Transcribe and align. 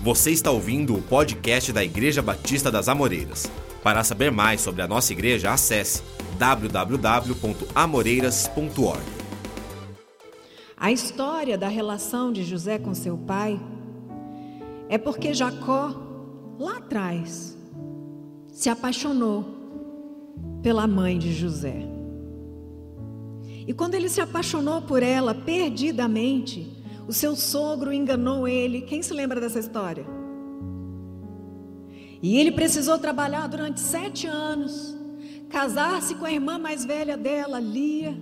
Você 0.00 0.30
está 0.30 0.52
ouvindo 0.52 0.94
o 0.94 1.02
podcast 1.02 1.72
da 1.72 1.82
Igreja 1.82 2.22
Batista 2.22 2.70
das 2.70 2.88
Amoreiras. 2.88 3.50
Para 3.82 4.04
saber 4.04 4.30
mais 4.30 4.60
sobre 4.60 4.80
a 4.80 4.86
nossa 4.86 5.12
igreja, 5.12 5.52
acesse 5.52 6.04
www.amoreiras.org. 6.38 9.02
A 10.76 10.92
história 10.92 11.58
da 11.58 11.66
relação 11.66 12.32
de 12.32 12.44
José 12.44 12.78
com 12.78 12.94
seu 12.94 13.18
pai 13.18 13.60
é 14.88 14.96
porque 14.96 15.34
Jacó, 15.34 15.92
lá 16.60 16.76
atrás, 16.76 17.58
se 18.52 18.68
apaixonou 18.68 19.44
pela 20.62 20.86
mãe 20.86 21.18
de 21.18 21.32
José. 21.32 21.82
E 23.66 23.74
quando 23.74 23.94
ele 23.94 24.08
se 24.08 24.20
apaixonou 24.20 24.80
por 24.80 25.02
ela 25.02 25.34
perdidamente, 25.34 26.77
o 27.08 27.12
seu 27.12 27.34
sogro 27.34 27.90
enganou 27.90 28.46
ele. 28.46 28.82
Quem 28.82 29.02
se 29.02 29.14
lembra 29.14 29.40
dessa 29.40 29.58
história? 29.58 30.04
E 32.22 32.38
ele 32.38 32.52
precisou 32.52 32.98
trabalhar 32.98 33.46
durante 33.46 33.80
sete 33.80 34.26
anos, 34.26 34.94
casar-se 35.48 36.16
com 36.16 36.26
a 36.26 36.32
irmã 36.32 36.58
mais 36.58 36.84
velha 36.84 37.16
dela, 37.16 37.58
Lia. 37.58 38.14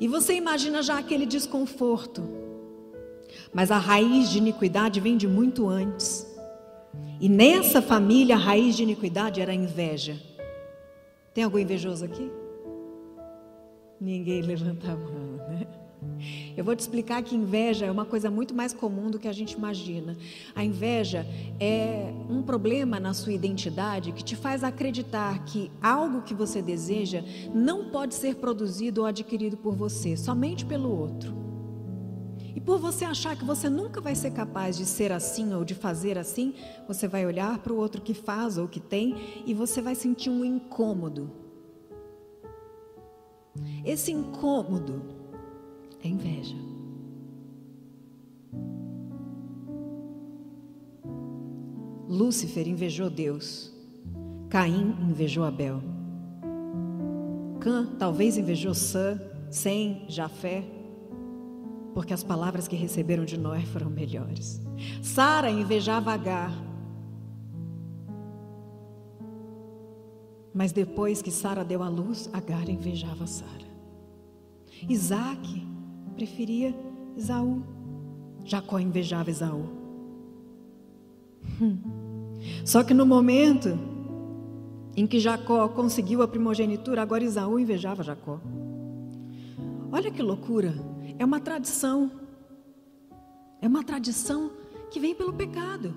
E 0.00 0.08
você 0.08 0.34
imagina 0.34 0.82
já 0.82 0.98
aquele 0.98 1.26
desconforto. 1.26 2.22
Mas 3.52 3.70
a 3.70 3.78
raiz 3.78 4.28
de 4.28 4.38
iniquidade 4.38 4.98
vem 4.98 5.16
de 5.16 5.28
muito 5.28 5.68
antes. 5.68 6.26
E 7.20 7.28
nessa 7.28 7.80
família 7.80 8.34
a 8.34 8.38
raiz 8.38 8.76
de 8.76 8.82
iniquidade 8.82 9.40
era 9.40 9.52
a 9.52 9.54
inveja. 9.54 10.20
Tem 11.32 11.44
algum 11.44 11.58
invejoso 11.58 12.04
aqui? 12.04 12.28
Ninguém 14.00 14.42
levanta 14.42 14.90
a 14.90 14.96
mão, 14.96 15.36
né? 15.48 15.81
Eu 16.56 16.64
vou 16.64 16.76
te 16.76 16.80
explicar 16.80 17.22
que 17.22 17.34
inveja 17.34 17.86
é 17.86 17.90
uma 17.90 18.04
coisa 18.04 18.30
muito 18.30 18.54
mais 18.54 18.72
comum 18.72 19.10
do 19.10 19.18
que 19.18 19.26
a 19.26 19.32
gente 19.32 19.52
imagina. 19.52 20.16
A 20.54 20.64
inveja 20.64 21.26
é 21.58 22.12
um 22.28 22.42
problema 22.42 23.00
na 23.00 23.14
sua 23.14 23.32
identidade 23.32 24.12
que 24.12 24.22
te 24.22 24.36
faz 24.36 24.62
acreditar 24.62 25.44
que 25.44 25.70
algo 25.82 26.22
que 26.22 26.34
você 26.34 26.60
deseja 26.60 27.22
não 27.54 27.90
pode 27.90 28.14
ser 28.14 28.36
produzido 28.36 29.00
ou 29.00 29.06
adquirido 29.06 29.56
por 29.56 29.74
você, 29.74 30.16
somente 30.16 30.64
pelo 30.64 30.90
outro. 30.90 31.34
E 32.54 32.60
por 32.60 32.78
você 32.78 33.04
achar 33.04 33.34
que 33.34 33.44
você 33.44 33.68
nunca 33.70 34.00
vai 34.00 34.14
ser 34.14 34.30
capaz 34.32 34.76
de 34.76 34.84
ser 34.84 35.10
assim 35.10 35.54
ou 35.54 35.64
de 35.64 35.74
fazer 35.74 36.18
assim, 36.18 36.54
você 36.86 37.08
vai 37.08 37.24
olhar 37.24 37.58
para 37.58 37.72
o 37.72 37.76
outro 37.76 38.02
que 38.02 38.12
faz 38.12 38.58
ou 38.58 38.68
que 38.68 38.78
tem 38.78 39.42
e 39.46 39.54
você 39.54 39.80
vai 39.80 39.94
sentir 39.94 40.28
um 40.28 40.44
incômodo. 40.44 41.30
Esse 43.84 44.12
incômodo 44.12 45.21
é 46.02 46.08
inveja. 46.08 46.56
Lúcifer 52.08 52.68
invejou 52.68 53.08
Deus. 53.08 53.72
Caim 54.50 54.94
invejou 55.00 55.44
Abel. 55.44 55.80
Cã 57.58 57.86
talvez 57.98 58.36
invejou 58.36 58.74
Sã, 58.74 59.18
Sem, 59.50 60.04
Jafé, 60.08 60.64
porque 61.94 62.12
as 62.12 62.22
palavras 62.22 62.68
que 62.68 62.76
receberam 62.76 63.24
de 63.24 63.38
Noé 63.38 63.62
foram 63.62 63.88
melhores. 63.88 64.60
Sara 65.00 65.50
invejava 65.50 66.12
Agar. 66.12 66.52
Mas 70.52 70.70
depois 70.70 71.22
que 71.22 71.30
Sara 71.30 71.64
deu 71.64 71.82
à 71.82 71.88
luz, 71.88 72.28
Agar 72.32 72.68
invejava 72.68 73.26
Sara. 73.26 73.72
Isaac 74.86 75.71
preferia 76.12 76.74
Esaú. 77.16 77.62
Jacó 78.44 78.78
invejava 78.78 79.30
Esaú. 79.30 79.64
Hum. 81.60 81.78
Só 82.64 82.82
que 82.82 82.94
no 82.94 83.06
momento 83.06 83.78
em 84.96 85.06
que 85.06 85.18
Jacó 85.18 85.68
conseguiu 85.68 86.22
a 86.22 86.28
primogenitura, 86.28 87.02
agora 87.02 87.24
Esaú 87.24 87.58
invejava 87.58 88.02
Jacó. 88.02 88.40
Olha 89.90 90.10
que 90.10 90.22
loucura! 90.22 90.74
É 91.18 91.24
uma 91.24 91.40
tradição. 91.40 92.10
É 93.60 93.68
uma 93.68 93.84
tradição 93.84 94.50
que 94.90 94.98
vem 94.98 95.14
pelo 95.14 95.32
pecado. 95.32 95.94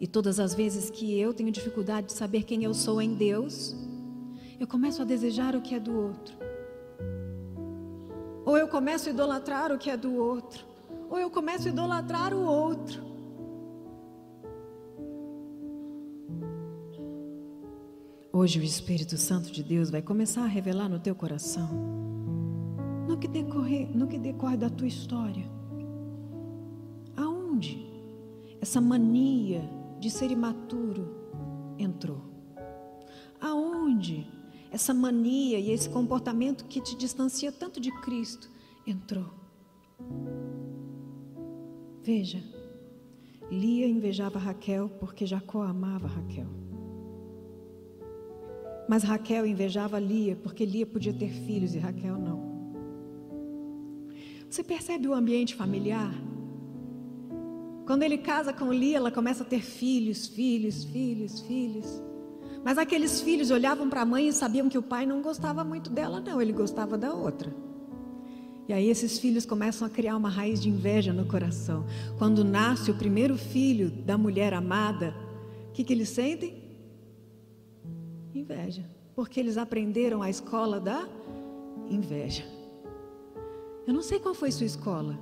E 0.00 0.06
todas 0.06 0.38
as 0.38 0.54
vezes 0.54 0.90
que 0.90 1.18
eu 1.18 1.34
tenho 1.34 1.50
dificuldade 1.50 2.08
de 2.08 2.12
saber 2.12 2.44
quem 2.44 2.62
eu 2.62 2.72
sou 2.72 3.02
em 3.02 3.14
Deus, 3.14 3.74
eu 4.60 4.66
começo 4.66 5.02
a 5.02 5.04
desejar 5.04 5.56
o 5.56 5.60
que 5.60 5.74
é 5.74 5.80
do 5.80 5.92
outro. 5.92 6.36
Ou 8.48 8.56
eu 8.56 8.66
começo 8.66 9.10
a 9.10 9.12
idolatrar 9.12 9.70
o 9.70 9.76
que 9.76 9.90
é 9.90 9.96
do 9.96 10.14
outro. 10.14 10.64
Ou 11.10 11.18
eu 11.18 11.28
começo 11.28 11.68
a 11.68 11.70
idolatrar 11.70 12.32
o 12.32 12.42
outro. 12.46 13.02
Hoje 18.32 18.58
o 18.58 18.62
Espírito 18.62 19.18
Santo 19.18 19.52
de 19.52 19.62
Deus 19.62 19.90
vai 19.90 20.00
começar 20.00 20.44
a 20.44 20.46
revelar 20.46 20.88
no 20.88 20.98
teu 20.98 21.14
coração, 21.14 21.68
no 23.06 23.18
que 23.18 23.28
decorre, 23.28 23.84
no 23.84 24.06
que 24.06 24.18
decorre 24.18 24.56
da 24.56 24.70
tua 24.70 24.88
história. 24.88 25.44
Aonde 27.18 27.86
essa 28.62 28.80
mania 28.80 29.68
de 30.00 30.10
ser 30.10 30.30
imaturo 30.30 31.06
entrou? 31.78 32.27
Essa 34.70 34.92
mania 34.92 35.58
e 35.58 35.70
esse 35.70 35.88
comportamento 35.88 36.64
que 36.64 36.80
te 36.80 36.96
distancia 36.96 37.50
tanto 37.50 37.80
de 37.80 37.90
Cristo 38.00 38.50
entrou. 38.86 39.30
Veja, 42.02 42.42
Lia 43.50 43.86
invejava 43.86 44.38
Raquel 44.38 44.88
porque 45.00 45.26
Jacó 45.26 45.62
amava 45.62 46.06
Raquel. 46.06 46.46
Mas 48.88 49.02
Raquel 49.02 49.46
invejava 49.46 49.98
Lia 49.98 50.36
porque 50.36 50.64
Lia 50.64 50.86
podia 50.86 51.12
ter 51.12 51.30
filhos 51.30 51.74
e 51.74 51.78
Raquel 51.78 52.16
não. 52.16 52.48
Você 54.48 54.64
percebe 54.64 55.06
o 55.08 55.14
ambiente 55.14 55.54
familiar? 55.54 56.12
Quando 57.86 58.02
ele 58.02 58.18
casa 58.18 58.52
com 58.52 58.72
Lia, 58.72 58.98
ela 58.98 59.10
começa 59.10 59.42
a 59.42 59.46
ter 59.46 59.62
filhos, 59.62 60.26
filhos, 60.26 60.84
filhos, 60.84 61.40
filhos. 61.40 62.02
Mas 62.64 62.78
aqueles 62.78 63.20
filhos 63.20 63.50
olhavam 63.50 63.88
para 63.88 64.02
a 64.02 64.04
mãe 64.04 64.28
e 64.28 64.32
sabiam 64.32 64.68
que 64.68 64.78
o 64.78 64.82
pai 64.82 65.06
não 65.06 65.22
gostava 65.22 65.64
muito 65.64 65.90
dela, 65.90 66.20
não, 66.20 66.40
ele 66.40 66.52
gostava 66.52 66.98
da 66.98 67.12
outra. 67.12 67.54
E 68.68 68.72
aí 68.72 68.90
esses 68.90 69.18
filhos 69.18 69.46
começam 69.46 69.86
a 69.86 69.90
criar 69.90 70.14
uma 70.14 70.28
raiz 70.28 70.60
de 70.60 70.68
inveja 70.68 71.10
no 71.10 71.24
coração. 71.24 71.86
Quando 72.18 72.44
nasce 72.44 72.90
o 72.90 72.94
primeiro 72.94 73.38
filho 73.38 73.90
da 73.90 74.18
mulher 74.18 74.52
amada, 74.52 75.14
o 75.70 75.72
que, 75.72 75.82
que 75.82 75.92
eles 75.92 76.10
sentem? 76.10 76.62
Inveja. 78.34 78.84
Porque 79.16 79.40
eles 79.40 79.56
aprenderam 79.56 80.20
a 80.20 80.28
escola 80.28 80.78
da 80.78 81.08
inveja. 81.88 82.44
Eu 83.86 83.94
não 83.94 84.02
sei 84.02 84.18
qual 84.18 84.34
foi 84.34 84.52
sua 84.52 84.66
escola. 84.66 85.18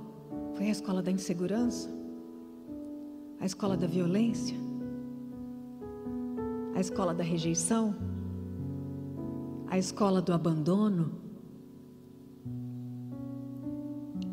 Foi 0.55 0.65
a 0.65 0.71
escola 0.71 1.01
da 1.01 1.09
insegurança? 1.09 1.89
A 3.39 3.45
escola 3.45 3.77
da 3.77 3.87
violência? 3.87 4.66
A 6.77 6.79
escola 6.79 7.11
da 7.11 7.23
rejeição, 7.23 7.95
a 9.65 9.79
escola 9.79 10.21
do 10.21 10.31
abandono? 10.31 11.11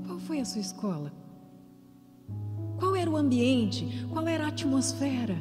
Qual 0.06 0.18
foi 0.18 0.40
a 0.40 0.44
sua 0.44 0.60
escola? 0.60 1.10
Qual 2.78 2.94
era 2.94 3.10
o 3.10 3.16
ambiente? 3.16 4.06
Qual 4.12 4.28
era 4.28 4.44
a 4.44 4.48
atmosfera 4.48 5.38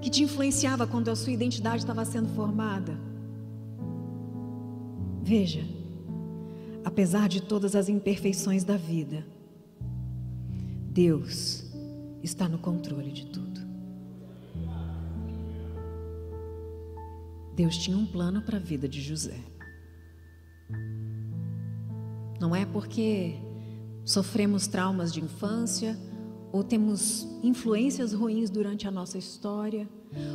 que 0.00 0.10
te 0.10 0.24
influenciava 0.24 0.84
quando 0.84 1.10
a 1.10 1.14
sua 1.14 1.30
identidade 1.30 1.82
estava 1.82 2.04
sendo 2.04 2.28
formada? 2.30 2.98
Veja, 5.22 5.64
apesar 6.84 7.28
de 7.28 7.40
todas 7.40 7.76
as 7.76 7.88
imperfeições 7.88 8.64
da 8.64 8.76
vida, 8.76 9.24
Deus 10.90 11.72
está 12.20 12.48
no 12.48 12.58
controle 12.58 13.12
de 13.12 13.26
tudo. 13.26 13.45
Deus 17.56 17.78
tinha 17.78 17.96
um 17.96 18.04
plano 18.04 18.42
para 18.42 18.58
a 18.58 18.60
vida 18.60 18.86
de 18.86 19.00
José. 19.00 19.40
Não 22.38 22.54
é 22.54 22.66
porque 22.66 23.36
sofremos 24.04 24.66
traumas 24.66 25.10
de 25.10 25.24
infância, 25.24 25.98
ou 26.52 26.62
temos 26.62 27.26
influências 27.42 28.12
ruins 28.12 28.50
durante 28.50 28.86
a 28.86 28.90
nossa 28.90 29.16
história, 29.16 29.88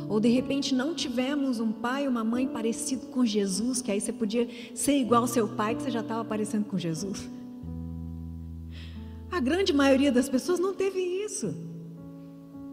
ou 0.08 0.18
de 0.18 0.28
repente 0.28 0.74
não 0.74 0.94
tivemos 0.96 1.60
um 1.60 1.70
pai 1.70 2.04
ou 2.04 2.10
uma 2.10 2.24
mãe 2.24 2.48
parecido 2.48 3.06
com 3.06 3.24
Jesus, 3.24 3.80
que 3.80 3.92
aí 3.92 4.00
você 4.00 4.12
podia 4.12 4.48
ser 4.74 4.98
igual 4.98 5.22
ao 5.22 5.28
seu 5.28 5.46
pai, 5.48 5.76
que 5.76 5.82
você 5.82 5.92
já 5.92 6.00
estava 6.00 6.24
parecendo 6.24 6.64
com 6.64 6.76
Jesus. 6.76 7.30
A 9.30 9.38
grande 9.38 9.72
maioria 9.72 10.10
das 10.10 10.28
pessoas 10.28 10.58
não 10.58 10.74
teve 10.74 10.98
isso. 10.98 11.54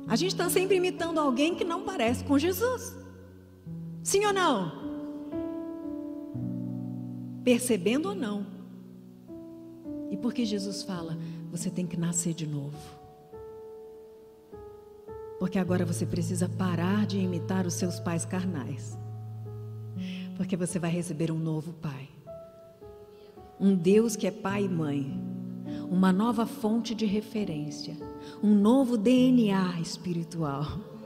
A 0.07 0.15
gente 0.15 0.31
está 0.31 0.49
sempre 0.49 0.75
imitando 0.75 1.19
alguém 1.19 1.53
que 1.53 1.63
não 1.63 1.83
parece 1.83 2.23
com 2.23 2.37
Jesus. 2.37 2.98
Sim 4.09 4.25
ou 4.25 4.33
não? 4.33 4.71
Percebendo 7.43 8.09
ou 8.09 8.15
não? 8.15 8.43
E 10.09 10.17
porque 10.17 10.45
Jesus 10.45 10.81
fala, 10.81 11.15
você 11.51 11.69
tem 11.69 11.85
que 11.85 11.95
nascer 11.95 12.33
de 12.33 12.47
novo. 12.47 12.75
Porque 15.37 15.59
agora 15.59 15.85
você 15.85 16.07
precisa 16.07 16.49
parar 16.49 17.05
de 17.05 17.19
imitar 17.19 17.67
os 17.67 17.75
seus 17.75 17.99
pais 17.99 18.25
carnais. 18.25 18.97
Porque 20.37 20.57
você 20.57 20.79
vai 20.79 20.89
receber 20.89 21.29
um 21.29 21.37
novo 21.37 21.71
pai. 21.73 22.09
Um 23.59 23.75
Deus 23.75 24.15
que 24.15 24.25
é 24.25 24.31
pai 24.31 24.65
e 24.65 24.69
mãe. 24.69 25.21
Uma 25.87 26.11
nova 26.11 26.47
fonte 26.47 26.95
de 26.95 27.05
referência. 27.05 27.95
Um 28.41 28.55
novo 28.55 28.97
DNA 28.97 29.79
espiritual 29.79 30.98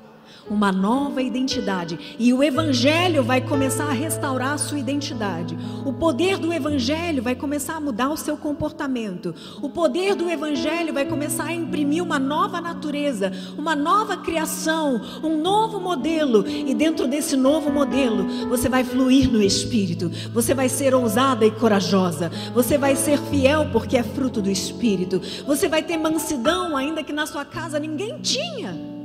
uma 0.50 0.72
nova 0.72 1.22
identidade. 1.22 2.16
E 2.20 2.34
o 2.34 2.44
Evangelho 2.44 3.24
vai 3.24 3.42
começar 3.42 3.86
a 3.86 3.94
restaurar 3.94 4.54
a 4.54 4.58
sua 4.58 4.80
identidade. 4.80 5.58
O 5.86 5.94
poder 5.94 6.38
do 6.38 6.54
Evangelho 6.54 7.24
vai 7.24 7.36
começar 7.36 7.76
a 7.76 7.80
mudar 7.80 8.10
o 8.10 8.18
seu 8.18 8.36
comportamento. 8.38 9.34
O 9.62 9.70
poder 9.70 10.16
do 10.16 10.30
Evangelho 10.30 10.94
vai 10.94 11.06
começar 11.06 11.46
a 11.46 11.54
imprimir 11.54 12.04
uma 12.04 12.20
nova 12.20 12.60
natureza, 12.60 13.32
uma 13.58 13.76
nova 13.76 14.18
criação, 14.18 15.02
um 15.24 15.42
novo 15.42 15.80
modelo. 15.80 16.46
E 16.48 16.74
dentro 16.74 17.08
desse 17.08 17.36
novo 17.36 17.72
modelo, 17.72 18.48
você 18.48 18.68
vai 18.68 18.84
fluir 18.84 19.32
no 19.32 19.42
Espírito. 19.42 20.10
Você 20.34 20.54
vai 20.54 20.70
ser 20.70 20.94
ousada 20.94 21.46
e 21.46 21.52
corajosa. 21.52 22.32
Você 22.54 22.78
vai 22.78 22.96
ser 22.96 23.18
fiel 23.20 23.70
porque 23.72 23.98
é 23.98 24.04
fruto 24.04 24.42
do 24.42 24.50
Espírito. 24.50 25.22
Você 25.46 25.68
vai 25.68 25.82
ter 25.82 25.98
mansidão, 25.98 26.76
ainda 26.76 27.04
que 27.04 27.14
na 27.14 27.26
sua 27.26 27.46
casa 27.46 27.80
ninguém 27.80 28.20
tinha 28.20 29.03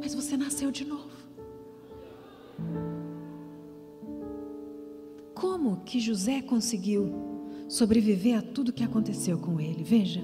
mas 0.00 0.14
você 0.14 0.36
nasceu 0.36 0.70
de 0.70 0.84
novo. 0.84 1.10
Como 5.34 5.80
que 5.84 6.00
José 6.00 6.42
conseguiu 6.42 7.12
sobreviver 7.68 8.38
a 8.38 8.42
tudo 8.42 8.72
que 8.72 8.82
aconteceu 8.82 9.38
com 9.38 9.60
ele? 9.60 9.84
Veja. 9.84 10.22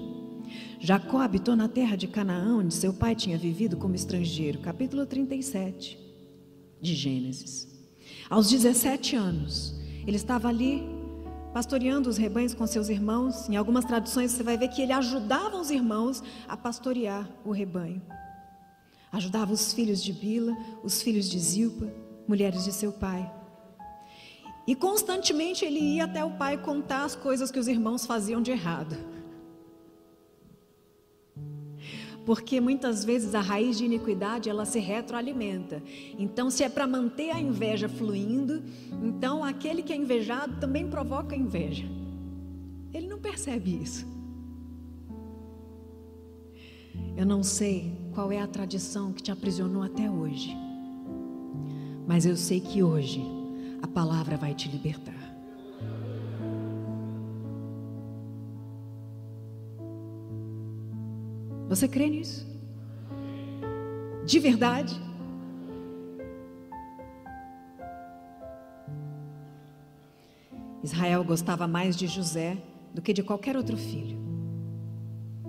Jacó 0.78 1.18
habitou 1.18 1.56
na 1.56 1.68
terra 1.68 1.96
de 1.96 2.06
Canaã, 2.06 2.58
onde 2.58 2.74
seu 2.74 2.92
pai 2.92 3.14
tinha 3.14 3.36
vivido 3.36 3.76
como 3.76 3.94
estrangeiro. 3.94 4.58
Capítulo 4.60 5.06
37 5.06 5.98
de 6.80 6.94
Gênesis. 6.94 7.68
Aos 8.28 8.50
17 8.50 9.16
anos, 9.16 9.74
ele 10.06 10.16
estava 10.16 10.48
ali 10.48 10.82
pastoreando 11.52 12.08
os 12.08 12.16
rebanhos 12.16 12.54
com 12.54 12.66
seus 12.66 12.88
irmãos. 12.88 13.48
Em 13.48 13.56
algumas 13.56 13.84
traduções 13.84 14.32
você 14.32 14.42
vai 14.42 14.56
ver 14.56 14.68
que 14.68 14.82
ele 14.82 14.92
ajudava 14.92 15.56
os 15.56 15.70
irmãos 15.70 16.22
a 16.46 16.56
pastorear 16.56 17.28
o 17.44 17.50
rebanho. 17.50 18.02
Ajudava 19.16 19.50
os 19.50 19.72
filhos 19.72 20.04
de 20.04 20.12
Bila, 20.12 20.54
os 20.84 21.00
filhos 21.00 21.30
de 21.30 21.38
Zilpa, 21.38 21.90
mulheres 22.28 22.64
de 22.64 22.70
seu 22.70 22.92
pai. 22.92 23.32
E 24.66 24.74
constantemente 24.74 25.64
ele 25.64 25.80
ia 25.80 26.04
até 26.04 26.22
o 26.22 26.32
pai 26.32 26.58
contar 26.58 27.02
as 27.02 27.16
coisas 27.16 27.50
que 27.50 27.58
os 27.58 27.66
irmãos 27.66 28.04
faziam 28.04 28.42
de 28.42 28.50
errado. 28.50 28.94
Porque 32.26 32.60
muitas 32.60 33.06
vezes 33.06 33.34
a 33.34 33.40
raiz 33.40 33.78
de 33.78 33.86
iniquidade 33.86 34.50
ela 34.50 34.66
se 34.66 34.80
retroalimenta. 34.80 35.82
Então, 36.18 36.50
se 36.50 36.62
é 36.62 36.68
para 36.68 36.86
manter 36.86 37.30
a 37.30 37.40
inveja 37.40 37.88
fluindo, 37.88 38.62
então 39.02 39.42
aquele 39.42 39.82
que 39.82 39.94
é 39.94 39.96
invejado 39.96 40.60
também 40.60 40.90
provoca 40.90 41.34
inveja. 41.34 41.86
Ele 42.92 43.08
não 43.08 43.18
percebe 43.18 43.80
isso. 43.82 44.06
Eu 47.16 47.24
não 47.24 47.42
sei 47.42 48.04
qual 48.16 48.32
é 48.32 48.40
a 48.40 48.46
tradição 48.46 49.12
que 49.12 49.22
te 49.22 49.30
aprisionou 49.30 49.82
até 49.82 50.10
hoje. 50.10 50.56
Mas 52.06 52.24
eu 52.24 52.34
sei 52.34 52.60
que 52.60 52.82
hoje 52.82 53.22
a 53.82 53.86
palavra 53.86 54.38
vai 54.38 54.54
te 54.54 54.70
libertar. 54.70 55.12
Você 61.68 61.86
crê 61.86 62.08
nisso? 62.08 62.46
De 64.24 64.38
verdade? 64.38 64.98
Israel 70.82 71.22
gostava 71.22 71.68
mais 71.68 71.94
de 71.94 72.06
José 72.06 72.56
do 72.94 73.02
que 73.02 73.12
de 73.12 73.22
qualquer 73.22 73.58
outro 73.58 73.76
filho, 73.76 74.18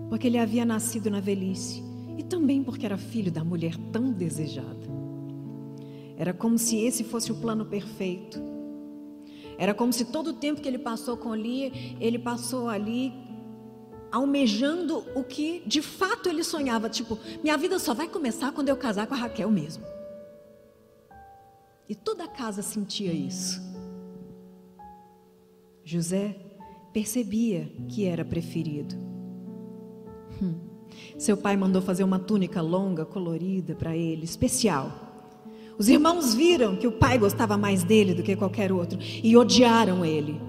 porque 0.09 0.27
ele 0.27 0.37
havia 0.37 0.65
nascido 0.65 1.09
na 1.09 1.21
velhice 1.21 1.87
e 2.17 2.23
também 2.23 2.63
porque 2.63 2.85
era 2.85 2.97
filho 2.97 3.31
da 3.31 3.43
mulher 3.43 3.77
tão 3.91 4.11
desejada. 4.11 4.87
Era 6.17 6.33
como 6.33 6.57
se 6.57 6.77
esse 6.77 7.03
fosse 7.03 7.31
o 7.31 7.35
plano 7.35 7.65
perfeito. 7.65 8.41
Era 9.57 9.73
como 9.73 9.93
se 9.93 10.05
todo 10.05 10.31
o 10.31 10.33
tempo 10.33 10.61
que 10.61 10.67
ele 10.67 10.79
passou 10.79 11.15
com 11.15 11.35
Lia, 11.35 11.71
ele 11.99 12.17
passou 12.17 12.67
ali 12.67 13.13
almejando 14.11 15.05
o 15.15 15.23
que 15.23 15.61
de 15.65 15.81
fato 15.81 16.29
ele 16.29 16.43
sonhava, 16.43 16.89
tipo, 16.89 17.19
minha 17.43 17.57
vida 17.57 17.77
só 17.77 17.93
vai 17.93 18.07
começar 18.07 18.51
quando 18.51 18.69
eu 18.69 18.77
casar 18.77 19.05
com 19.05 19.13
a 19.13 19.17
Raquel 19.17 19.51
mesmo. 19.51 19.83
E 21.87 21.95
toda 21.95 22.23
a 22.23 22.27
casa 22.27 22.61
sentia 22.61 23.13
isso. 23.13 23.61
José 25.83 26.35
percebia 26.91 27.71
que 27.87 28.05
era 28.05 28.25
preferido. 28.25 28.95
Hum. 30.41 30.66
Seu 31.17 31.38
pai 31.38 31.57
mandou 31.57 31.81
fazer 31.81 32.03
uma 32.03 32.19
túnica 32.19 32.61
longa, 32.61 33.05
colorida 33.05 33.75
para 33.75 33.95
ele, 33.95 34.23
especial. 34.23 35.07
Os 35.77 35.89
irmãos 35.89 36.33
viram 36.33 36.75
que 36.75 36.88
o 36.88 36.91
pai 36.91 37.17
gostava 37.17 37.57
mais 37.57 37.83
dele 37.83 38.13
do 38.13 38.23
que 38.23 38.35
qualquer 38.35 38.71
outro 38.71 38.97
e 39.01 39.38
odiaram 39.38 40.03
ele. 40.03 40.41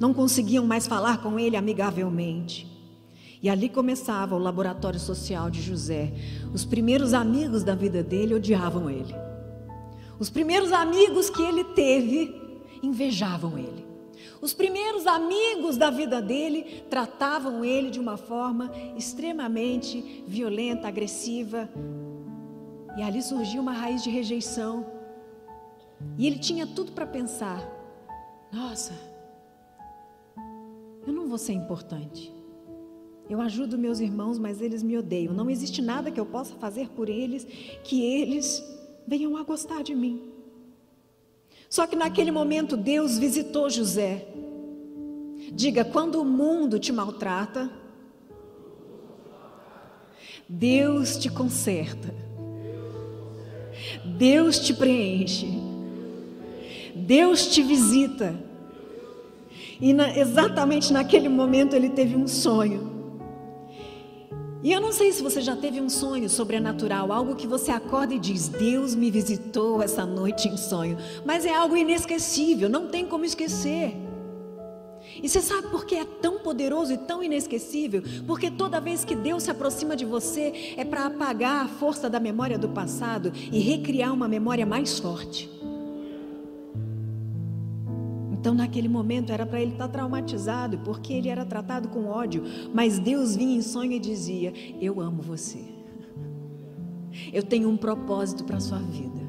Não 0.00 0.14
conseguiam 0.14 0.66
mais 0.66 0.86
falar 0.86 1.22
com 1.22 1.38
ele 1.38 1.56
amigavelmente. 1.56 2.66
E 3.42 3.48
ali 3.48 3.68
começava 3.68 4.34
o 4.34 4.38
laboratório 4.38 4.98
social 4.98 5.50
de 5.50 5.60
José. 5.60 6.12
Os 6.52 6.64
primeiros 6.64 7.14
amigos 7.14 7.62
da 7.62 7.74
vida 7.74 8.02
dele 8.02 8.34
odiavam 8.34 8.90
ele. 8.90 9.14
Os 10.18 10.30
primeiros 10.30 10.72
amigos 10.72 11.28
que 11.28 11.42
ele 11.42 11.62
teve 11.62 12.34
invejavam 12.82 13.58
ele. 13.58 13.85
Os 14.46 14.54
primeiros 14.54 15.08
amigos 15.08 15.76
da 15.76 15.90
vida 15.90 16.22
dele 16.22 16.84
tratavam 16.88 17.64
ele 17.64 17.90
de 17.90 17.98
uma 17.98 18.16
forma 18.16 18.70
extremamente 18.96 20.22
violenta, 20.24 20.86
agressiva. 20.86 21.68
E 22.96 23.02
ali 23.02 23.20
surgiu 23.20 23.60
uma 23.60 23.72
raiz 23.72 24.04
de 24.04 24.08
rejeição. 24.08 24.86
E 26.16 26.28
ele 26.28 26.38
tinha 26.38 26.64
tudo 26.64 26.92
para 26.92 27.04
pensar: 27.04 27.60
nossa, 28.52 28.92
eu 31.04 31.12
não 31.12 31.26
vou 31.26 31.38
ser 31.38 31.54
importante. 31.54 32.32
Eu 33.28 33.40
ajudo 33.40 33.76
meus 33.76 33.98
irmãos, 33.98 34.38
mas 34.38 34.60
eles 34.60 34.80
me 34.80 34.96
odeiam. 34.96 35.34
Não 35.34 35.50
existe 35.50 35.82
nada 35.82 36.08
que 36.08 36.20
eu 36.20 36.26
possa 36.26 36.54
fazer 36.54 36.88
por 36.90 37.08
eles 37.08 37.44
que 37.82 38.00
eles 38.00 38.62
venham 39.08 39.36
a 39.36 39.42
gostar 39.42 39.82
de 39.82 39.92
mim. 39.92 40.35
Só 41.76 41.86
que 41.86 41.94
naquele 41.94 42.30
momento 42.30 42.74
Deus 42.74 43.18
visitou 43.18 43.68
José. 43.68 44.26
Diga, 45.52 45.84
quando 45.84 46.18
o 46.18 46.24
mundo 46.24 46.78
te 46.78 46.90
maltrata, 46.90 47.70
Deus 50.48 51.18
te 51.18 51.28
conserta. 51.28 52.14
Deus 54.06 54.58
te 54.58 54.72
preenche. 54.72 55.48
Deus 56.94 57.46
te 57.46 57.62
visita. 57.62 58.34
E 59.78 59.92
na, 59.92 60.16
exatamente 60.16 60.94
naquele 60.94 61.28
momento 61.28 61.76
ele 61.76 61.90
teve 61.90 62.16
um 62.16 62.26
sonho. 62.26 62.95
E 64.66 64.72
eu 64.72 64.80
não 64.80 64.90
sei 64.90 65.12
se 65.12 65.22
você 65.22 65.40
já 65.40 65.54
teve 65.54 65.80
um 65.80 65.88
sonho 65.88 66.28
sobrenatural, 66.28 67.12
algo 67.12 67.36
que 67.36 67.46
você 67.46 67.70
acorda 67.70 68.12
e 68.12 68.18
diz: 68.18 68.48
Deus 68.48 68.96
me 68.96 69.12
visitou 69.12 69.80
essa 69.80 70.04
noite 70.04 70.48
em 70.48 70.56
sonho. 70.56 70.98
Mas 71.24 71.46
é 71.46 71.54
algo 71.54 71.76
inesquecível, 71.76 72.68
não 72.68 72.88
tem 72.88 73.06
como 73.06 73.24
esquecer. 73.24 73.94
E 75.22 75.28
você 75.28 75.40
sabe 75.40 75.68
por 75.68 75.86
que 75.86 75.94
é 75.94 76.04
tão 76.04 76.40
poderoso 76.40 76.92
e 76.92 76.98
tão 76.98 77.22
inesquecível? 77.22 78.02
Porque 78.26 78.50
toda 78.50 78.80
vez 78.80 79.04
que 79.04 79.14
Deus 79.14 79.44
se 79.44 79.52
aproxima 79.52 79.94
de 79.94 80.04
você, 80.04 80.74
é 80.76 80.84
para 80.84 81.06
apagar 81.06 81.64
a 81.64 81.68
força 81.68 82.10
da 82.10 82.18
memória 82.18 82.58
do 82.58 82.68
passado 82.68 83.32
e 83.36 83.60
recriar 83.60 84.12
uma 84.12 84.26
memória 84.26 84.66
mais 84.66 84.98
forte. 84.98 85.48
Então, 88.46 88.54
naquele 88.54 88.86
momento, 88.86 89.32
era 89.32 89.44
para 89.44 89.60
ele 89.60 89.72
estar 89.72 89.88
tá 89.88 89.92
traumatizado, 89.94 90.78
porque 90.78 91.12
ele 91.12 91.28
era 91.28 91.44
tratado 91.44 91.88
com 91.88 92.06
ódio. 92.06 92.44
Mas 92.72 92.96
Deus 92.96 93.34
vinha 93.34 93.56
em 93.56 93.60
sonho 93.60 93.90
e 93.90 93.98
dizia: 93.98 94.52
Eu 94.80 95.00
amo 95.00 95.20
você. 95.20 95.58
Eu 97.32 97.42
tenho 97.42 97.68
um 97.68 97.76
propósito 97.76 98.44
para 98.44 98.58
a 98.58 98.60
sua 98.60 98.78
vida. 98.78 99.20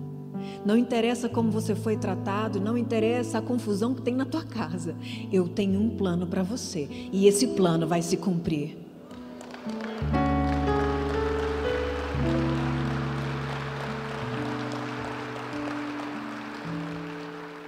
Não 0.63 0.77
interessa 0.77 1.27
como 1.27 1.50
você 1.50 1.74
foi 1.74 1.97
tratado, 1.97 2.62
não 2.62 2.77
interessa 2.77 3.39
a 3.39 3.41
confusão 3.41 3.95
que 3.95 4.03
tem 4.03 4.13
na 4.13 4.24
tua 4.24 4.43
casa. 4.43 4.95
Eu 5.33 5.47
tenho 5.47 5.81
um 5.81 5.97
plano 5.97 6.27
para 6.27 6.43
você 6.43 6.88
e 7.12 7.25
esse 7.25 7.47
plano 7.47 7.88
vai 7.88 8.03
se 8.03 8.17
cumprir. 8.17 8.87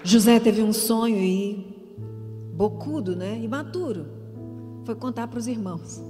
José 0.09 0.39
teve 0.39 0.63
um 0.63 0.73
sonho 0.73 1.17
e 1.17 1.67
bocudo, 2.55 3.15
né? 3.15 3.39
Imaturo. 3.39 4.07
Foi 4.83 4.95
contar 4.95 5.27
para 5.27 5.37
os 5.37 5.45
irmãos. 5.45 6.01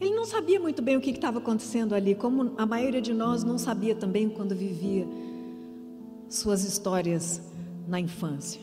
Ele 0.00 0.14
não 0.14 0.24
sabia 0.24 0.58
muito 0.58 0.80
bem 0.80 0.96
o 0.96 1.00
que 1.00 1.10
estava 1.10 1.40
acontecendo 1.40 1.94
ali, 1.94 2.14
como 2.14 2.54
a 2.56 2.64
maioria 2.64 3.02
de 3.02 3.12
nós 3.12 3.44
não 3.44 3.58
sabia 3.58 3.94
também 3.94 4.30
quando 4.30 4.54
vivia 4.54 5.06
suas 6.26 6.64
histórias 6.64 7.42
na 7.86 8.00
infância. 8.00 8.62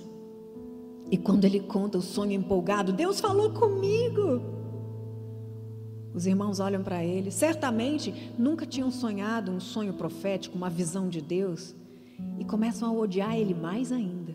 E 1.11 1.15
quando 1.15 1.45
ele 1.45 1.59
conta 1.59 1.99
o 1.99 2.01
sonho 2.01 2.31
empolgado, 2.31 2.91
Deus 2.91 3.19
falou 3.19 3.51
comigo. 3.51 4.41
Os 6.11 6.25
irmãos 6.25 6.59
olham 6.59 6.81
para 6.81 7.03
ele, 7.03 7.29
certamente 7.29 8.33
nunca 8.35 8.65
tinham 8.65 8.89
sonhado 8.89 9.51
um 9.51 9.59
sonho 9.59 9.93
profético, 9.93 10.57
uma 10.57 10.71
visão 10.71 11.07
de 11.07 11.21
Deus, 11.21 11.75
e 12.39 12.45
começam 12.45 12.89
a 12.89 12.99
odiar 12.99 13.35
ele 13.35 13.53
mais 13.53 13.91
ainda. 13.91 14.33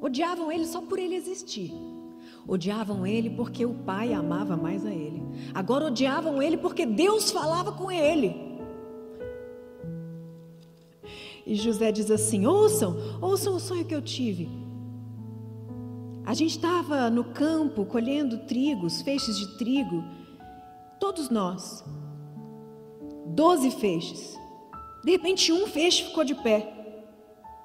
Odiavam 0.00 0.50
ele 0.52 0.66
só 0.66 0.80
por 0.80 0.98
ele 0.98 1.14
existir. 1.14 1.72
Odiavam 2.46 3.06
ele 3.06 3.30
porque 3.30 3.66
o 3.66 3.74
pai 3.74 4.12
amava 4.12 4.56
mais 4.56 4.86
a 4.86 4.90
ele. 4.90 5.22
Agora 5.54 5.86
odiavam 5.86 6.42
ele 6.42 6.56
porque 6.56 6.86
Deus 6.86 7.30
falava 7.30 7.72
com 7.72 7.90
ele. 7.90 8.48
E 11.46 11.54
José 11.54 11.90
diz 11.90 12.10
assim: 12.10 12.46
ouçam, 12.46 12.96
ouçam 13.20 13.56
o 13.56 13.60
sonho 13.60 13.84
que 13.84 13.94
eu 13.94 14.02
tive. 14.02 14.48
A 16.24 16.34
gente 16.34 16.50
estava 16.50 17.08
no 17.08 17.24
campo 17.24 17.86
colhendo 17.86 18.38
trigos, 18.40 19.00
feixes 19.00 19.38
de 19.38 19.56
trigo, 19.56 20.04
todos 21.00 21.30
nós, 21.30 21.82
doze 23.26 23.70
feixes. 23.70 24.38
De 25.04 25.10
repente, 25.10 25.52
um 25.52 25.66
feixe 25.66 26.04
ficou 26.04 26.24
de 26.24 26.34
pé. 26.34 26.74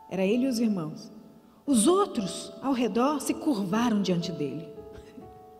Era 0.09 0.25
ele 0.25 0.45
e 0.45 0.47
os 0.47 0.59
irmãos. 0.59 1.11
Os 1.65 1.87
outros 1.87 2.51
ao 2.61 2.73
redor 2.73 3.19
se 3.19 3.33
curvaram 3.33 4.01
diante 4.01 4.31
dele. 4.31 4.67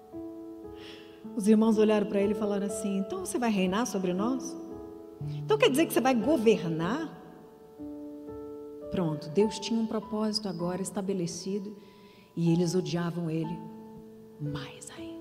Os 1.35 1.47
irmãos 1.47 1.77
olharam 1.77 2.05
para 2.05 2.19
ele 2.19 2.33
e 2.33 2.37
falaram 2.37 2.67
assim: 2.67 2.97
Então 2.97 3.25
você 3.25 3.39
vai 3.39 3.49
reinar 3.49 3.87
sobre 3.87 4.13
nós? 4.13 4.55
Então 5.37 5.57
quer 5.57 5.69
dizer 5.69 5.85
que 5.85 5.93
você 5.93 6.01
vai 6.01 6.13
governar? 6.13 7.21
Pronto, 8.91 9.29
Deus 9.29 9.57
tinha 9.59 9.79
um 9.79 9.87
propósito 9.87 10.47
agora 10.47 10.81
estabelecido 10.81 11.75
e 12.35 12.51
eles 12.51 12.75
odiavam 12.75 13.29
ele 13.29 13.57
mais 14.39 14.89
ainda. 14.91 15.12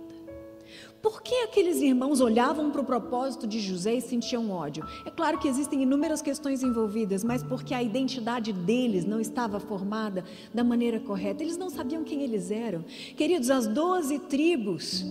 Por 1.03 1.21
que 1.21 1.35
aqueles 1.43 1.79
irmãos 1.79 2.21
olhavam 2.21 2.71
para 2.71 2.81
o 2.81 2.85
propósito 2.85 3.45
de 3.45 3.59
José 3.59 3.95
e 3.95 4.01
sentiam 4.01 4.53
ódio? 4.53 4.87
É 5.05 5.11
claro 5.11 5.37
que 5.37 5.49
existem 5.49 5.83
inúmeras 5.83 6.23
questões 6.23 6.63
envolvidas, 6.63 7.25
mas 7.25 7.43
porque 7.43 7.75
a 7.75 7.83
identidade 7.83 8.53
deles 8.53 9.05
não 9.05 9.21
estava 9.21 9.59
formada 9.59 10.25
da 10.55 10.63
maneira 10.63 11.01
correta. 11.01 11.43
Eles 11.43 11.57
não 11.57 11.69
sabiam 11.69 12.05
quem 12.05 12.23
eles 12.23 12.53
eram. 12.53 12.85
Queridos, 13.17 13.51
as 13.51 13.67
doze 13.67 14.21
tribos 14.21 15.05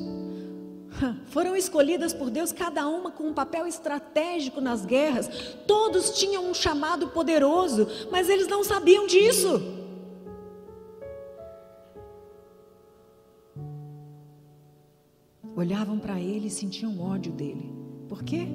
foram 1.28 1.58
escolhidas 1.58 2.14
por 2.14 2.30
Deus, 2.30 2.54
cada 2.54 2.88
uma 2.88 3.12
com 3.12 3.24
um 3.28 3.34
papel 3.34 3.68
estratégico 3.68 4.62
nas 4.62 4.86
guerras. 4.86 5.30
Todos 5.68 6.12
tinham 6.18 6.50
um 6.50 6.54
chamado 6.54 7.10
poderoso, 7.10 7.86
mas 8.10 8.30
eles 8.30 8.48
não 8.48 8.64
sabiam 8.64 9.06
disso. 9.08 9.81
Olhavam 15.62 16.00
para 16.00 16.20
ele 16.20 16.48
e 16.48 16.50
sentiam 16.50 17.00
ódio 17.00 17.32
dele. 17.32 17.72
Por 18.10 18.24
quê? 18.24 18.48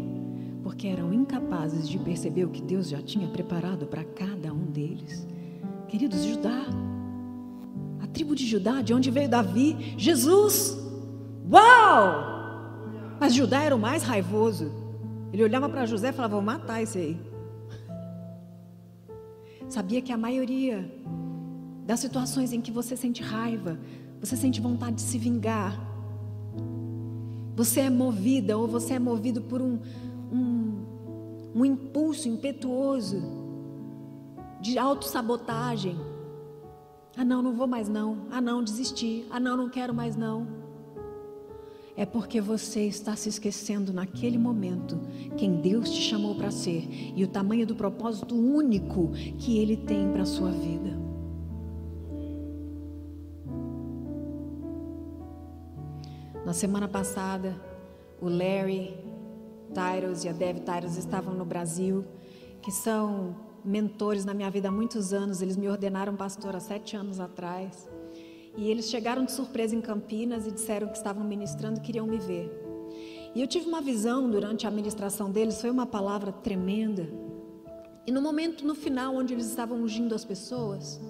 Porque 0.64 0.88
eram 0.88 1.12
incapazes 1.12 1.88
de 1.88 2.00
perceber 2.00 2.44
o 2.44 2.50
que 2.50 2.60
Deus 2.60 2.88
já 2.88 3.00
tinha 3.00 3.28
preparado 3.28 3.86
para 3.86 4.02
cada 4.02 4.52
um 4.52 4.64
deles. 4.66 5.24
Queridos, 5.86 6.24
Judá, 6.24 6.64
a 8.02 8.08
tribo 8.08 8.34
de 8.34 8.44
Judá, 8.44 8.82
de 8.82 8.92
onde 8.92 9.08
veio 9.08 9.28
Davi, 9.28 9.94
Jesus. 9.96 10.76
Uau! 11.48 12.24
Mas 13.20 13.32
Judá 13.32 13.62
era 13.62 13.76
o 13.76 13.78
mais 13.78 14.02
raivoso. 14.02 14.72
Ele 15.32 15.44
olhava 15.44 15.68
para 15.68 15.86
José 15.86 16.08
e 16.08 16.12
falava: 16.12 16.34
Vou 16.34 16.42
matar 16.42 16.82
esse 16.82 16.98
aí. 16.98 17.20
Sabia 19.68 20.02
que 20.02 20.10
a 20.10 20.18
maioria 20.18 20.92
das 21.86 22.00
situações 22.00 22.52
em 22.52 22.60
que 22.60 22.72
você 22.72 22.96
sente 22.96 23.22
raiva, 23.22 23.78
você 24.18 24.34
sente 24.36 24.60
vontade 24.60 24.96
de 24.96 25.02
se 25.02 25.18
vingar, 25.18 25.85
você 27.56 27.80
é 27.80 27.90
movida 27.90 28.56
ou 28.56 28.68
você 28.68 28.94
é 28.94 28.98
movido 29.00 29.40
por 29.42 29.60
um, 29.60 29.80
um, 30.30 31.52
um 31.54 31.64
impulso 31.64 32.28
impetuoso 32.28 33.20
de 34.60 34.78
autossabotagem. 34.78 35.96
Ah, 37.16 37.24
não, 37.24 37.42
não 37.42 37.54
vou 37.54 37.66
mais 37.66 37.88
não. 37.88 38.26
Ah, 38.30 38.40
não, 38.40 38.62
desisti. 38.62 39.24
Ah, 39.30 39.40
não, 39.40 39.56
não 39.56 39.68
quero 39.68 39.92
mais 39.92 40.14
não 40.14 40.66
é 41.96 42.04
porque 42.04 42.40
você 42.40 42.82
está 42.82 43.16
se 43.16 43.28
esquecendo 43.28 43.92
naquele 43.92 44.36
momento 44.36 45.00
quem 45.36 45.56
Deus 45.56 45.90
te 45.90 46.02
chamou 46.02 46.34
para 46.34 46.50
ser 46.50 46.86
e 47.16 47.24
o 47.24 47.28
tamanho 47.28 47.66
do 47.66 47.74
propósito 47.74 48.34
único 48.34 49.10
que 49.38 49.58
Ele 49.58 49.76
tem 49.76 50.12
para 50.12 50.22
a 50.22 50.26
sua 50.26 50.50
vida. 50.50 51.05
Na 56.46 56.52
semana 56.52 56.86
passada, 56.86 57.60
o 58.20 58.28
Larry 58.28 58.96
Tyros 59.74 60.22
e 60.22 60.28
a 60.28 60.32
Dev 60.32 60.60
Tyros 60.60 60.96
estavam 60.96 61.34
no 61.34 61.44
Brasil, 61.44 62.04
que 62.62 62.70
são 62.70 63.34
mentores 63.64 64.24
na 64.24 64.32
minha 64.32 64.48
vida 64.48 64.68
há 64.68 64.70
muitos 64.70 65.12
anos. 65.12 65.42
Eles 65.42 65.56
me 65.56 65.68
ordenaram 65.68 66.14
pastor 66.14 66.54
há 66.54 66.60
sete 66.60 66.96
anos 66.96 67.18
atrás. 67.18 67.90
E 68.56 68.70
eles 68.70 68.88
chegaram 68.88 69.24
de 69.24 69.32
surpresa 69.32 69.74
em 69.74 69.80
Campinas 69.80 70.46
e 70.46 70.52
disseram 70.52 70.86
que 70.86 70.96
estavam 70.96 71.24
ministrando 71.24 71.80
e 71.80 71.82
queriam 71.82 72.06
me 72.06 72.16
ver. 72.16 72.48
E 73.34 73.40
eu 73.40 73.48
tive 73.48 73.66
uma 73.66 73.80
visão 73.80 74.30
durante 74.30 74.68
a 74.68 74.70
ministração 74.70 75.32
deles, 75.32 75.60
foi 75.60 75.70
uma 75.70 75.84
palavra 75.84 76.30
tremenda. 76.30 77.08
E 78.06 78.12
no 78.12 78.22
momento, 78.22 78.64
no 78.64 78.76
final, 78.76 79.16
onde 79.16 79.34
eles 79.34 79.46
estavam 79.46 79.78
ungindo 79.82 80.14
as 80.14 80.24
pessoas, 80.24 81.00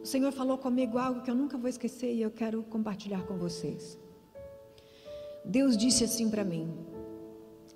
o 0.00 0.06
Senhor 0.06 0.30
falou 0.30 0.56
comigo 0.56 0.96
algo 0.96 1.22
que 1.22 1.30
eu 1.30 1.34
nunca 1.34 1.58
vou 1.58 1.68
esquecer 1.68 2.14
e 2.14 2.22
eu 2.22 2.30
quero 2.30 2.62
compartilhar 2.62 3.22
com 3.22 3.36
vocês. 3.36 3.98
Deus 5.48 5.78
disse 5.78 6.04
assim 6.04 6.28
para 6.28 6.44
mim: 6.44 6.68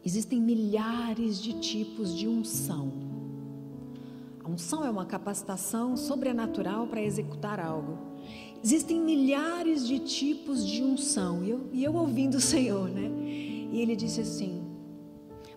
existem 0.04 0.38
milhares 0.38 1.40
de 1.40 1.54
tipos 1.54 2.14
de 2.14 2.28
unção. 2.28 2.92
A 4.44 4.48
unção 4.48 4.84
é 4.84 4.90
uma 4.90 5.06
capacitação 5.06 5.96
sobrenatural 5.96 6.86
para 6.86 7.00
executar 7.02 7.58
algo. 7.58 7.96
Existem 8.62 9.00
milhares 9.00 9.86
de 9.86 9.98
tipos 10.00 10.66
de 10.66 10.82
unção. 10.82 11.42
E 11.42 11.50
eu, 11.50 11.60
e 11.72 11.82
eu 11.82 11.94
ouvindo 11.94 12.34
o 12.34 12.40
Senhor, 12.40 12.90
né? 12.90 13.10
E 13.72 13.80
ele 13.80 13.96
disse 13.96 14.20
assim: 14.20 14.62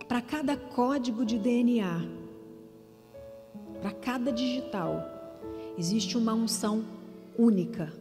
para 0.08 0.22
cada 0.22 0.56
código 0.56 1.22
de 1.22 1.38
DNA, 1.38 2.08
para 3.82 3.92
cada 3.92 4.32
digital, 4.32 5.04
existe 5.76 6.16
uma 6.16 6.32
unção 6.32 6.82
única. 7.38 7.92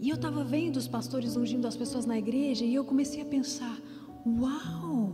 E 0.00 0.10
eu 0.10 0.14
estava 0.14 0.44
vendo 0.44 0.76
os 0.76 0.86
pastores 0.86 1.36
ungindo 1.36 1.66
as 1.66 1.76
pessoas 1.76 2.06
na 2.06 2.16
igreja 2.16 2.64
e 2.64 2.74
eu 2.74 2.84
comecei 2.84 3.20
a 3.20 3.24
pensar: 3.24 3.78
uau! 4.24 5.12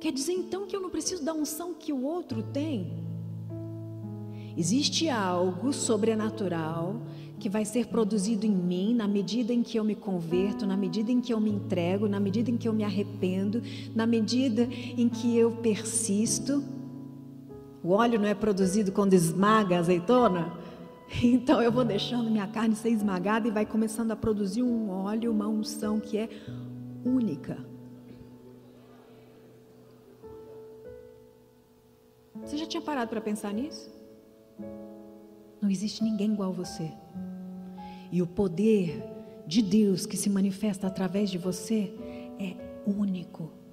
Quer 0.00 0.12
dizer 0.12 0.32
então 0.32 0.66
que 0.66 0.74
eu 0.74 0.80
não 0.80 0.90
preciso 0.90 1.24
da 1.24 1.32
unção 1.32 1.72
que 1.72 1.92
o 1.92 2.02
outro 2.02 2.42
tem? 2.42 3.04
Existe 4.56 5.08
algo 5.08 5.72
sobrenatural 5.72 7.00
que 7.38 7.48
vai 7.48 7.64
ser 7.64 7.86
produzido 7.86 8.46
em 8.46 8.54
mim 8.54 8.94
na 8.94 9.08
medida 9.08 9.52
em 9.52 9.62
que 9.62 9.78
eu 9.78 9.84
me 9.84 9.94
converto, 9.94 10.66
na 10.66 10.76
medida 10.76 11.10
em 11.10 11.20
que 11.20 11.32
eu 11.32 11.40
me 11.40 11.50
entrego, 11.50 12.08
na 12.08 12.20
medida 12.20 12.50
em 12.50 12.56
que 12.56 12.68
eu 12.68 12.72
me 12.72 12.84
arrependo, 12.84 13.62
na 13.94 14.06
medida 14.06 14.68
em 14.96 15.08
que 15.08 15.36
eu 15.36 15.52
persisto. 15.56 16.62
O 17.82 17.90
óleo 17.90 18.18
não 18.18 18.28
é 18.28 18.34
produzido 18.34 18.92
quando 18.92 19.14
esmaga 19.14 19.76
a 19.76 19.80
azeitona? 19.80 20.63
Então 21.22 21.62
eu 21.62 21.70
vou 21.70 21.84
deixando 21.84 22.30
minha 22.30 22.46
carne 22.46 22.74
ser 22.74 22.90
esmagada 22.90 23.46
e 23.46 23.50
vai 23.50 23.64
começando 23.64 24.10
a 24.10 24.16
produzir 24.16 24.62
um 24.62 24.90
óleo, 24.90 25.30
uma 25.30 25.48
unção 25.48 26.00
que 26.00 26.18
é 26.18 26.28
única. 27.04 27.58
Você 32.42 32.56
já 32.56 32.66
tinha 32.66 32.82
parado 32.82 33.10
para 33.10 33.20
pensar 33.20 33.52
nisso? 33.52 33.90
Não 35.60 35.70
existe 35.70 36.02
ninguém 36.02 36.32
igual 36.32 36.50
a 36.50 36.52
você. 36.52 36.92
E 38.12 38.20
o 38.20 38.26
poder 38.26 39.02
de 39.46 39.62
Deus 39.62 40.04
que 40.04 40.16
se 40.16 40.28
manifesta 40.28 40.86
através 40.86 41.30
de 41.30 41.38
você 41.38 41.94
é 42.38 42.54
único. 42.86 43.63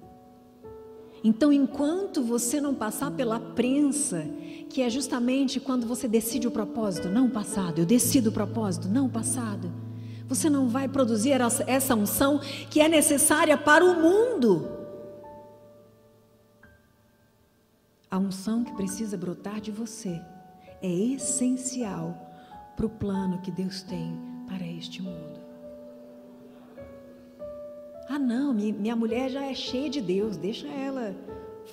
Então, 1.24 1.52
enquanto 1.52 2.22
você 2.22 2.60
não 2.60 2.74
passar 2.74 3.10
pela 3.12 3.38
prensa, 3.38 4.26
que 4.68 4.82
é 4.82 4.90
justamente 4.90 5.60
quando 5.60 5.86
você 5.86 6.08
decide 6.08 6.48
o 6.48 6.50
propósito, 6.50 7.08
não 7.08 7.26
o 7.26 7.30
passado, 7.30 7.78
eu 7.78 7.86
decido 7.86 8.30
o 8.30 8.32
propósito, 8.32 8.88
não 8.88 9.06
o 9.06 9.10
passado, 9.10 9.70
você 10.26 10.48
não 10.48 10.68
vai 10.68 10.88
produzir 10.88 11.34
essa 11.66 11.94
unção 11.94 12.40
que 12.70 12.80
é 12.80 12.88
necessária 12.88 13.56
para 13.56 13.84
o 13.84 14.00
mundo. 14.00 14.68
A 18.10 18.18
unção 18.18 18.64
que 18.64 18.72
precisa 18.72 19.16
brotar 19.16 19.60
de 19.60 19.70
você 19.70 20.20
é 20.82 20.90
essencial 20.90 22.30
para 22.76 22.86
o 22.86 22.90
plano 22.90 23.40
que 23.40 23.50
Deus 23.50 23.82
tem 23.82 24.18
para 24.48 24.66
este 24.66 25.00
mundo. 25.00 25.31
Ah, 28.14 28.18
não, 28.18 28.52
minha 28.52 28.94
mulher 28.94 29.30
já 29.30 29.42
é 29.46 29.54
cheia 29.54 29.88
de 29.88 29.98
Deus, 29.98 30.36
deixa 30.36 30.68
ela 30.68 31.16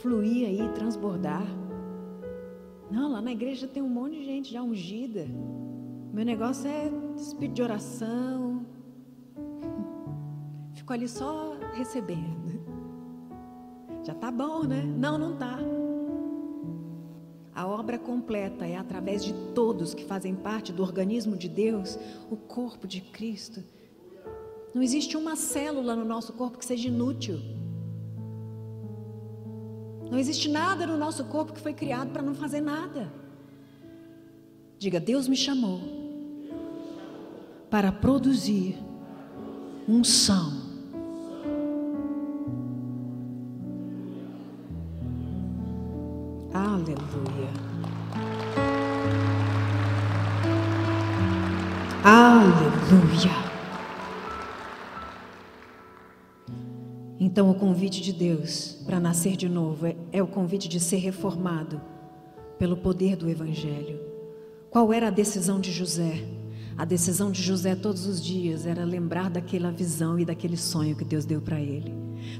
fluir 0.01 0.47
aí, 0.47 0.69
transbordar. 0.73 1.45
Não, 2.89 3.11
lá 3.11 3.21
na 3.21 3.33
igreja 3.33 3.67
tem 3.67 3.83
um 3.83 3.89
monte 3.89 4.13
de 4.13 4.23
gente 4.23 4.53
já 4.53 4.63
ungida. 4.63 5.27
Meu 6.13 6.23
negócio 6.23 6.65
é 6.65 6.89
espírito 7.17 7.55
de 7.55 7.61
oração. 7.61 8.65
Fico 10.75 10.93
ali 10.93 11.09
só 11.09 11.57
recebendo. 11.73 12.63
Já 14.05 14.15
tá 14.15 14.31
bom, 14.31 14.63
né? 14.63 14.81
Não, 14.81 15.17
não 15.17 15.35
tá. 15.35 15.59
A 17.53 17.67
obra 17.67 17.99
completa 17.99 18.65
é 18.65 18.77
através 18.77 19.25
de 19.25 19.33
todos 19.53 19.93
que 19.93 20.05
fazem 20.05 20.33
parte 20.35 20.71
do 20.71 20.83
organismo 20.83 21.35
de 21.35 21.49
Deus, 21.49 21.99
o 22.31 22.37
corpo 22.37 22.87
de 22.87 23.01
Cristo. 23.01 23.61
Não 24.73 24.81
existe 24.81 25.17
uma 25.17 25.35
célula 25.35 25.95
no 25.95 26.05
nosso 26.05 26.33
corpo 26.33 26.57
que 26.57 26.65
seja 26.65 26.87
inútil. 26.87 27.39
Não 30.09 30.17
existe 30.17 30.49
nada 30.49 30.87
no 30.87 30.97
nosso 30.97 31.25
corpo 31.25 31.53
que 31.53 31.59
foi 31.59 31.73
criado 31.73 32.11
para 32.11 32.21
não 32.21 32.33
fazer 32.33 32.61
nada. 32.61 33.11
Diga, 34.77 34.99
Deus 34.99 35.27
me 35.27 35.35
chamou 35.35 35.81
para 37.69 37.91
produzir 37.91 38.77
unção. 39.87 40.69
Aleluia. 46.53 47.49
Aleluia. 52.03 53.48
Então, 57.19 57.51
o 57.51 57.55
convite 57.55 58.01
de 58.01 58.13
Deus 58.13 58.77
para 58.85 58.99
nascer 58.99 59.35
de 59.35 59.49
novo 59.49 59.85
é, 59.85 59.95
é, 60.13 60.23
o 60.23 60.27
convite 60.27 60.69
de 60.69 60.79
ser 60.79 60.97
reformado 60.97 61.81
pelo 62.57 62.77
poder 62.77 63.17
do 63.17 63.29
Evangelho. 63.29 63.99
Qual 64.69 64.93
era 64.93 65.07
a 65.07 65.11
decisão 65.11 65.59
de 65.59 65.69
José? 65.69 66.23
A 66.77 66.85
decisão 66.85 67.29
de 67.29 67.41
José 67.41 67.75
todos 67.75 68.05
os 68.05 68.23
dias 68.23 68.65
era 68.65 68.85
lembrar 68.85 69.29
daquela 69.29 69.69
visão 69.69 70.17
e 70.17 70.23
daquele 70.23 70.55
sonho 70.55 70.95
que 70.95 71.03
Deus 71.03 71.25
deu 71.25 71.41
para 71.41 71.59
ele. 71.59 71.93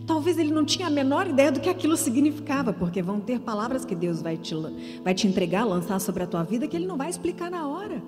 Talvez 0.08 0.38
ele 0.38 0.54
não 0.54 0.64
tinha 0.64 0.88
a 0.88 0.90
menor 0.90 1.28
ideia 1.28 1.52
do 1.52 1.60
que 1.60 1.68
aquilo 1.68 1.98
significava, 1.98 2.72
porque 2.72 3.02
vão 3.02 3.20
ter 3.20 3.42
palavras 3.42 3.84
que 3.84 3.96
Deus 3.96 4.22
vai 4.22 4.38
te, 4.38 4.56
vai 5.04 5.14
te 5.14 5.28
entregar, 5.28 5.66
lançar 5.66 6.00
sobre 6.00 6.24
a 6.24 6.28
tua 6.28 6.44
vida, 6.44 6.70
que 6.70 6.78
Ele 6.78 6.88
não 6.88 6.96
vai 6.96 7.10
explicar 7.10 7.52
na 7.52 7.68
hora. 7.68 8.02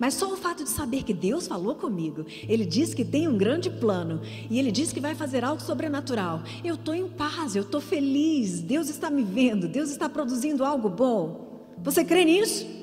Mas 0.00 0.14
só 0.14 0.32
o 0.32 0.36
fato 0.36 0.64
de 0.64 0.70
saber 0.70 1.02
que 1.04 1.12
Deus 1.12 1.46
falou 1.46 1.74
comigo, 1.74 2.24
Ele 2.48 2.64
diz 2.64 2.94
que 2.94 3.04
tem 3.04 3.28
um 3.28 3.36
grande 3.36 3.68
plano 3.68 4.22
e 4.48 4.58
Ele 4.58 4.72
diz 4.72 4.92
que 4.92 4.98
vai 4.98 5.14
fazer 5.14 5.44
algo 5.44 5.62
sobrenatural. 5.62 6.42
Eu 6.64 6.76
estou 6.76 6.94
em 6.94 7.06
paz, 7.06 7.54
eu 7.54 7.62
estou 7.62 7.82
feliz. 7.82 8.62
Deus 8.62 8.88
está 8.88 9.10
me 9.10 9.22
vendo, 9.22 9.68
Deus 9.68 9.90
está 9.90 10.08
produzindo 10.08 10.64
algo 10.64 10.88
bom. 10.88 11.68
Você 11.82 12.02
crê 12.02 12.24
nisso? 12.24 12.79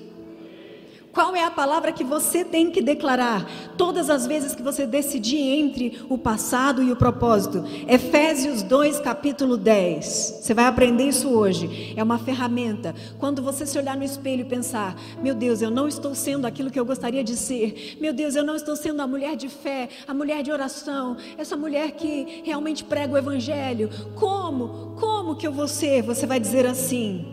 Qual 1.17 1.35
é 1.35 1.43
a 1.43 1.49
palavra 1.49 1.91
que 1.91 2.03
você 2.03 2.45
tem 2.45 2.69
que 2.69 2.79
declarar 2.79 3.43
todas 3.75 4.07
as 4.07 4.27
vezes 4.27 4.53
que 4.53 4.61
você 4.61 4.85
decidir 4.85 5.39
entre 5.39 5.99
o 6.07 6.15
passado 6.15 6.83
e 6.83 6.91
o 6.91 6.95
propósito? 6.95 7.63
Efésios 7.87 8.61
2, 8.61 8.99
capítulo 8.99 9.57
10. 9.57 10.05
Você 10.43 10.53
vai 10.53 10.65
aprender 10.65 11.05
isso 11.05 11.29
hoje. 11.29 11.91
É 11.97 12.03
uma 12.03 12.19
ferramenta. 12.19 12.93
Quando 13.17 13.41
você 13.41 13.65
se 13.65 13.79
olhar 13.79 13.97
no 13.97 14.03
espelho 14.03 14.41
e 14.41 14.45
pensar: 14.45 14.95
Meu 15.19 15.33
Deus, 15.33 15.59
eu 15.59 15.71
não 15.71 15.87
estou 15.87 16.13
sendo 16.13 16.45
aquilo 16.45 16.69
que 16.69 16.79
eu 16.79 16.85
gostaria 16.85 17.23
de 17.23 17.35
ser. 17.35 17.97
Meu 17.99 18.13
Deus, 18.13 18.35
eu 18.35 18.43
não 18.43 18.55
estou 18.55 18.75
sendo 18.75 19.01
a 19.01 19.07
mulher 19.07 19.35
de 19.35 19.49
fé, 19.49 19.89
a 20.07 20.13
mulher 20.13 20.43
de 20.43 20.51
oração, 20.51 21.17
essa 21.35 21.57
mulher 21.57 21.93
que 21.93 22.43
realmente 22.45 22.83
prega 22.83 23.15
o 23.15 23.17
Evangelho. 23.17 23.89
Como? 24.13 24.95
Como 24.99 25.35
que 25.35 25.47
eu 25.47 25.51
vou 25.51 25.67
ser? 25.67 26.03
Você 26.03 26.27
vai 26.27 26.39
dizer 26.39 26.67
assim: 26.67 27.25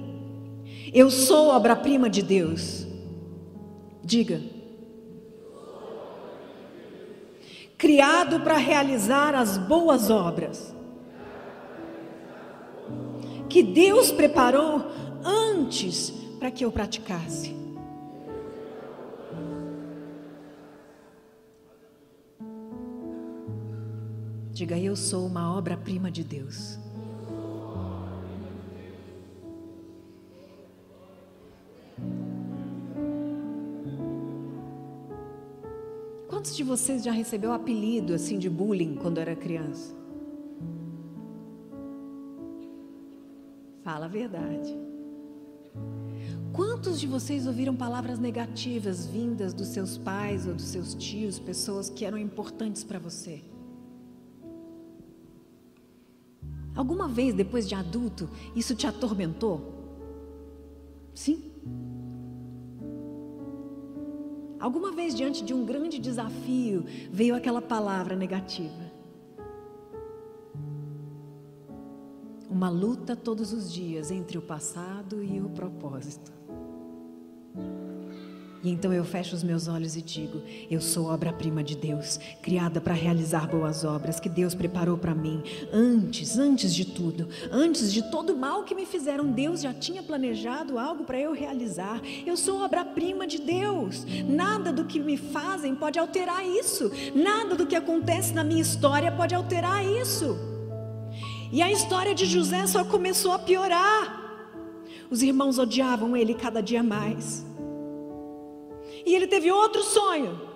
Eu 0.90 1.10
sou 1.10 1.48
obra-prima 1.48 2.08
de 2.08 2.22
Deus. 2.22 2.93
Diga. 4.04 4.40
Criado 7.78 8.40
para 8.40 8.56
realizar 8.56 9.34
as 9.34 9.56
boas 9.56 10.10
obras 10.10 10.74
que 13.48 13.62
Deus 13.62 14.12
preparou 14.12 14.84
antes 15.24 16.10
para 16.38 16.50
que 16.50 16.64
eu 16.64 16.70
praticasse. 16.70 17.54
Diga, 24.52 24.78
eu 24.78 24.94
sou 24.94 25.26
uma 25.26 25.56
obra-prima 25.56 26.10
de 26.10 26.22
Deus. 26.22 26.78
Quantos 36.34 36.56
de 36.56 36.64
vocês 36.64 37.04
já 37.04 37.12
recebeu 37.12 37.52
apelido 37.52 38.12
assim 38.12 38.40
de 38.40 38.50
bullying 38.50 38.96
quando 38.96 39.18
era 39.18 39.36
criança? 39.36 39.94
Fala 43.84 44.06
a 44.06 44.08
verdade. 44.08 44.76
Quantos 46.52 46.98
de 46.98 47.06
vocês 47.06 47.46
ouviram 47.46 47.76
palavras 47.76 48.18
negativas 48.18 49.06
vindas 49.06 49.54
dos 49.54 49.68
seus 49.68 49.96
pais 49.96 50.44
ou 50.44 50.54
dos 50.54 50.64
seus 50.64 50.92
tios, 50.96 51.38
pessoas 51.38 51.88
que 51.88 52.04
eram 52.04 52.18
importantes 52.18 52.82
para 52.82 52.98
você? 52.98 53.40
Alguma 56.74 57.06
vez 57.06 57.32
depois 57.32 57.68
de 57.68 57.76
adulto 57.76 58.28
isso 58.56 58.74
te 58.74 58.88
atormentou? 58.88 59.72
Sim? 61.14 61.52
Alguma 64.64 64.90
vez, 64.92 65.14
diante 65.14 65.44
de 65.44 65.52
um 65.52 65.62
grande 65.62 65.98
desafio, 65.98 66.86
veio 67.12 67.36
aquela 67.36 67.60
palavra 67.60 68.16
negativa? 68.16 68.90
Uma 72.48 72.70
luta 72.70 73.14
todos 73.14 73.52
os 73.52 73.70
dias 73.70 74.10
entre 74.10 74.38
o 74.38 74.40
passado 74.40 75.22
e 75.22 75.38
o 75.38 75.50
propósito. 75.50 76.32
E 78.64 78.70
então 78.70 78.90
eu 78.94 79.04
fecho 79.04 79.36
os 79.36 79.42
meus 79.42 79.68
olhos 79.68 79.94
e 79.94 80.00
digo: 80.00 80.40
Eu 80.70 80.80
sou 80.80 81.08
obra-prima 81.08 81.62
de 81.62 81.76
Deus, 81.76 82.18
criada 82.40 82.80
para 82.80 82.94
realizar 82.94 83.46
boas 83.46 83.84
obras 83.84 84.18
que 84.18 84.28
Deus 84.28 84.54
preparou 84.54 84.96
para 84.96 85.14
mim. 85.14 85.42
Antes, 85.70 86.38
antes 86.38 86.74
de 86.74 86.86
tudo, 86.86 87.28
antes 87.52 87.92
de 87.92 88.10
todo 88.10 88.34
mal 88.34 88.64
que 88.64 88.74
me 88.74 88.86
fizeram, 88.86 89.30
Deus 89.30 89.60
já 89.60 89.74
tinha 89.74 90.02
planejado 90.02 90.78
algo 90.78 91.04
para 91.04 91.20
eu 91.20 91.34
realizar. 91.34 92.00
Eu 92.24 92.38
sou 92.38 92.62
obra-prima 92.62 93.26
de 93.26 93.38
Deus. 93.38 94.06
Nada 94.26 94.72
do 94.72 94.86
que 94.86 94.98
me 94.98 95.18
fazem 95.18 95.74
pode 95.74 95.98
alterar 95.98 96.42
isso. 96.46 96.90
Nada 97.14 97.54
do 97.54 97.66
que 97.66 97.76
acontece 97.76 98.32
na 98.32 98.42
minha 98.42 98.62
história 98.62 99.12
pode 99.12 99.34
alterar 99.34 99.84
isso. 99.84 100.38
E 101.52 101.60
a 101.60 101.70
história 101.70 102.14
de 102.14 102.24
José 102.24 102.66
só 102.66 102.82
começou 102.82 103.32
a 103.32 103.38
piorar. 103.38 104.22
Os 105.10 105.22
irmãos 105.22 105.58
odiavam 105.58 106.16
ele 106.16 106.32
cada 106.32 106.62
dia 106.62 106.82
mais. 106.82 107.44
E 109.04 109.14
ele 109.14 109.26
teve 109.26 109.50
outro 109.50 109.82
sonho. 109.82 110.54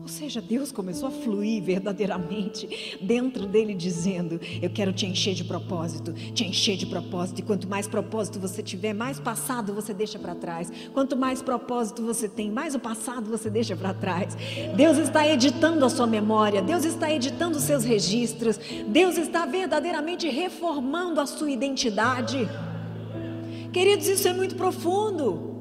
Ou 0.00 0.06
seja, 0.06 0.40
Deus 0.40 0.70
começou 0.70 1.08
a 1.08 1.10
fluir 1.10 1.60
verdadeiramente 1.60 2.98
dentro 3.02 3.46
dele, 3.46 3.74
dizendo: 3.74 4.40
Eu 4.60 4.70
quero 4.70 4.92
te 4.92 5.06
encher 5.06 5.34
de 5.34 5.42
propósito, 5.42 6.12
te 6.12 6.44
encher 6.44 6.76
de 6.76 6.86
propósito. 6.86 7.40
E 7.40 7.42
quanto 7.42 7.66
mais 7.66 7.88
propósito 7.88 8.38
você 8.38 8.62
tiver, 8.62 8.92
mais 8.92 9.18
passado 9.18 9.74
você 9.74 9.92
deixa 9.92 10.20
para 10.20 10.36
trás. 10.36 10.70
Quanto 10.94 11.16
mais 11.16 11.42
propósito 11.42 12.00
você 12.00 12.28
tem, 12.28 12.48
mais 12.48 12.76
o 12.76 12.78
passado 12.78 13.28
você 13.28 13.50
deixa 13.50 13.74
para 13.74 13.92
trás. 13.92 14.36
Deus 14.76 14.98
está 14.98 15.26
editando 15.26 15.84
a 15.84 15.90
sua 15.90 16.06
memória, 16.06 16.62
Deus 16.62 16.84
está 16.84 17.12
editando 17.12 17.58
os 17.58 17.64
seus 17.64 17.82
registros, 17.82 18.60
Deus 18.86 19.18
está 19.18 19.46
verdadeiramente 19.46 20.28
reformando 20.28 21.20
a 21.20 21.26
sua 21.26 21.50
identidade. 21.50 22.48
Queridos, 23.72 24.06
isso 24.06 24.28
é 24.28 24.32
muito 24.32 24.54
profundo. 24.54 25.51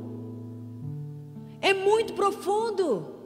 É 1.61 1.73
muito 1.73 2.13
profundo. 2.13 3.21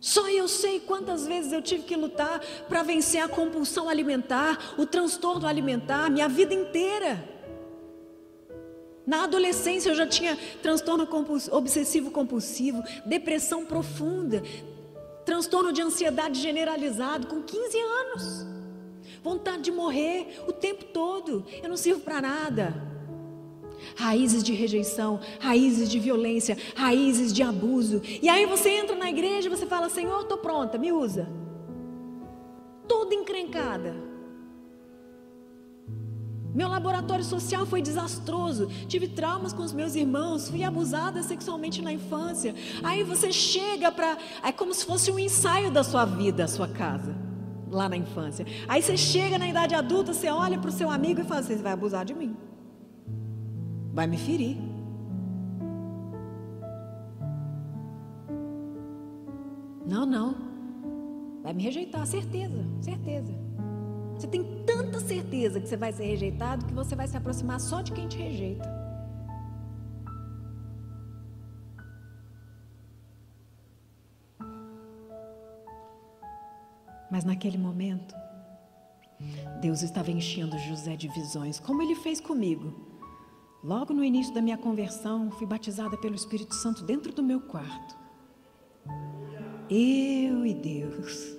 Só 0.00 0.28
eu 0.30 0.46
sei 0.46 0.78
quantas 0.78 1.26
vezes 1.26 1.52
eu 1.52 1.60
tive 1.60 1.82
que 1.82 1.96
lutar 1.96 2.40
para 2.68 2.84
vencer 2.84 3.20
a 3.20 3.28
compulsão 3.28 3.88
alimentar, 3.88 4.74
o 4.78 4.86
transtorno 4.86 5.46
alimentar, 5.46 6.08
minha 6.08 6.28
vida 6.28 6.54
inteira. 6.54 7.36
Na 9.04 9.24
adolescência 9.24 9.90
eu 9.90 9.94
já 9.96 10.06
tinha 10.06 10.38
transtorno 10.62 11.08
obsessivo 11.50 12.10
compulsivo, 12.10 12.82
depressão 13.04 13.64
profunda, 13.64 14.42
transtorno 15.24 15.72
de 15.72 15.82
ansiedade 15.82 16.40
generalizado 16.40 17.26
com 17.26 17.42
15 17.42 17.78
anos. 17.78 18.46
Vontade 19.20 19.62
de 19.62 19.72
morrer 19.72 20.44
o 20.46 20.52
tempo 20.52 20.84
todo. 20.84 21.44
Eu 21.60 21.68
não 21.68 21.76
sirvo 21.76 22.00
para 22.00 22.20
nada 22.20 22.87
raízes 23.96 24.42
de 24.42 24.52
rejeição, 24.52 25.20
raízes 25.40 25.88
de 25.88 25.98
violência, 25.98 26.56
raízes 26.74 27.32
de 27.32 27.42
abuso. 27.42 28.00
E 28.22 28.28
aí 28.28 28.46
você 28.46 28.70
entra 28.70 28.96
na 28.96 29.10
igreja 29.10 29.48
e 29.48 29.50
você 29.50 29.66
fala: 29.66 29.88
Senhor, 29.88 30.22
estou 30.22 30.38
pronta, 30.38 30.78
me 30.78 30.92
usa. 30.92 31.28
toda 32.86 33.14
encrencada. 33.14 33.94
Meu 36.54 36.68
laboratório 36.68 37.24
social 37.24 37.66
foi 37.66 37.82
desastroso. 37.82 38.68
Tive 38.88 39.08
traumas 39.08 39.52
com 39.52 39.62
os 39.62 39.72
meus 39.72 39.94
irmãos. 39.94 40.48
Fui 40.48 40.64
abusada 40.64 41.22
sexualmente 41.22 41.82
na 41.82 41.92
infância. 41.92 42.54
Aí 42.82 43.04
você 43.04 43.30
chega 43.32 43.92
para. 43.92 44.16
É 44.42 44.50
como 44.50 44.74
se 44.74 44.84
fosse 44.84 45.10
um 45.10 45.18
ensaio 45.18 45.70
da 45.70 45.84
sua 45.84 46.04
vida, 46.04 46.44
a 46.44 46.48
sua 46.48 46.66
casa, 46.66 47.14
lá 47.70 47.88
na 47.88 47.96
infância. 47.96 48.46
Aí 48.66 48.82
você 48.82 48.96
chega 48.96 49.38
na 49.38 49.48
idade 49.48 49.74
adulta, 49.74 50.12
você 50.12 50.28
olha 50.28 50.58
para 50.58 50.70
o 50.70 50.72
seu 50.72 50.90
amigo 50.90 51.20
e 51.20 51.24
fala: 51.24 51.42
Você 51.42 51.56
vai 51.56 51.72
abusar 51.72 52.04
de 52.04 52.14
mim. 52.14 52.36
Vai 53.98 54.06
me 54.06 54.16
ferir. 54.16 54.56
Não, 59.84 60.06
não. 60.06 60.36
Vai 61.42 61.52
me 61.52 61.64
rejeitar, 61.64 62.06
certeza, 62.06 62.64
certeza. 62.80 63.34
Você 64.14 64.28
tem 64.28 64.62
tanta 64.64 65.00
certeza 65.00 65.60
que 65.60 65.66
você 65.66 65.76
vai 65.76 65.92
ser 65.92 66.04
rejeitado 66.04 66.64
que 66.64 66.72
você 66.72 66.94
vai 66.94 67.08
se 67.08 67.16
aproximar 67.16 67.58
só 67.58 67.82
de 67.82 67.90
quem 67.90 68.06
te 68.06 68.18
rejeita. 68.18 68.70
Mas 77.10 77.24
naquele 77.24 77.58
momento, 77.58 78.14
Deus 79.60 79.82
estava 79.82 80.12
enchendo 80.12 80.56
José 80.56 80.94
de 80.94 81.08
visões, 81.08 81.58
como 81.58 81.82
ele 81.82 81.96
fez 81.96 82.20
comigo. 82.20 82.87
Logo 83.62 83.92
no 83.92 84.04
início 84.04 84.32
da 84.32 84.40
minha 84.40 84.56
conversão, 84.56 85.30
fui 85.32 85.46
batizada 85.46 85.96
pelo 85.96 86.14
Espírito 86.14 86.54
Santo 86.54 86.84
dentro 86.84 87.12
do 87.12 87.22
meu 87.22 87.40
quarto. 87.40 87.96
Eu 89.68 90.46
e 90.46 90.54
Deus. 90.54 91.36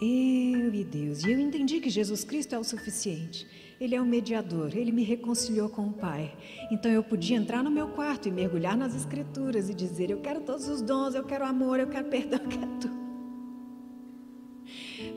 Eu 0.00 0.74
e 0.74 0.82
Deus. 0.82 1.24
E 1.24 1.30
eu 1.30 1.38
entendi 1.38 1.78
que 1.78 1.90
Jesus 1.90 2.24
Cristo 2.24 2.54
é 2.54 2.58
o 2.58 2.64
suficiente. 2.64 3.46
Ele 3.78 3.94
é 3.94 4.00
o 4.00 4.06
mediador, 4.06 4.76
ele 4.76 4.92
me 4.92 5.02
reconciliou 5.02 5.68
com 5.68 5.88
o 5.88 5.92
Pai. 5.92 6.34
Então 6.70 6.90
eu 6.90 7.02
podia 7.02 7.36
entrar 7.36 7.62
no 7.62 7.70
meu 7.70 7.88
quarto 7.88 8.28
e 8.28 8.30
mergulhar 8.32 8.76
nas 8.76 8.94
Escrituras 8.94 9.68
e 9.68 9.74
dizer: 9.74 10.10
Eu 10.10 10.20
quero 10.20 10.40
todos 10.40 10.68
os 10.68 10.80
dons, 10.80 11.14
eu 11.14 11.24
quero 11.24 11.44
amor, 11.44 11.80
eu 11.80 11.88
quero 11.88 12.08
perdão, 12.08 12.40
eu 12.42 12.48
quero 12.48 12.78
tudo. 12.80 13.02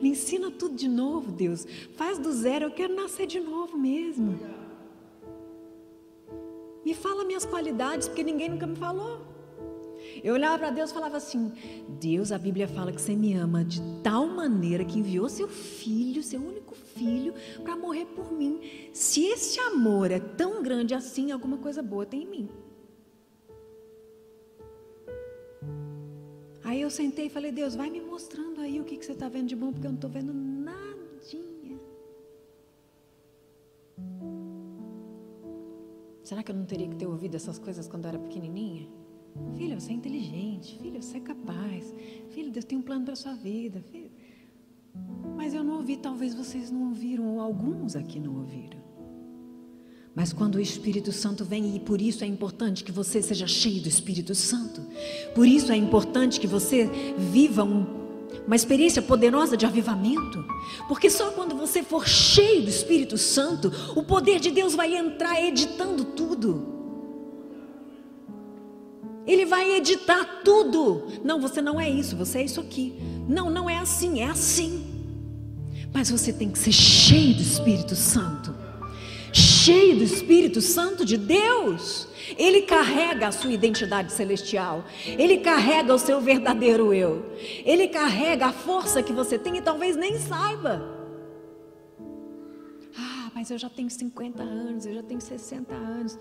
Me 0.01 0.09
ensina 0.09 0.51
tudo 0.51 0.75
de 0.75 0.87
novo, 0.87 1.31
Deus. 1.31 1.65
Faz 1.95 2.17
do 2.17 2.31
zero, 2.31 2.65
eu 2.65 2.71
quero 2.71 2.95
nascer 2.95 3.25
de 3.25 3.39
novo 3.39 3.77
mesmo. 3.77 4.37
Me 6.85 6.93
fala 6.93 7.25
minhas 7.25 7.45
qualidades, 7.45 8.07
porque 8.07 8.23
ninguém 8.23 8.49
nunca 8.49 8.67
me 8.67 8.75
falou. 8.75 9.19
Eu 10.23 10.35
olhava 10.35 10.59
para 10.59 10.69
Deus 10.69 10.91
e 10.91 10.93
falava 10.93 11.17
assim: 11.17 11.51
Deus, 11.99 12.31
a 12.31 12.37
Bíblia 12.37 12.67
fala 12.67 12.91
que 12.91 13.01
você 13.01 13.15
me 13.15 13.33
ama 13.33 13.65
de 13.65 13.81
tal 14.03 14.27
maneira 14.27 14.85
que 14.85 14.99
enviou 14.99 15.27
seu 15.27 15.47
filho, 15.47 16.21
seu 16.21 16.39
único 16.39 16.75
filho, 16.75 17.33
para 17.63 17.75
morrer 17.75 18.05
por 18.05 18.31
mim. 18.31 18.61
Se 18.93 19.25
esse 19.25 19.59
amor 19.59 20.11
é 20.11 20.19
tão 20.19 20.61
grande 20.61 20.93
assim, 20.93 21.31
alguma 21.31 21.57
coisa 21.57 21.81
boa 21.81 22.05
tem 22.05 22.23
em 22.23 22.27
mim. 22.27 22.49
Aí 26.63 26.81
eu 26.81 26.89
sentei 26.89 27.25
e 27.25 27.29
falei: 27.29 27.51
Deus, 27.51 27.75
vai 27.75 27.89
me 27.89 28.01
mostrando 28.01 28.61
aí 28.61 28.79
o 28.79 28.83
que, 28.83 28.97
que 28.97 29.05
você 29.05 29.13
está 29.13 29.27
vendo 29.27 29.47
de 29.47 29.55
bom, 29.55 29.71
porque 29.71 29.87
eu 29.87 29.91
não 29.91 29.97
estou 29.97 30.09
vendo 30.09 30.33
nadinha. 30.33 30.84
Será 36.25 36.41
que 36.41 36.51
eu 36.51 36.55
não 36.55 36.65
teria 36.65 36.87
que 36.87 36.95
ter 36.95 37.05
ouvido 37.05 37.35
essas 37.35 37.59
coisas 37.59 37.87
quando 37.87 38.05
eu 38.05 38.09
era 38.09 38.17
pequenininha? 38.17 38.87
Filho, 39.55 39.79
você 39.79 39.91
é 39.91 39.93
inteligente. 39.93 40.75
Filho, 40.81 40.99
você 40.99 41.17
é 41.17 41.19
capaz. 41.19 41.93
Filho, 42.31 42.51
Deus 42.51 42.65
tem 42.65 42.75
um 42.75 42.81
plano 42.81 43.05
para 43.05 43.15
sua 43.15 43.35
vida. 43.35 43.79
Filho. 43.91 44.09
Mas 45.37 45.53
eu 45.53 45.63
não 45.63 45.75
ouvi, 45.75 45.97
talvez 45.97 46.33
vocês 46.33 46.71
não 46.71 46.87
ouviram, 46.87 47.35
ou 47.35 47.39
alguns 47.39 47.95
aqui 47.95 48.19
não 48.19 48.37
ouviram. 48.37 48.83
Mas 50.15 50.33
quando 50.33 50.55
o 50.55 50.59
Espírito 50.59 51.11
Santo 51.11 51.45
vem, 51.45 51.75
e 51.75 51.79
por 51.79 52.01
isso 52.01 52.23
é 52.23 52.27
importante 52.27 52.83
que 52.83 52.91
você 52.91 53.21
seja 53.21 53.45
cheio 53.45 53.83
do 53.83 53.87
Espírito 53.87 54.33
Santo, 54.33 54.81
por 55.35 55.45
isso 55.47 55.71
é 55.71 55.75
importante 55.75 56.39
que 56.39 56.47
você 56.47 56.89
viva 57.17 57.63
um, 57.63 58.04
uma 58.45 58.55
experiência 58.55 59.01
poderosa 59.01 59.57
de 59.57 59.65
avivamento, 59.65 60.45
porque 60.87 61.09
só 61.09 61.31
quando 61.31 61.55
você 61.55 61.81
for 61.81 62.07
cheio 62.07 62.61
do 62.61 62.69
Espírito 62.69 63.17
Santo, 63.17 63.71
o 63.95 64.03
poder 64.03 64.39
de 64.39 64.51
Deus 64.51 64.75
vai 64.75 64.95
entrar 64.95 65.41
editando 65.41 66.05
tudo. 66.05 66.73
Ele 69.25 69.45
vai 69.45 69.71
editar 69.71 70.41
tudo. 70.43 71.07
Não, 71.23 71.41
você 71.41 71.61
não 71.61 71.81
é 71.81 71.89
isso, 71.89 72.15
você 72.15 72.39
é 72.39 72.43
isso 72.43 72.61
aqui. 72.61 72.93
Não, 73.27 73.49
não 73.49 73.67
é 73.67 73.77
assim, 73.77 74.21
é 74.21 74.27
assim. 74.27 74.85
Mas 75.91 76.11
você 76.11 76.31
tem 76.31 76.49
que 76.49 76.59
ser 76.59 76.71
cheio 76.71 77.33
do 77.33 77.41
Espírito 77.41 77.95
Santo. 77.95 78.53
Cheio 79.33 79.97
do 79.97 80.03
Espírito 80.03 80.61
Santo 80.61 81.03
de 81.03 81.17
Deus. 81.17 82.07
Ele 82.37 82.63
carrega 82.63 83.27
a 83.27 83.31
sua 83.31 83.51
identidade 83.51 84.11
celestial. 84.11 84.85
Ele 85.05 85.37
carrega 85.37 85.93
o 85.93 85.99
seu 85.99 86.19
verdadeiro 86.21 86.93
eu. 86.93 87.25
Ele 87.63 87.87
carrega 87.87 88.47
a 88.47 88.53
força 88.53 89.03
que 89.03 89.13
você 89.13 89.37
tem 89.37 89.57
e 89.57 89.61
talvez 89.61 89.95
nem 89.95 90.17
saiba. 90.17 90.81
Ah, 92.97 93.31
mas 93.33 93.51
eu 93.51 93.57
já 93.57 93.69
tenho 93.69 93.89
50 93.89 94.41
anos, 94.41 94.85
eu 94.85 94.95
já 94.95 95.03
tenho 95.03 95.21
60 95.21 95.73
anos. 95.73 96.17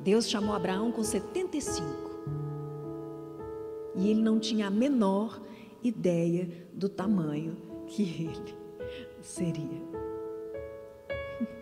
Deus 0.00 0.28
chamou 0.28 0.54
Abraão 0.54 0.92
com 0.92 1.02
75. 1.02 1.84
E 3.96 4.10
ele 4.10 4.20
não 4.20 4.38
tinha 4.38 4.66
a 4.66 4.70
menor 4.70 5.40
ideia 5.82 6.48
do 6.72 6.88
tamanho 6.88 7.56
que 7.86 8.02
ele 8.02 8.54
seria. 9.22 9.82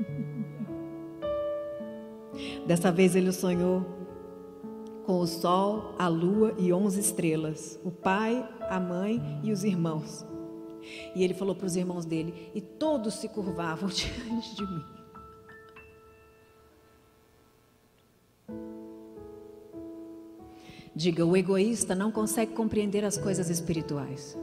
Dessa 2.67 2.93
vez 2.93 3.17
ele 3.17 3.33
sonhou 3.33 3.85
com 5.05 5.19
o 5.19 5.27
sol, 5.27 5.95
a 5.99 6.07
lua 6.07 6.55
e 6.59 6.73
onze 6.73 7.01
estrelas, 7.01 7.79
o 7.85 7.91
pai, 7.91 8.49
a 8.69 8.79
mãe 8.79 9.41
e 9.43 9.51
os 9.51 9.65
irmãos. 9.65 10.25
E 11.15 11.23
ele 11.23 11.35
falou 11.35 11.55
para 11.55 11.67
os 11.67 11.77
irmãos 11.77 12.05
dele: 12.05 12.51
e 12.55 12.61
todos 12.61 13.15
se 13.15 13.29
curvavam 13.29 13.89
diante 13.93 14.57
de 14.57 14.63
mim. 14.63 14.85
Diga: 20.95 21.25
o 21.25 21.37
egoísta 21.37 21.95
não 21.95 22.13
consegue 22.13 22.53
compreender 22.53 23.05
as 23.05 23.17
coisas 23.17 23.51
espirituais. 23.51 24.37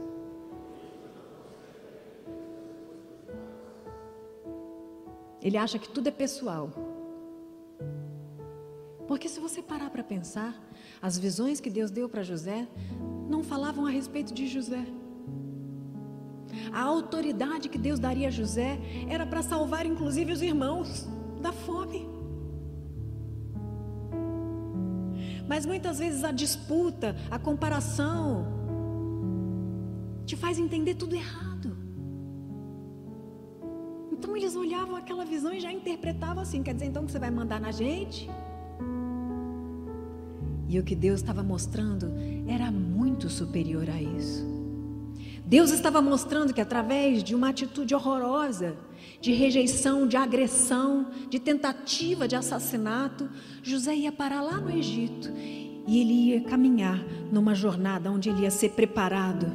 Ele 5.42 5.56
acha 5.56 5.78
que 5.78 5.88
tudo 5.88 6.08
é 6.08 6.10
pessoal. 6.10 6.70
Porque 9.10 9.28
se 9.28 9.40
você 9.40 9.60
parar 9.60 9.90
para 9.90 10.04
pensar, 10.04 10.54
as 11.02 11.18
visões 11.18 11.60
que 11.60 11.68
Deus 11.68 11.90
deu 11.90 12.08
para 12.08 12.22
José 12.22 12.68
não 13.28 13.42
falavam 13.42 13.84
a 13.84 13.90
respeito 13.90 14.32
de 14.32 14.46
José. 14.46 14.86
A 16.72 16.80
autoridade 16.82 17.68
que 17.68 17.76
Deus 17.76 17.98
daria 17.98 18.28
a 18.28 18.30
José 18.30 18.78
era 19.08 19.26
para 19.26 19.42
salvar 19.42 19.84
inclusive 19.84 20.32
os 20.32 20.40
irmãos 20.40 21.08
da 21.42 21.50
fome. 21.50 22.08
Mas 25.48 25.66
muitas 25.66 25.98
vezes 25.98 26.22
a 26.22 26.30
disputa, 26.30 27.16
a 27.28 27.36
comparação, 27.36 28.46
te 30.24 30.36
faz 30.36 30.56
entender 30.56 30.94
tudo 30.94 31.16
errado. 31.16 31.76
Então 34.12 34.36
eles 34.36 34.54
olhavam 34.54 34.94
aquela 34.94 35.24
visão 35.24 35.52
e 35.52 35.58
já 35.58 35.72
interpretavam 35.72 36.44
assim: 36.44 36.62
quer 36.62 36.74
dizer 36.74 36.86
então 36.86 37.04
que 37.04 37.10
você 37.10 37.18
vai 37.18 37.32
mandar 37.32 37.60
na 37.60 37.72
gente? 37.72 38.30
E 40.70 40.78
o 40.78 40.84
que 40.84 40.94
Deus 40.94 41.18
estava 41.18 41.42
mostrando 41.42 42.12
era 42.46 42.70
muito 42.70 43.28
superior 43.28 43.90
a 43.90 44.00
isso. 44.00 44.46
Deus 45.44 45.72
estava 45.72 46.00
mostrando 46.00 46.54
que 46.54 46.60
através 46.60 47.24
de 47.24 47.34
uma 47.34 47.48
atitude 47.48 47.92
horrorosa, 47.92 48.76
de 49.20 49.32
rejeição, 49.32 50.06
de 50.06 50.16
agressão, 50.16 51.10
de 51.28 51.40
tentativa 51.40 52.28
de 52.28 52.36
assassinato, 52.36 53.28
José 53.64 53.96
ia 53.96 54.12
parar 54.12 54.42
lá 54.42 54.58
no 54.58 54.70
Egito 54.70 55.28
e 55.88 56.00
ele 56.00 56.12
ia 56.12 56.40
caminhar 56.42 57.04
numa 57.32 57.52
jornada 57.52 58.08
onde 58.08 58.28
ele 58.28 58.42
ia 58.42 58.50
ser 58.52 58.70
preparado 58.70 59.52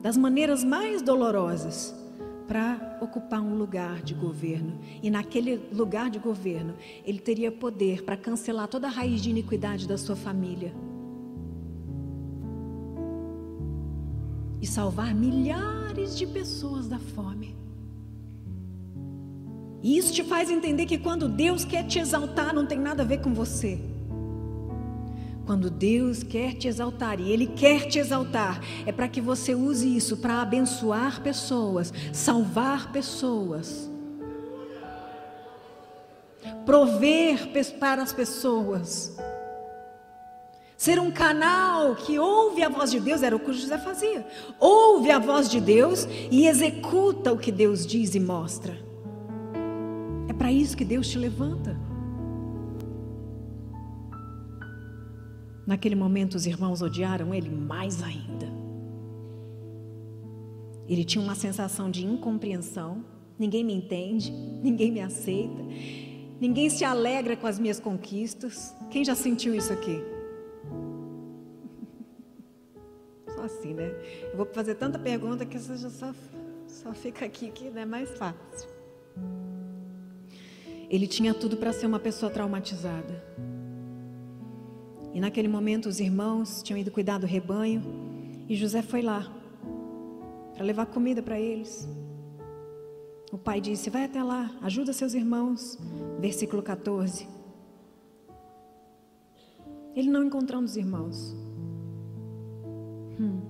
das 0.00 0.16
maneiras 0.16 0.62
mais 0.62 1.02
dolorosas 1.02 1.92
para 2.46 2.98
ocupar 3.00 3.40
um 3.40 3.54
lugar 3.54 4.02
de 4.02 4.14
governo. 4.14 4.78
E 5.02 5.10
naquele 5.10 5.56
lugar 5.72 6.10
de 6.10 6.18
governo, 6.18 6.74
ele 7.04 7.18
teria 7.18 7.50
poder 7.50 8.02
para 8.02 8.16
cancelar 8.16 8.68
toda 8.68 8.86
a 8.86 8.90
raiz 8.90 9.20
de 9.22 9.30
iniquidade 9.30 9.88
da 9.88 9.96
sua 9.96 10.16
família. 10.16 10.74
E 14.60 14.66
salvar 14.66 15.14
milhares 15.14 16.16
de 16.16 16.26
pessoas 16.26 16.88
da 16.88 16.98
fome. 16.98 17.56
E 19.82 19.98
isso 19.98 20.12
te 20.12 20.24
faz 20.24 20.50
entender 20.50 20.86
que 20.86 20.96
quando 20.96 21.28
Deus 21.28 21.64
quer 21.64 21.86
te 21.86 21.98
exaltar, 21.98 22.54
não 22.54 22.64
tem 22.64 22.78
nada 22.78 23.02
a 23.02 23.06
ver 23.06 23.20
com 23.20 23.34
você. 23.34 23.93
Quando 25.46 25.68
Deus 25.68 26.22
quer 26.22 26.54
te 26.54 26.68
exaltar, 26.68 27.20
e 27.20 27.30
Ele 27.30 27.46
quer 27.46 27.86
te 27.86 27.98
exaltar, 27.98 28.60
é 28.86 28.92
para 28.92 29.08
que 29.08 29.20
você 29.20 29.54
use 29.54 29.94
isso 29.94 30.16
para 30.16 30.40
abençoar 30.40 31.20
pessoas, 31.22 31.92
salvar 32.12 32.90
pessoas, 32.92 33.90
prover 36.64 37.50
para 37.78 38.02
as 38.02 38.12
pessoas, 38.12 39.14
ser 40.78 40.98
um 40.98 41.10
canal 41.10 41.94
que 41.94 42.18
ouve 42.18 42.62
a 42.62 42.70
voz 42.70 42.90
de 42.90 42.98
Deus, 42.98 43.22
era 43.22 43.36
o 43.36 43.40
que 43.40 43.52
José 43.52 43.76
fazia, 43.76 44.26
ouve 44.58 45.10
a 45.10 45.18
voz 45.18 45.50
de 45.50 45.60
Deus 45.60 46.08
e 46.30 46.46
executa 46.46 47.32
o 47.32 47.38
que 47.38 47.52
Deus 47.52 47.86
diz 47.86 48.14
e 48.14 48.20
mostra. 48.20 48.78
É 50.26 50.32
para 50.32 50.50
isso 50.50 50.74
que 50.74 50.86
Deus 50.86 51.06
te 51.06 51.18
levanta. 51.18 51.93
Naquele 55.66 55.94
momento, 55.94 56.34
os 56.34 56.46
irmãos 56.46 56.82
odiaram 56.82 57.34
ele 57.34 57.48
mais 57.48 58.02
ainda. 58.02 58.46
Ele 60.86 61.04
tinha 61.04 61.22
uma 61.22 61.34
sensação 61.34 61.90
de 61.90 62.04
incompreensão. 62.04 63.04
Ninguém 63.38 63.64
me 63.64 63.72
entende, 63.72 64.30
ninguém 64.30 64.92
me 64.92 65.00
aceita, 65.00 65.60
ninguém 66.40 66.70
se 66.70 66.84
alegra 66.84 67.36
com 67.36 67.46
as 67.46 67.58
minhas 67.58 67.80
conquistas. 67.80 68.74
Quem 68.90 69.04
já 69.04 69.14
sentiu 69.14 69.54
isso 69.54 69.72
aqui? 69.72 70.00
Só 73.34 73.42
assim, 73.42 73.74
né? 73.74 73.90
Eu 74.30 74.36
vou 74.36 74.46
fazer 74.46 74.74
tanta 74.74 74.98
pergunta 74.98 75.44
que 75.44 75.58
você 75.58 75.76
já 75.76 75.90
só, 75.90 76.14
só 76.68 76.92
fica 76.92 77.24
aqui 77.24 77.50
que 77.50 77.68
é 77.68 77.84
mais 77.84 78.10
fácil. 78.10 78.68
Ele 80.88 81.06
tinha 81.08 81.34
tudo 81.34 81.56
para 81.56 81.72
ser 81.72 81.86
uma 81.86 81.98
pessoa 81.98 82.30
traumatizada. 82.30 83.24
E 85.14 85.20
naquele 85.20 85.46
momento 85.46 85.88
os 85.88 86.00
irmãos 86.00 86.60
tinham 86.62 86.76
ido 86.76 86.90
cuidar 86.90 87.18
do 87.18 87.26
rebanho 87.26 87.80
e 88.48 88.56
José 88.56 88.82
foi 88.82 89.00
lá 89.00 89.32
para 90.52 90.64
levar 90.64 90.86
comida 90.86 91.22
para 91.22 91.40
eles. 91.40 91.88
O 93.32 93.38
pai 93.38 93.60
disse: 93.60 93.90
Vai 93.90 94.04
até 94.04 94.22
lá, 94.22 94.50
ajuda 94.60 94.92
seus 94.92 95.14
irmãos. 95.14 95.78
Versículo 96.20 96.62
14. 96.62 97.26
Ele 99.94 100.10
não 100.10 100.24
encontrando 100.24 100.64
os 100.64 100.76
irmãos. 100.76 101.36
Hum. 103.20 103.40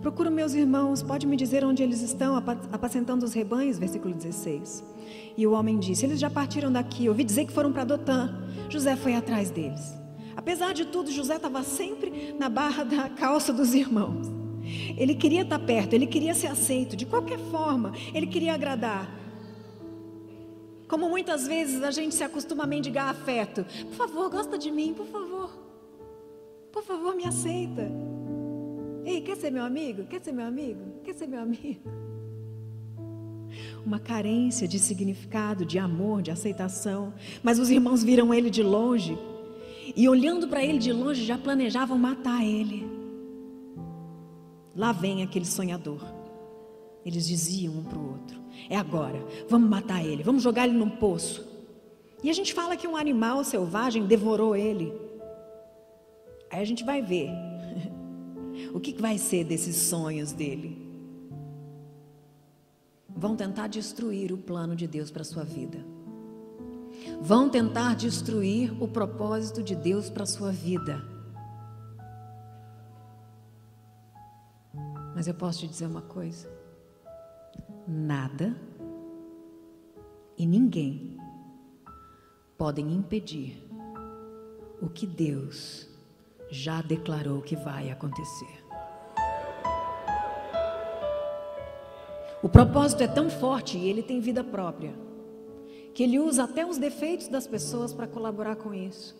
Procuro 0.00 0.32
meus 0.32 0.52
irmãos, 0.52 1.00
pode 1.00 1.28
me 1.28 1.36
dizer 1.36 1.64
onde 1.64 1.80
eles 1.80 2.02
estão, 2.02 2.36
apacentando 2.36 3.22
os 3.22 3.32
rebanhos? 3.32 3.78
Versículo 3.78 4.12
16. 4.12 4.84
E 5.36 5.46
o 5.46 5.52
homem 5.52 5.78
disse: 5.78 6.04
Eles 6.04 6.18
já 6.18 6.28
partiram 6.28 6.72
daqui, 6.72 7.08
ouvi 7.08 7.22
dizer 7.22 7.46
que 7.46 7.52
foram 7.52 7.72
para 7.72 7.84
Dotã. 7.84 8.36
José 8.68 8.96
foi 8.96 9.14
atrás 9.14 9.50
deles. 9.50 10.01
Apesar 10.42 10.74
de 10.74 10.86
tudo, 10.86 11.08
José 11.08 11.36
estava 11.36 11.62
sempre 11.62 12.34
na 12.36 12.48
barra 12.48 12.82
da 12.82 13.08
calça 13.08 13.52
dos 13.52 13.74
irmãos. 13.74 14.26
Ele 14.98 15.14
queria 15.14 15.42
estar 15.42 15.60
perto, 15.60 15.92
ele 15.92 16.04
queria 16.04 16.34
ser 16.34 16.48
aceito, 16.48 16.96
de 16.96 17.06
qualquer 17.06 17.38
forma, 17.38 17.92
ele 18.12 18.26
queria 18.26 18.52
agradar. 18.52 19.08
Como 20.88 21.08
muitas 21.08 21.46
vezes 21.46 21.80
a 21.84 21.92
gente 21.92 22.16
se 22.16 22.24
acostuma 22.24 22.64
a 22.64 22.66
mendigar 22.66 23.08
afeto. 23.08 23.64
Por 23.84 23.94
favor, 23.94 24.28
gosta 24.28 24.58
de 24.58 24.72
mim, 24.72 24.92
por 24.92 25.06
favor. 25.06 25.48
Por 26.72 26.82
favor, 26.82 27.14
me 27.14 27.24
aceita. 27.24 27.88
Ei, 29.04 29.20
quer 29.20 29.36
ser 29.36 29.52
meu 29.52 29.64
amigo? 29.64 30.06
Quer 30.06 30.20
ser 30.20 30.32
meu 30.32 30.44
amigo? 30.44 30.80
Quer 31.04 31.14
ser 31.14 31.28
meu 31.28 31.40
amigo? 31.40 31.88
Uma 33.86 34.00
carência 34.00 34.66
de 34.66 34.80
significado, 34.80 35.64
de 35.64 35.78
amor, 35.78 36.20
de 36.20 36.32
aceitação. 36.32 37.14
Mas 37.44 37.60
os 37.60 37.70
irmãos 37.70 38.02
viram 38.02 38.34
ele 38.34 38.50
de 38.50 38.62
longe 38.64 39.16
e 39.96 40.08
olhando 40.08 40.46
para 40.46 40.64
ele 40.64 40.78
de 40.78 40.92
longe, 40.92 41.24
já 41.24 41.36
planejavam 41.36 41.98
matar 41.98 42.44
ele. 42.44 42.86
Lá 44.76 44.92
vem 44.92 45.22
aquele 45.22 45.44
sonhador. 45.44 46.00
Eles 47.04 47.26
diziam 47.26 47.74
um 47.74 47.82
para 47.82 47.98
o 47.98 48.12
outro: 48.12 48.40
É 48.70 48.76
agora, 48.76 49.24
vamos 49.48 49.68
matar 49.68 50.04
ele, 50.04 50.22
vamos 50.22 50.42
jogar 50.42 50.68
ele 50.68 50.76
num 50.76 50.88
poço. 50.88 51.46
E 52.22 52.30
a 52.30 52.32
gente 52.32 52.54
fala 52.54 52.76
que 52.76 52.86
um 52.86 52.96
animal 52.96 53.42
selvagem 53.42 54.06
devorou 54.06 54.54
ele. 54.54 54.92
Aí 56.48 56.62
a 56.62 56.64
gente 56.64 56.84
vai 56.84 57.02
ver 57.02 57.30
o 58.72 58.78
que 58.78 58.92
vai 58.92 59.18
ser 59.18 59.44
desses 59.44 59.74
sonhos 59.74 60.32
dele. 60.32 60.80
Vão 63.08 63.34
tentar 63.34 63.66
destruir 63.66 64.32
o 64.32 64.38
plano 64.38 64.76
de 64.76 64.86
Deus 64.86 65.10
para 65.10 65.22
a 65.22 65.24
sua 65.24 65.44
vida 65.44 65.84
vão 67.20 67.48
tentar 67.48 67.94
destruir 67.94 68.72
o 68.82 68.88
propósito 68.88 69.62
de 69.62 69.74
Deus 69.74 70.10
para 70.10 70.24
a 70.24 70.26
sua 70.26 70.50
vida. 70.50 71.02
Mas 75.14 75.26
eu 75.26 75.34
posso 75.34 75.60
te 75.60 75.68
dizer 75.68 75.86
uma 75.86 76.02
coisa: 76.02 76.50
nada 77.86 78.56
e 80.36 80.46
ninguém 80.46 81.16
podem 82.58 82.92
impedir 82.92 83.68
o 84.80 84.88
que 84.88 85.06
Deus 85.06 85.88
já 86.50 86.82
declarou 86.82 87.40
que 87.40 87.56
vai 87.56 87.90
acontecer. 87.90 88.62
O 92.42 92.48
propósito 92.48 93.04
é 93.04 93.06
tão 93.06 93.30
forte 93.30 93.78
e 93.78 93.88
ele 93.88 94.02
tem 94.02 94.20
vida 94.20 94.42
própria 94.42 94.92
que 95.94 96.02
ele 96.02 96.18
usa 96.18 96.44
até 96.44 96.66
os 96.66 96.78
defeitos 96.78 97.28
das 97.28 97.46
pessoas 97.46 97.92
para 97.92 98.06
colaborar 98.06 98.56
com 98.56 98.72
isso. 98.72 99.16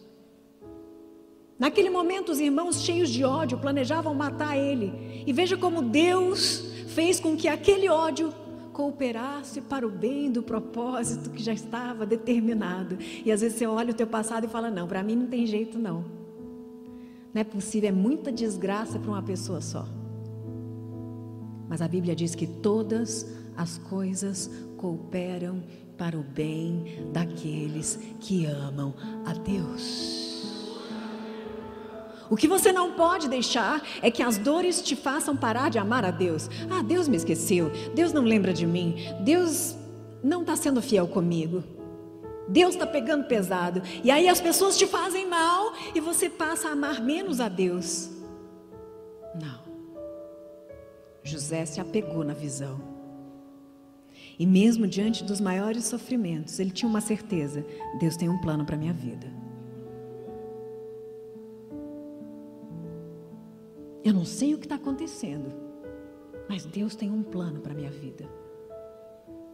Naquele 1.58 1.90
momento, 1.90 2.32
os 2.32 2.40
irmãos 2.40 2.82
cheios 2.82 3.08
de 3.08 3.24
ódio 3.24 3.58
planejavam 3.58 4.14
matar 4.14 4.56
ele. 4.56 5.22
E 5.26 5.32
veja 5.32 5.56
como 5.56 5.82
Deus 5.82 6.64
fez 6.88 7.20
com 7.20 7.36
que 7.36 7.46
aquele 7.46 7.88
ódio 7.88 8.34
cooperasse 8.72 9.60
para 9.60 9.86
o 9.86 9.90
bem 9.90 10.30
do 10.30 10.42
propósito 10.42 11.30
que 11.30 11.42
já 11.42 11.52
estava 11.52 12.04
determinado. 12.04 12.98
E 13.24 13.30
às 13.30 13.42
vezes 13.42 13.58
você 13.58 13.66
olha 13.66 13.92
o 13.92 13.94
teu 13.94 14.06
passado 14.06 14.44
e 14.44 14.48
fala: 14.48 14.70
"Não, 14.70 14.88
para 14.88 15.02
mim 15.02 15.14
não 15.14 15.26
tem 15.26 15.46
jeito 15.46 15.78
não". 15.78 16.04
Não 17.32 17.40
é 17.40 17.44
possível, 17.44 17.88
é 17.88 17.92
muita 17.92 18.32
desgraça 18.32 18.98
para 18.98 19.10
uma 19.10 19.22
pessoa 19.22 19.60
só. 19.60 19.86
Mas 21.68 21.80
a 21.80 21.88
Bíblia 21.88 22.14
diz 22.14 22.34
que 22.34 22.46
todas 22.46 23.26
as 23.56 23.78
coisas 23.78 24.50
cooperam 24.76 25.62
para 26.02 26.18
o 26.18 26.22
bem 26.24 27.08
daqueles 27.12 27.96
que 28.18 28.44
amam 28.44 28.92
a 29.24 29.32
Deus. 29.34 30.90
O 32.28 32.34
que 32.34 32.48
você 32.48 32.72
não 32.72 32.94
pode 32.94 33.28
deixar 33.28 33.80
é 34.02 34.10
que 34.10 34.20
as 34.20 34.36
dores 34.36 34.82
te 34.82 34.96
façam 34.96 35.36
parar 35.36 35.70
de 35.70 35.78
amar 35.78 36.04
a 36.04 36.10
Deus. 36.10 36.50
Ah, 36.68 36.82
Deus 36.82 37.06
me 37.06 37.16
esqueceu, 37.16 37.70
Deus 37.94 38.12
não 38.12 38.24
lembra 38.24 38.52
de 38.52 38.66
mim, 38.66 38.96
Deus 39.20 39.76
não 40.24 40.40
está 40.40 40.56
sendo 40.56 40.82
fiel 40.82 41.06
comigo. 41.06 41.62
Deus 42.48 42.74
está 42.74 42.84
pegando 42.84 43.28
pesado. 43.28 43.80
E 44.02 44.10
aí 44.10 44.28
as 44.28 44.40
pessoas 44.40 44.76
te 44.76 44.88
fazem 44.88 45.28
mal 45.28 45.72
e 45.94 46.00
você 46.00 46.28
passa 46.28 46.68
a 46.68 46.72
amar 46.72 47.00
menos 47.00 47.38
a 47.38 47.48
Deus. 47.48 48.10
Não. 49.40 49.62
José 51.22 51.64
se 51.64 51.80
apegou 51.80 52.24
na 52.24 52.34
visão. 52.34 52.91
E 54.38 54.46
mesmo 54.46 54.86
diante 54.86 55.24
dos 55.24 55.40
maiores 55.40 55.84
sofrimentos, 55.84 56.58
ele 56.58 56.70
tinha 56.70 56.88
uma 56.88 57.00
certeza: 57.00 57.64
Deus 57.98 58.16
tem 58.16 58.28
um 58.28 58.40
plano 58.40 58.64
para 58.64 58.76
a 58.76 58.78
minha 58.78 58.92
vida. 58.92 59.26
Eu 64.04 64.12
não 64.12 64.24
sei 64.24 64.54
o 64.54 64.58
que 64.58 64.66
está 64.66 64.74
acontecendo, 64.74 65.52
mas 66.48 66.64
Deus 66.64 66.96
tem 66.96 67.10
um 67.10 67.22
plano 67.22 67.60
para 67.60 67.72
a 67.72 67.76
minha 67.76 67.90
vida. 67.90 68.28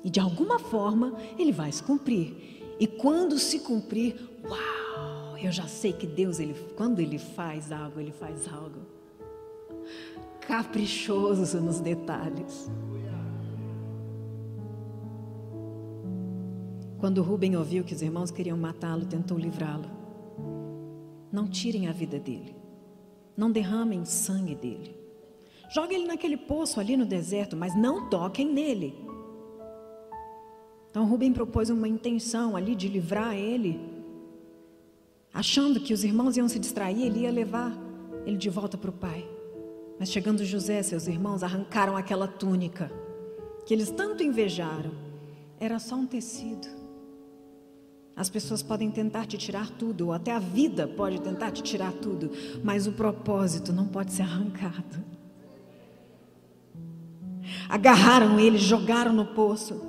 E 0.03 0.09
de 0.09 0.21
alguma 0.21 0.59
forma 0.59 1.15
ele 1.39 1.53
vai 1.53 1.71
se 1.71 1.83
cumprir. 1.83 2.59
E 2.81 2.87
quando 2.87 3.39
se 3.39 3.59
cumprir, 3.61 4.17
uau, 4.45 5.37
eu 5.37 5.53
já 5.53 5.67
sei 5.67 5.93
que 5.93 6.07
Deus, 6.07 6.39
ele, 6.39 6.55
quando 6.77 7.01
ele 7.01 7.19
faz 7.19 7.73
algo, 7.73 8.01
ele 8.01 8.13
faz 8.13 8.49
algo 8.49 8.81
caprichoso 10.41 11.61
nos 11.61 11.79
detalhes. 11.79 12.71
Quando 16.99 17.23
Rubem 17.23 17.57
ouviu 17.57 17.85
que 17.85 17.95
os 17.95 18.03
irmãos 18.03 18.31
queriam 18.31 18.57
matá-lo, 18.57 19.07
tentou 19.07 19.39
livrá-lo. 19.39 19.89
Não 21.31 21.47
tirem 21.47 21.87
a 21.87 21.93
vida 21.93 22.19
dele. 22.19 22.57
Não 23.37 23.53
derramem 23.53 24.05
sangue 24.05 24.55
dele. 24.55 24.97
Joguem 25.71 25.99
ele 25.99 26.09
naquele 26.09 26.37
poço 26.37 26.81
ali 26.81 26.97
no 26.97 27.07
deserto, 27.07 27.57
mas 27.57 27.77
não 27.77 28.09
toquem 28.09 28.53
nele. 28.53 28.95
Então 30.91 31.07
Rubem 31.07 31.33
propôs 31.33 31.71
uma 31.71 31.87
intenção 31.87 32.57
ali 32.57 32.75
de 32.75 32.89
livrar 32.89 33.37
ele, 33.37 33.79
achando 35.33 35.79
que 35.79 35.93
os 35.93 36.03
irmãos 36.03 36.37
iam 36.37 36.49
se 36.49 36.59
distrair, 36.59 37.03
ele 37.03 37.21
ia 37.21 37.31
levar 37.31 37.77
ele 38.25 38.37
de 38.37 38.49
volta 38.49 38.77
para 38.77 38.91
o 38.91 38.93
pai. 38.93 39.29
Mas 40.01 40.11
chegando 40.11 40.45
José, 40.45 40.83
seus 40.83 41.07
irmãos 41.07 41.43
arrancaram 41.43 41.97
aquela 41.97 42.27
túnica 42.27 42.91
que 43.67 43.75
eles 43.75 43.91
tanto 43.91 44.23
invejaram. 44.23 44.91
Era 45.61 45.79
só 45.79 45.95
um 45.95 46.07
tecido. 46.07 46.78
As 48.19 48.29
pessoas 48.29 48.65
podem 48.65 48.91
tentar 48.91 49.27
te 49.27 49.39
tirar 49.39 49.71
tudo, 49.71 50.07
ou 50.07 50.13
até 50.13 50.33
a 50.33 50.41
vida 50.41 50.89
pode 50.89 51.21
tentar 51.21 51.53
te 51.53 51.63
tirar 51.63 51.93
tudo, 51.93 52.33
mas 52.65 52.85
o 52.85 52.93
propósito 52.93 53.73
não 53.73 53.87
pode 53.87 54.13
ser 54.13 54.23
arrancado. 54.23 55.05
Agarraram 57.69 58.41
ele, 58.41 58.59
jogaram 58.59 59.13
no 59.13 59.25
poço. 59.25 59.81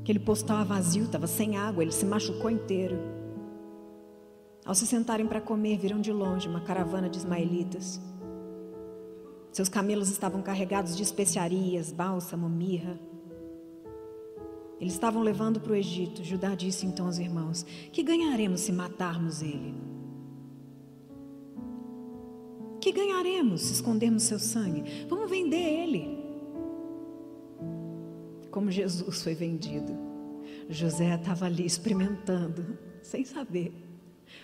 Aquele 0.00 0.18
poço 0.18 0.40
estava 0.40 0.64
vazio, 0.64 1.04
estava 1.04 1.26
sem 1.26 1.58
água, 1.58 1.82
ele 1.82 1.92
se 1.92 2.06
machucou 2.06 2.50
inteiro. 2.50 2.98
Ao 4.64 4.74
se 4.74 4.86
sentarem 4.86 5.26
para 5.26 5.42
comer, 5.42 5.76
viram 5.76 6.00
de 6.00 6.12
longe 6.12 6.48
uma 6.48 6.62
caravana 6.62 7.10
de 7.10 7.18
ismaelitas. 7.18 8.00
Seus 9.52 9.68
camelos 9.68 10.08
estavam 10.08 10.40
carregados 10.40 10.96
de 10.96 11.02
especiarias, 11.02 11.92
bálsamo, 11.92 12.48
mirra. 12.48 12.98
Eles 14.80 14.92
estavam 14.92 15.22
levando 15.22 15.60
para 15.60 15.72
o 15.72 15.76
Egito. 15.76 16.24
Judá 16.24 16.54
disse 16.54 16.86
então 16.86 17.06
aos 17.06 17.18
irmãos: 17.18 17.64
Que 17.92 18.02
ganharemos 18.02 18.60
se 18.60 18.72
matarmos 18.72 19.42
ele? 19.42 19.74
Que 22.80 22.92
ganharemos 22.92 23.62
se 23.62 23.72
escondermos 23.74 24.24
seu 24.24 24.38
sangue? 24.38 25.06
Vamos 25.08 25.30
vender 25.30 25.56
ele. 25.56 26.18
Como 28.50 28.70
Jesus 28.70 29.22
foi 29.22 29.34
vendido. 29.34 29.96
José 30.68 31.14
estava 31.14 31.46
ali 31.46 31.64
experimentando, 31.64 32.78
sem 33.02 33.24
saber, 33.24 33.74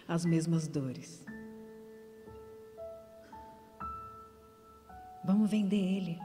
as 0.06 0.24
mesmas 0.24 0.66
dores. 0.66 1.24
Vamos 5.24 5.50
vender 5.50 5.76
ele. 5.76 6.18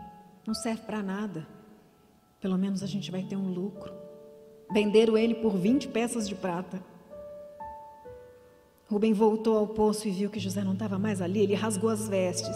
Não 0.47 0.53
serve 0.53 0.83
para 0.83 1.03
nada. 1.03 1.54
Pelo 2.45 2.59
menos 2.59 2.83
a 2.83 2.85
gente 2.85 3.09
vai 3.09 3.23
ter 3.23 3.35
um 3.35 3.51
lucro. 3.51 3.91
Venderam 4.71 5.17
ele 5.17 5.33
por 5.33 5.57
20 5.57 5.87
peças 5.87 6.29
de 6.29 6.35
prata. 6.35 6.79
Rubem 8.87 9.13
voltou 9.13 9.57
ao 9.57 9.65
poço 9.65 10.07
e 10.07 10.11
viu 10.11 10.29
que 10.29 10.39
José 10.39 10.63
não 10.63 10.73
estava 10.73 10.99
mais 10.99 11.23
ali. 11.23 11.39
Ele 11.39 11.55
rasgou 11.55 11.89
as 11.89 12.07
vestes. 12.07 12.55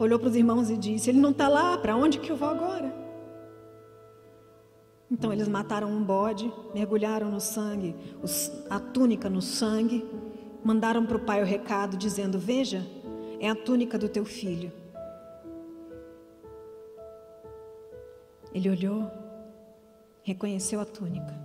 Olhou 0.00 0.18
para 0.18 0.28
os 0.28 0.34
irmãos 0.34 0.70
e 0.70 0.76
disse: 0.76 1.08
Ele 1.08 1.20
não 1.20 1.30
está 1.30 1.46
lá, 1.46 1.78
para 1.78 1.94
onde 1.94 2.18
que 2.18 2.32
eu 2.32 2.36
vou 2.36 2.48
agora? 2.48 2.92
Então 5.08 5.32
eles 5.32 5.46
mataram 5.46 5.88
um 5.88 6.02
bode, 6.02 6.52
mergulharam 6.74 7.30
no 7.30 7.38
sangue, 7.38 7.94
a 8.68 8.80
túnica 8.80 9.30
no 9.30 9.40
sangue, 9.40 10.04
mandaram 10.64 11.06
para 11.06 11.16
o 11.16 11.20
pai 11.20 11.40
o 11.40 11.46
recado 11.46 11.96
dizendo: 11.96 12.40
Veja, 12.40 12.84
é 13.38 13.48
a 13.48 13.54
túnica 13.54 13.96
do 13.96 14.08
teu 14.08 14.24
filho. 14.24 14.72
Ele 18.56 18.70
olhou, 18.70 19.10
reconheceu 20.22 20.80
a 20.80 20.84
túnica 20.86 21.38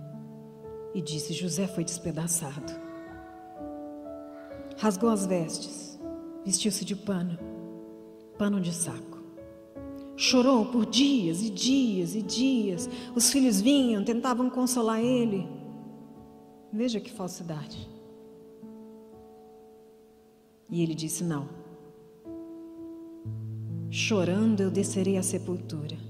e 0.94 1.02
disse: 1.02 1.34
José 1.34 1.66
foi 1.66 1.84
despedaçado. 1.84 2.72
Rasgou 4.78 5.10
as 5.10 5.26
vestes, 5.26 6.00
vestiu-se 6.42 6.86
de 6.86 6.96
pano, 6.96 7.38
pano 8.38 8.58
de 8.58 8.72
saco. 8.72 9.20
Chorou 10.16 10.64
por 10.64 10.86
dias 10.86 11.42
e 11.42 11.50
dias 11.50 12.14
e 12.14 12.22
dias. 12.22 12.88
Os 13.14 13.30
filhos 13.30 13.60
vinham, 13.60 14.02
tentavam 14.02 14.48
consolar 14.48 15.02
ele. 15.02 15.46
Veja 16.72 16.98
que 16.98 17.12
falsidade. 17.12 17.90
E 20.70 20.82
ele 20.82 20.94
disse: 20.94 21.22
Não. 21.22 21.46
Chorando 23.90 24.62
eu 24.62 24.70
descerei 24.70 25.18
à 25.18 25.22
sepultura 25.22 26.01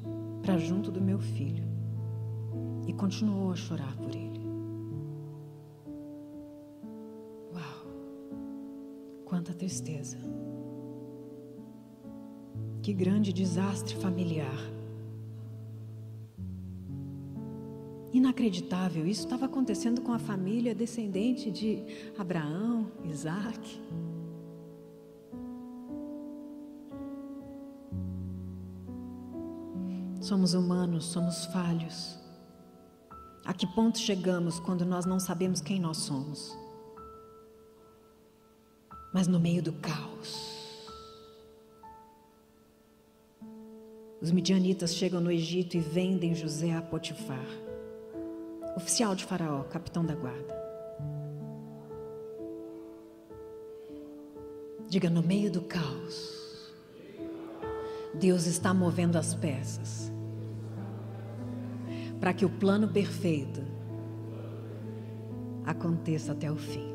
para 0.42 0.59
junto 0.59 0.90
do 0.90 1.00
meu 1.00 1.20
filho 1.20 1.64
e 2.87 2.92
continuou 2.92 3.52
a 3.52 3.57
chorar 3.57 3.96
por 3.96 4.14
ele. 4.14 4.40
Uau! 7.55 7.87
Quanta 9.24 9.55
tristeza! 9.55 10.18
Que 12.83 12.92
grande 12.92 13.33
desastre 13.33 13.94
familiar! 13.96 14.59
Inacreditável, 18.12 19.07
isso 19.07 19.22
estava 19.22 19.46
acontecendo 19.46 20.02
com 20.02 20.12
a 20.12 20.18
família 20.18 20.74
descendente 20.74 21.50
de 21.50 21.83
Abraão, 22.18 22.90
Isaac. 23.05 23.81
Somos 30.33 30.55
humanos, 30.55 31.05
somos 31.05 31.45
falhos. 31.45 32.18
A 33.45 33.53
que 33.53 33.66
ponto 33.66 33.99
chegamos 33.99 34.59
quando 34.59 34.83
nós 34.83 35.05
não 35.05 35.21
sabemos 35.21 35.61
quem 35.61 35.79
nós 35.79 35.99
somos? 35.99 36.57
Mas 39.12 39.27
no 39.29 39.38
meio 39.38 39.62
do 39.62 39.75
caos. 39.75 40.88
Os 44.23 44.31
midianitas 44.31 44.95
chegam 44.95 45.21
no 45.21 45.31
Egito 45.31 45.77
e 45.77 45.81
vendem 45.81 46.35
José 46.35 46.73
a 46.73 46.81
Potifar, 46.81 47.47
oficial 48.75 49.14
de 49.14 49.27
Faraó, 49.27 49.64
capitão 49.64 50.03
da 50.03 50.14
guarda. 50.14 50.57
Diga 54.88 55.11
no 55.11 55.23
meio 55.23 55.53
do 55.53 55.61
caos. 55.61 56.73
Deus 58.14 58.47
está 58.47 58.73
movendo 58.73 59.18
as 59.18 59.35
peças 59.35 60.12
para 62.22 62.32
que 62.32 62.44
o 62.44 62.48
plano 62.48 62.87
perfeito 62.87 63.61
aconteça 65.64 66.30
até 66.30 66.52
o 66.52 66.56
fim. 66.56 66.87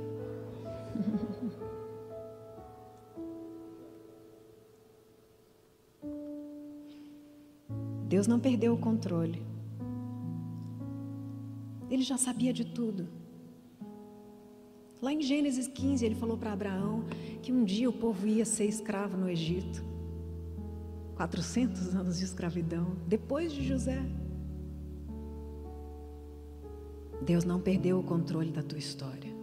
Deus 8.08 8.26
não 8.26 8.40
perdeu 8.40 8.74
o 8.74 8.78
controle. 8.78 9.46
Ele 11.90 12.04
já 12.04 12.18
sabia 12.18 12.54
de 12.54 12.64
tudo. 12.64 13.10
Lá 15.02 15.12
em 15.12 15.22
Gênesis 15.22 15.68
15, 15.68 16.06
ele 16.06 16.16
falou 16.16 16.38
para 16.38 16.54
Abraão 16.54 17.04
que 17.42 17.52
um 17.52 17.66
dia 17.66 17.90
o 17.90 17.94
povo 17.94 18.28
ia 18.28 18.46
ser 18.46 18.64
escravo 18.64 19.18
no 19.18 19.30
Egito. 19.30 19.84
400 21.18 21.96
anos 21.96 22.18
de 22.18 22.24
escravidão, 22.24 22.96
depois 23.06 23.52
de 23.52 23.68
José. 23.68 24.02
Deus 27.28 27.44
não 27.44 27.60
perdeu 27.60 28.00
o 28.00 28.04
controle 28.04 28.52
da 28.52 28.64
tua 28.64 28.80
história. 28.80 29.36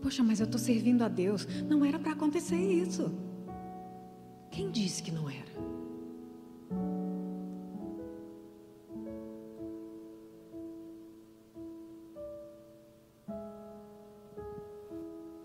Poxa, 0.00 0.22
mas 0.24 0.40
eu 0.40 0.46
estou 0.46 0.58
servindo 0.58 1.02
a 1.02 1.08
Deus. 1.08 1.46
Não 1.68 1.84
era 1.84 1.98
para 1.98 2.12
acontecer 2.12 2.56
isso. 2.56 3.12
Quem 4.50 4.70
disse 4.70 5.02
que 5.02 5.12
não 5.12 5.28
era? 5.28 5.52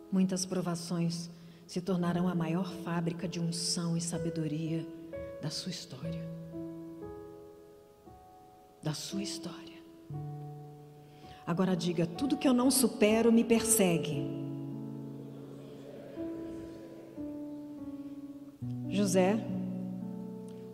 Muitas 0.10 0.46
provações 0.46 1.30
se 1.68 1.82
tornarão 1.82 2.30
a 2.30 2.34
maior 2.34 2.72
fábrica 2.86 3.28
de 3.28 3.42
unção 3.42 3.98
e 3.98 4.02
sabedoria 4.02 4.88
da 5.42 5.50
sua 5.50 5.72
história. 5.72 6.24
Da 8.82 8.94
sua 8.94 9.22
história. 9.22 9.69
Agora 11.50 11.76
diga: 11.76 12.06
tudo 12.06 12.38
que 12.38 12.48
eu 12.48 12.54
não 12.54 12.70
supero 12.70 13.32
me 13.32 13.44
persegue. 13.44 14.24
José 18.88 19.44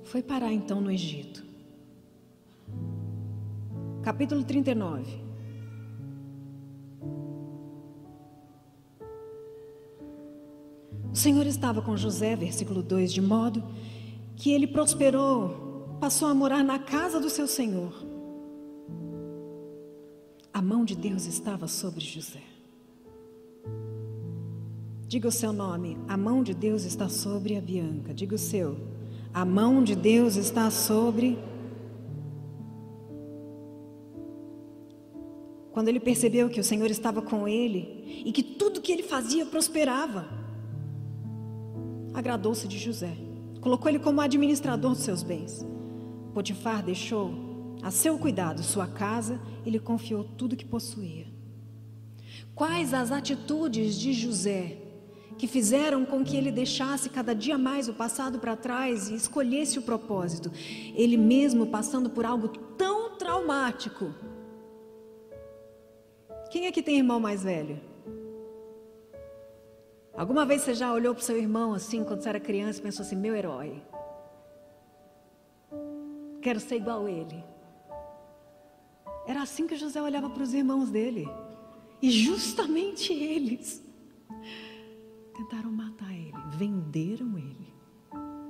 foi 0.04 0.22
parar 0.22 0.52
então 0.52 0.82
no 0.82 0.92
Egito. 0.92 1.46
Capítulo 4.04 4.44
39. 4.44 5.24
O 11.10 11.16
Senhor 11.16 11.48
estava 11.48 11.82
com 11.82 11.96
José, 11.96 12.36
versículo 12.36 12.84
2, 12.84 13.14
de 13.14 13.22
modo 13.22 13.64
que 14.36 14.52
ele 14.52 14.68
prosperou, 14.68 15.96
passou 16.02 16.28
a 16.28 16.36
morar 16.36 16.66
na 16.66 16.80
casa 16.80 17.18
do 17.22 17.30
seu 17.30 17.48
Senhor. 17.48 18.15
A 20.56 20.62
mão 20.62 20.86
de 20.86 20.96
Deus 20.96 21.26
estava 21.26 21.68
sobre 21.68 22.00
José. 22.00 22.42
Diga 25.06 25.28
o 25.28 25.32
seu 25.32 25.52
nome, 25.52 25.98
a 26.08 26.16
mão 26.16 26.42
de 26.42 26.54
Deus 26.54 26.86
está 26.86 27.10
sobre 27.10 27.58
a 27.58 27.62
Bianca. 27.62 28.14
Diga 28.14 28.36
o 28.36 28.38
seu, 28.38 28.78
a 29.34 29.44
mão 29.44 29.84
de 29.84 29.98
Deus 29.98 30.38
está 30.38 30.72
sobre. 30.72 31.38
Quando 35.74 35.90
ele 35.90 36.00
percebeu 36.00 36.50
que 36.50 36.62
o 36.62 36.64
Senhor 36.64 36.90
estava 36.90 37.22
com 37.22 37.46
ele 37.46 38.24
e 38.26 38.32
que 38.32 38.42
tudo 38.42 38.80
que 38.80 38.94
ele 38.94 39.04
fazia 39.04 39.46
prosperava, 39.46 40.26
agradou-se 42.14 42.66
de 42.66 42.78
José, 42.78 43.18
colocou 43.60 43.90
ele 43.90 44.00
como 44.00 44.22
administrador 44.22 44.92
dos 44.92 45.04
seus 45.04 45.22
bens. 45.22 45.66
Potifar 46.34 46.82
deixou 46.82 47.45
a 47.82 47.92
seu 47.92 48.18
cuidado 48.18 48.64
sua 48.64 48.88
casa 48.88 49.40
e 49.66 49.70
lhe 49.70 49.80
confiou 49.80 50.24
tudo 50.24 50.56
que 50.56 50.66
possuía. 50.66 51.28
Quais 52.54 52.94
as 52.94 53.12
atitudes 53.12 53.96
de 53.96 54.14
José 54.14 54.86
que 55.38 55.48
fizeram 55.48 56.06
com 56.06 56.24
que 56.24 56.38
ele 56.38 56.52
deixasse 56.52 57.10
cada 57.10 57.36
dia 57.36 57.58
mais 57.58 57.90
o 57.90 57.94
passado 57.94 58.40
para 58.40 58.56
trás 58.56 59.10
e 59.10 59.16
escolhesse 59.16 59.78
o 59.78 59.82
propósito, 59.82 60.52
ele 60.96 61.18
mesmo 61.18 61.68
passando 61.68 62.10
por 62.10 62.26
algo 62.26 62.48
tão 62.48 63.16
traumático. 63.18 64.14
Quem 66.50 66.68
é 66.68 66.72
que 66.72 66.82
tem 66.82 66.98
irmão 66.98 67.20
mais 67.20 67.44
velho? 67.44 67.80
Alguma 70.16 70.46
vez 70.46 70.62
você 70.62 70.74
já 70.74 70.94
olhou 70.94 71.14
para 71.14 71.22
o 71.22 71.26
seu 71.26 71.38
irmão 71.38 71.74
assim, 71.74 72.04
quando 72.06 72.22
você 72.22 72.30
era 72.30 72.40
criança, 72.40 72.80
e 72.80 72.84
pensou 72.84 73.04
assim: 73.04 73.18
meu 73.18 73.36
herói? 73.36 73.82
Quero 76.42 76.60
ser 76.60 76.78
igual 76.78 77.06
a 77.06 77.12
ele. 77.12 77.44
Era 79.28 79.42
assim 79.42 79.66
que 79.68 79.76
José 79.76 80.02
olhava 80.02 80.30
para 80.30 80.44
os 80.44 80.54
irmãos 80.54 80.90
dele. 80.90 81.28
E 82.02 82.12
justamente 82.12 83.12
eles 83.14 83.84
tentaram 85.36 85.72
matar 85.72 86.14
ele, 86.14 86.34
venderam 86.58 87.38
ele 87.38 87.74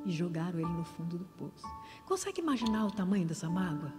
e 0.05 0.11
jogaram 0.11 0.59
ele 0.59 0.69
no 0.69 0.83
fundo 0.83 1.17
do 1.17 1.25
poço. 1.25 1.65
Consegue 2.05 2.41
imaginar 2.41 2.85
o 2.85 2.91
tamanho 2.91 3.25
dessa 3.25 3.49
mágoa? 3.49 3.93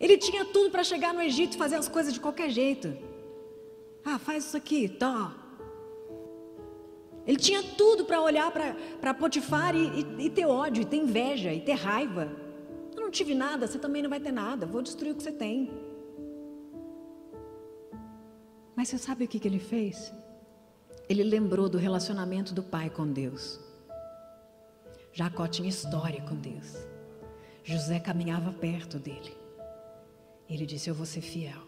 Ele 0.00 0.18
tinha 0.18 0.44
tudo 0.44 0.70
para 0.70 0.82
chegar 0.82 1.14
no 1.14 1.22
Egito 1.22 1.54
e 1.54 1.58
fazer 1.58 1.76
as 1.76 1.88
coisas 1.88 2.12
de 2.12 2.20
qualquer 2.20 2.50
jeito. 2.50 2.96
Ah, 4.04 4.18
faz 4.18 4.44
isso 4.44 4.56
aqui, 4.56 4.88
tó. 4.88 5.32
Ele 7.26 7.38
tinha 7.38 7.62
tudo 7.62 8.04
para 8.04 8.20
olhar 8.20 8.50
para 8.50 9.14
Potifar 9.14 9.74
e, 9.74 10.00
e, 10.00 10.26
e, 10.26 10.30
ter 10.30 10.46
ódio, 10.46 10.82
e 10.82 10.84
ter 10.84 10.96
inveja, 10.96 11.52
e 11.52 11.60
ter 11.60 11.72
raiva. 11.74 12.43
Tive 13.14 13.32
nada, 13.32 13.68
você 13.68 13.78
também 13.78 14.02
não 14.02 14.10
vai 14.10 14.18
ter 14.18 14.32
nada. 14.32 14.66
Vou 14.66 14.82
destruir 14.82 15.12
o 15.12 15.16
que 15.16 15.22
você 15.22 15.30
tem. 15.30 15.70
Mas 18.74 18.88
você 18.88 18.98
sabe 18.98 19.24
o 19.24 19.28
que, 19.28 19.38
que 19.38 19.46
ele 19.46 19.60
fez? 19.60 20.12
Ele 21.08 21.22
lembrou 21.22 21.68
do 21.68 21.78
relacionamento 21.78 22.52
do 22.52 22.60
pai 22.60 22.90
com 22.90 23.06
Deus. 23.06 23.60
Jacó 25.12 25.46
tinha 25.46 25.68
história 25.68 26.20
com 26.22 26.34
Deus. 26.34 26.74
José 27.62 28.00
caminhava 28.00 28.52
perto 28.52 28.98
dele. 28.98 29.36
Ele 30.48 30.66
disse: 30.66 30.90
Eu 30.90 30.94
vou 30.94 31.06
ser 31.06 31.20
fiel. 31.20 31.62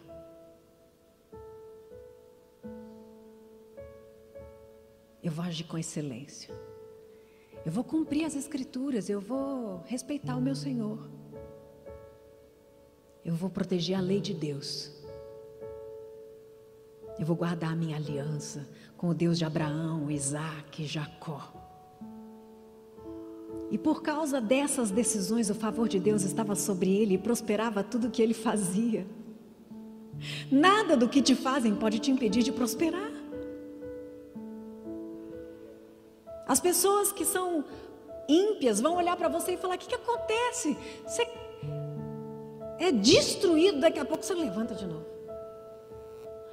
Eu 5.23 5.31
vou 5.31 5.45
agir 5.45 5.65
com 5.65 5.79
excelência. 5.79 6.53
Eu 7.65 7.71
vou 7.71 7.85
cumprir 7.85 8.25
as 8.25 8.35
escrituras. 8.35 9.09
Eu 9.09 9.21
vou 9.21 9.85
respeitar 9.87 10.37
o 10.37 10.41
meu 10.41 10.57
Senhor. 10.57 11.15
Eu 13.27 13.35
vou 13.35 13.51
proteger 13.51 13.99
a 13.99 14.01
lei 14.01 14.21
de 14.21 14.33
Deus. 14.33 14.89
Eu 17.19 17.27
vou 17.27 17.35
guardar 17.35 17.73
a 17.73 17.75
minha 17.75 17.97
aliança 17.97 18.69
com 18.97 19.09
o 19.09 19.15
Deus 19.15 19.37
de 19.37 19.45
Abraão, 19.45 20.09
Isaac 20.09 20.85
e 20.85 20.87
Jacó. 20.87 21.53
E 23.69 23.77
por 23.77 24.01
causa 24.01 24.41
dessas 24.41 24.93
decisões, 24.93 25.51
o 25.51 25.57
favor 25.57 25.89
de 25.89 25.99
Deus 25.99 26.23
estava 26.23 26.55
sobre 26.55 26.95
ele 26.97 27.15
e 27.15 27.19
prosperava 27.19 27.83
tudo 27.83 28.07
o 28.07 28.11
que 28.13 28.23
ele 28.23 28.33
fazia. 28.33 29.05
Nada 30.49 30.97
do 30.97 31.09
que 31.09 31.21
te 31.21 31.35
fazem 31.35 31.75
pode 31.75 31.99
te 31.99 32.13
impedir 32.13 32.45
de 32.45 32.53
prosperar. 32.53 33.11
As 36.47 36.61
pessoas 36.61 37.11
que 37.11 37.25
são 37.25 37.65
ímpias 38.29 38.81
vão 38.81 38.95
olhar 38.95 39.17
para 39.17 39.29
você 39.29 39.55
e 39.55 39.57
falar: 39.57 39.75
o 39.75 39.79
que, 39.79 39.89
que 39.89 39.97
acontece? 39.97 40.79
Você 41.05 41.27
é 42.79 42.93
destruído, 42.93 43.81
daqui 43.81 43.99
a 43.99 44.05
pouco 44.05 44.25
você 44.25 44.35
levanta 44.35 44.75
de 44.75 44.87
novo. 44.87 45.07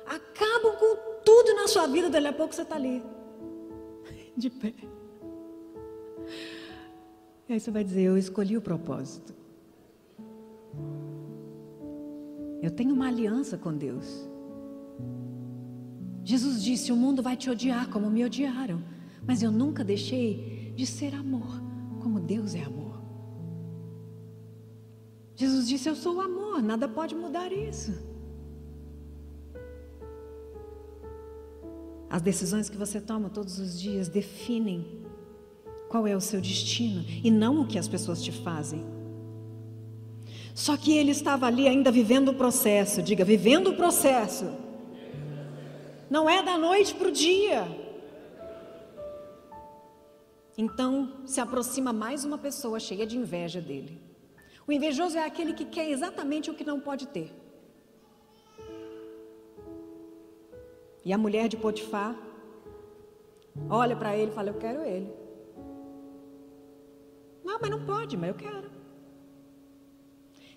Acabam 0.06 0.76
com 0.78 0.98
tudo 1.24 1.56
na 1.56 1.68
sua 1.68 1.88
vida, 1.88 2.10
daqui 2.10 2.28
a 2.28 2.34
pouco 2.34 2.54
você 2.54 2.62
está 2.62 2.76
ali, 2.76 3.04
de 4.36 4.50
pé. 4.50 4.74
E 7.48 7.54
aí 7.54 7.60
você 7.60 7.72
vai 7.72 7.84
dizer: 7.84 8.04
Eu 8.04 8.18
escolhi 8.18 8.58
o 8.58 8.62
propósito. 8.62 9.34
Eu 12.62 12.72
tenho 12.72 12.94
uma 12.94 13.08
aliança 13.08 13.58
com 13.58 13.74
Deus. 13.74 14.28
Jesus 16.24 16.64
disse: 16.64 16.92
O 16.92 16.96
mundo 16.96 17.22
vai 17.22 17.36
te 17.36 17.50
odiar 17.50 17.90
como 17.90 18.10
me 18.10 18.24
odiaram, 18.24 18.82
mas 19.26 19.44
eu 19.44 19.52
nunca 19.52 19.84
deixei 19.84 20.74
de 20.76 20.86
ser 20.86 21.14
amor, 21.14 21.62
como 22.02 22.20
Deus 22.20 22.56
é 22.56 22.64
amor. 22.64 22.93
Jesus 25.36 25.68
disse: 25.68 25.90
Eu 25.90 25.96
sou 25.96 26.16
o 26.16 26.22
amor, 26.22 26.62
nada 26.62 26.88
pode 26.88 27.16
mudar 27.16 27.52
isso. 27.52 27.94
As 32.10 32.22
decisões 32.22 32.70
que 32.70 32.78
você 32.78 33.02
toma 33.02 33.30
todos 33.30 33.58
os 33.58 33.80
dias 33.80 34.08
definem 34.08 35.02
qual 35.90 36.06
é 36.06 36.16
o 36.16 36.22
seu 36.22 36.40
destino 36.40 37.04
e 37.24 37.32
não 37.32 37.62
o 37.62 37.68
que 37.68 37.80
as 37.80 37.88
pessoas 37.88 38.22
te 38.22 38.32
fazem. 38.32 38.86
Só 40.54 40.78
que 40.78 40.96
ele 40.96 41.10
estava 41.10 41.48
ali 41.48 41.68
ainda 41.68 41.92
vivendo 41.92 42.30
o 42.30 42.36
processo, 42.36 43.02
diga, 43.02 43.26
vivendo 43.26 43.72
o 43.72 43.76
processo. 43.76 44.46
Não 46.08 46.30
é 46.30 46.44
da 46.44 46.56
noite 46.56 46.94
para 46.94 47.08
o 47.08 47.12
dia. 47.12 47.68
Então 50.56 51.14
se 51.26 51.42
aproxima 51.42 51.92
mais 51.92 52.24
uma 52.24 52.38
pessoa 52.38 52.80
cheia 52.80 53.08
de 53.08 53.18
inveja 53.18 53.60
dele. 53.60 54.13
O 54.68 54.72
invejoso 54.72 55.18
é 55.18 55.26
aquele 55.26 55.54
que 55.54 55.66
quer 55.66 55.90
exatamente 55.90 56.50
o 56.50 56.54
que 56.54 56.64
não 56.64 56.80
pode 56.80 57.08
ter. 57.08 57.32
E 61.06 61.12
a 61.12 61.18
mulher 61.18 61.48
de 61.50 61.58
Potifar 61.58 62.18
olha 63.70 63.96
para 63.96 64.18
ele 64.18 64.32
e 64.32 64.34
fala: 64.34 64.50
Eu 64.50 64.58
quero 64.58 64.82
ele. 64.84 65.12
Não, 67.44 67.60
mas 67.60 67.70
não 67.70 67.86
pode, 67.86 68.16
mas 68.16 68.30
eu 68.30 68.36
quero. 68.36 68.72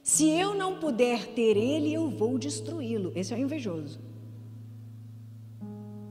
Se 0.02 0.30
eu 0.30 0.54
não 0.54 0.78
puder 0.78 1.34
ter 1.34 1.56
ele, 1.56 1.92
eu 1.92 2.08
vou 2.08 2.38
destruí-lo. 2.38 3.10
Esse 3.16 3.34
é 3.34 3.36
o 3.36 3.40
invejoso. 3.40 4.00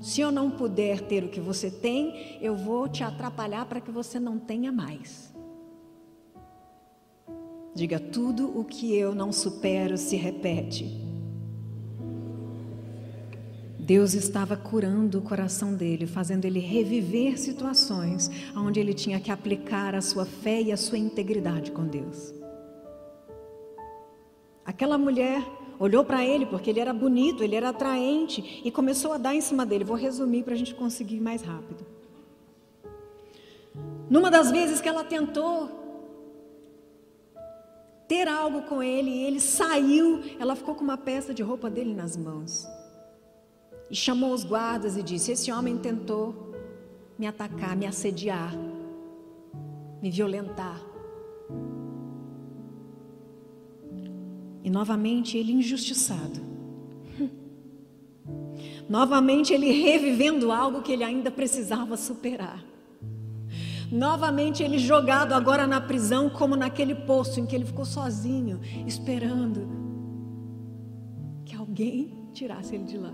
Se 0.02 0.20
eu 0.20 0.32
não 0.32 0.52
puder 0.52 1.02
ter 1.02 1.24
o 1.24 1.30
que 1.30 1.40
você 1.40 1.72
tem, 1.72 2.38
eu 2.42 2.56
vou 2.56 2.90
te 2.90 3.04
atrapalhar 3.04 3.66
para 3.66 3.80
que 3.80 3.90
você 3.90 4.20
não 4.20 4.38
tenha 4.38 4.72
mais. 4.72 5.35
Diga: 7.76 8.00
tudo 8.00 8.58
o 8.58 8.64
que 8.64 8.96
eu 8.96 9.14
não 9.14 9.34
supero 9.34 9.98
se 9.98 10.16
repete. 10.16 11.04
Deus 13.78 14.16
estava 14.16 14.58
curando 14.58 15.20
o 15.20 15.22
coração 15.22 15.76
dele, 15.76 16.08
fazendo 16.08 16.46
ele 16.46 16.60
reviver 16.60 17.38
situações 17.38 18.32
onde 18.56 18.80
ele 18.80 18.96
tinha 18.96 19.20
que 19.20 19.30
aplicar 19.30 19.94
a 19.94 20.02
sua 20.02 20.26
fé 20.26 20.60
e 20.60 20.72
a 20.72 20.78
sua 20.78 20.98
integridade 20.98 21.72
com 21.72 21.86
Deus. 21.86 22.34
Aquela 24.66 24.98
mulher 24.98 25.46
olhou 25.78 26.04
para 26.04 26.26
ele 26.26 26.48
porque 26.48 26.72
ele 26.72 26.80
era 26.80 26.94
bonito, 26.94 27.44
ele 27.44 27.56
era 27.56 27.70
atraente 27.70 28.62
e 28.66 28.72
começou 28.72 29.14
a 29.14 29.20
dar 29.20 29.36
em 29.36 29.42
cima 29.42 29.66
dele. 29.66 29.84
Vou 29.84 29.98
resumir 29.98 30.42
para 30.42 30.56
a 30.56 30.58
gente 30.58 30.74
conseguir 30.74 31.20
mais 31.20 31.44
rápido. 31.44 31.86
Numa 34.10 34.32
das 34.32 34.50
vezes 34.50 34.82
que 34.82 34.90
ela 34.90 35.04
tentou 35.04 35.85
ter 38.08 38.28
algo 38.28 38.64
com 38.64 38.82
ele 38.84 39.10
e 39.10 39.24
ele 39.24 39.40
saiu, 39.40 40.22
ela 40.40 40.56
ficou 40.56 40.76
com 40.76 40.84
uma 40.84 40.98
peça 40.98 41.34
de 41.34 41.42
roupa 41.42 41.70
dele 41.70 41.94
nas 41.94 42.16
mãos. 42.16 42.68
E 43.90 43.96
chamou 43.96 44.34
os 44.34 44.44
guardas 44.44 44.98
e 44.98 45.04
disse: 45.04 45.32
Esse 45.32 45.52
homem 45.52 45.78
tentou 45.78 46.54
me 47.18 47.28
atacar, 47.28 47.76
me 47.76 47.86
assediar, 47.86 48.54
me 50.02 50.10
violentar. 50.10 50.82
E 54.64 54.70
novamente 54.70 55.38
ele 55.38 55.54
injustiçado. 55.54 56.42
Novamente 58.90 59.54
ele 59.54 59.72
revivendo 59.72 60.52
algo 60.52 60.82
que 60.82 60.92
ele 60.92 61.04
ainda 61.04 61.30
precisava 61.30 61.96
superar. 61.96 62.64
Novamente 63.92 64.64
ele 64.64 64.78
jogado 64.78 65.34
agora 65.34 65.68
na 65.68 65.80
prisão, 65.80 66.30
como 66.30 66.56
naquele 66.56 66.96
poço 66.96 67.40
em 67.40 67.46
que 67.46 67.56
ele 67.56 67.66
ficou 67.66 67.86
sozinho, 67.86 68.60
esperando 68.86 69.68
que 71.46 71.56
alguém 71.56 72.30
tirasse 72.34 72.76
ele 72.76 72.84
de 72.84 72.98
lá. 72.98 73.12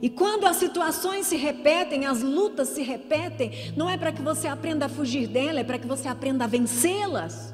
E 0.00 0.08
quando 0.08 0.46
as 0.46 0.56
situações 0.56 1.26
se 1.26 1.36
repetem, 1.36 2.06
as 2.06 2.22
lutas 2.22 2.68
se 2.68 2.82
repetem, 2.82 3.72
não 3.76 3.90
é 3.90 3.96
para 3.96 4.12
que 4.12 4.22
você 4.22 4.46
aprenda 4.46 4.86
a 4.86 4.88
fugir 4.88 5.26
dela, 5.26 5.60
é 5.60 5.64
para 5.64 5.78
que 5.78 5.86
você 5.86 6.06
aprenda 6.06 6.44
a 6.44 6.46
vencê-las. 6.46 7.52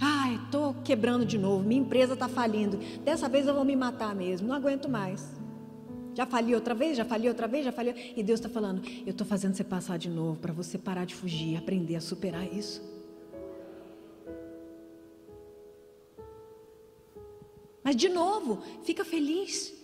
Ai, 0.00 0.38
estou 0.44 0.74
quebrando 0.84 1.24
de 1.26 1.38
novo, 1.38 1.64
minha 1.64 1.80
empresa 1.80 2.14
está 2.14 2.28
falindo. 2.28 2.78
Dessa 3.04 3.28
vez 3.28 3.46
eu 3.46 3.54
vou 3.54 3.64
me 3.64 3.74
matar 3.74 4.14
mesmo, 4.14 4.48
não 4.48 4.54
aguento 4.54 4.88
mais. 4.88 5.41
Já 6.14 6.26
falhei 6.26 6.54
outra 6.54 6.74
vez, 6.74 6.96
já 6.96 7.04
falhei 7.04 7.28
outra 7.28 7.46
vez, 7.46 7.64
já 7.64 7.72
falhei. 7.72 8.12
E 8.16 8.22
Deus 8.22 8.38
está 8.38 8.48
falando: 8.48 8.82
eu 9.06 9.10
estou 9.10 9.26
fazendo 9.26 9.54
você 9.54 9.64
passar 9.64 9.98
de 9.98 10.08
novo 10.08 10.38
para 10.38 10.52
você 10.52 10.78
parar 10.78 11.04
de 11.04 11.14
fugir, 11.14 11.56
aprender 11.56 11.96
a 11.96 12.00
superar 12.00 12.46
isso. 12.52 12.82
Mas 17.82 17.96
de 17.96 18.08
novo, 18.08 18.62
fica 18.84 19.04
feliz. 19.04 19.74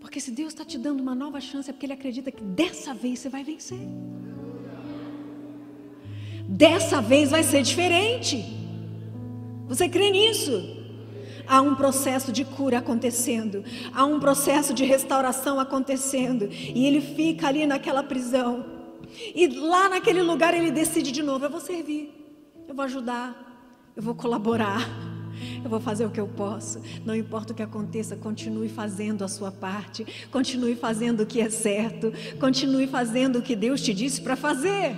Porque 0.00 0.18
se 0.18 0.30
Deus 0.30 0.48
está 0.48 0.64
te 0.64 0.76
dando 0.76 1.00
uma 1.00 1.14
nova 1.14 1.40
chance, 1.40 1.70
é 1.70 1.72
porque 1.72 1.86
Ele 1.86 1.92
acredita 1.92 2.32
que 2.32 2.42
dessa 2.42 2.92
vez 2.92 3.20
você 3.20 3.28
vai 3.28 3.44
vencer. 3.44 3.78
Dessa 6.48 7.00
vez 7.00 7.30
vai 7.30 7.44
ser 7.44 7.62
diferente. 7.62 8.44
Você 9.68 9.88
crê 9.88 10.10
nisso? 10.10 10.79
Há 11.50 11.60
um 11.60 11.74
processo 11.74 12.30
de 12.30 12.44
cura 12.44 12.78
acontecendo, 12.78 13.64
há 13.92 14.04
um 14.04 14.20
processo 14.20 14.72
de 14.72 14.84
restauração 14.84 15.58
acontecendo, 15.58 16.48
e 16.48 16.86
ele 16.86 17.00
fica 17.00 17.48
ali 17.48 17.66
naquela 17.66 18.04
prisão. 18.04 18.64
E 19.34 19.48
lá 19.48 19.88
naquele 19.88 20.22
lugar 20.22 20.54
ele 20.54 20.70
decide 20.70 21.10
de 21.10 21.24
novo: 21.24 21.44
eu 21.44 21.50
vou 21.50 21.60
servir, 21.60 22.14
eu 22.68 22.72
vou 22.72 22.84
ajudar, 22.84 23.92
eu 23.96 24.00
vou 24.00 24.14
colaborar, 24.14 24.88
eu 25.64 25.68
vou 25.68 25.80
fazer 25.80 26.06
o 26.06 26.10
que 26.10 26.20
eu 26.20 26.28
posso. 26.28 26.80
Não 27.04 27.16
importa 27.16 27.52
o 27.52 27.56
que 27.56 27.64
aconteça, 27.64 28.14
continue 28.14 28.68
fazendo 28.68 29.24
a 29.24 29.28
sua 29.28 29.50
parte, 29.50 30.06
continue 30.30 30.76
fazendo 30.76 31.24
o 31.24 31.26
que 31.26 31.40
é 31.40 31.50
certo, 31.50 32.12
continue 32.38 32.86
fazendo 32.86 33.40
o 33.40 33.42
que 33.42 33.56
Deus 33.56 33.82
te 33.82 33.92
disse 33.92 34.20
para 34.20 34.36
fazer. 34.36 34.94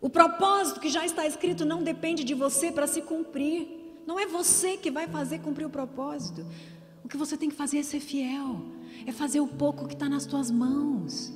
O 0.00 0.08
propósito 0.08 0.80
que 0.80 0.88
já 0.88 1.04
está 1.04 1.26
escrito 1.26 1.66
não 1.66 1.82
depende 1.82 2.24
de 2.24 2.32
você 2.32 2.72
para 2.72 2.86
se 2.86 3.02
cumprir. 3.02 3.77
Não 4.08 4.18
é 4.18 4.26
você 4.26 4.78
que 4.78 4.90
vai 4.90 5.06
fazer 5.06 5.40
cumprir 5.40 5.66
o 5.66 5.68
propósito. 5.68 6.46
O 7.04 7.08
que 7.08 7.16
você 7.18 7.36
tem 7.36 7.50
que 7.50 7.54
fazer 7.54 7.76
é 7.76 7.82
ser 7.82 8.00
fiel, 8.00 8.62
é 9.06 9.12
fazer 9.12 9.38
o 9.38 9.46
pouco 9.46 9.86
que 9.86 9.92
está 9.92 10.08
nas 10.08 10.24
tuas 10.24 10.50
mãos. 10.50 11.30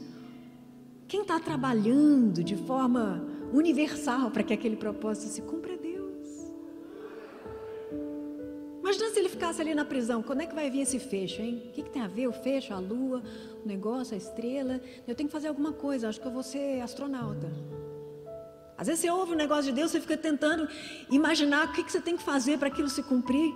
Quem 1.06 1.20
está 1.20 1.38
trabalhando 1.38 2.42
de 2.42 2.56
forma 2.56 3.28
universal 3.52 4.30
para 4.30 4.42
que 4.42 4.54
aquele 4.54 4.76
propósito 4.76 5.30
se 5.30 5.42
cumpra 5.42 5.74
é 5.74 5.76
Deus. 5.76 6.50
Imagina 8.80 9.10
se 9.10 9.18
ele 9.18 9.28
ficasse 9.28 9.60
ali 9.60 9.74
na 9.74 9.84
prisão, 9.84 10.22
quando 10.22 10.40
é 10.40 10.46
que 10.46 10.54
vai 10.54 10.70
vir 10.70 10.80
esse 10.80 10.98
fecho, 10.98 11.42
hein? 11.42 11.64
O 11.66 11.72
que, 11.72 11.82
que 11.82 11.90
tem 11.90 12.00
a 12.00 12.08
ver 12.08 12.26
o 12.26 12.32
fecho, 12.32 12.72
a 12.72 12.78
lua, 12.78 13.22
o 13.62 13.68
negócio, 13.68 14.14
a 14.14 14.16
estrela? 14.16 14.80
Eu 15.06 15.14
tenho 15.14 15.28
que 15.28 15.32
fazer 15.34 15.48
alguma 15.48 15.74
coisa, 15.74 16.08
acho 16.08 16.18
que 16.18 16.26
eu 16.26 16.32
vou 16.32 16.42
ser 16.42 16.80
astronauta. 16.80 17.52
Às 18.82 18.88
vezes 18.88 19.02
você 19.02 19.10
ouve 19.10 19.30
um 19.30 19.36
negócio 19.36 19.66
de 19.66 19.72
Deus, 19.72 19.92
você 19.92 20.00
fica 20.00 20.16
tentando 20.16 20.68
imaginar 21.08 21.68
o 21.68 21.72
que 21.72 21.84
você 21.84 22.00
tem 22.00 22.16
que 22.16 22.22
fazer 22.24 22.58
para 22.58 22.66
aquilo 22.66 22.88
se 22.88 23.00
cumprir. 23.00 23.54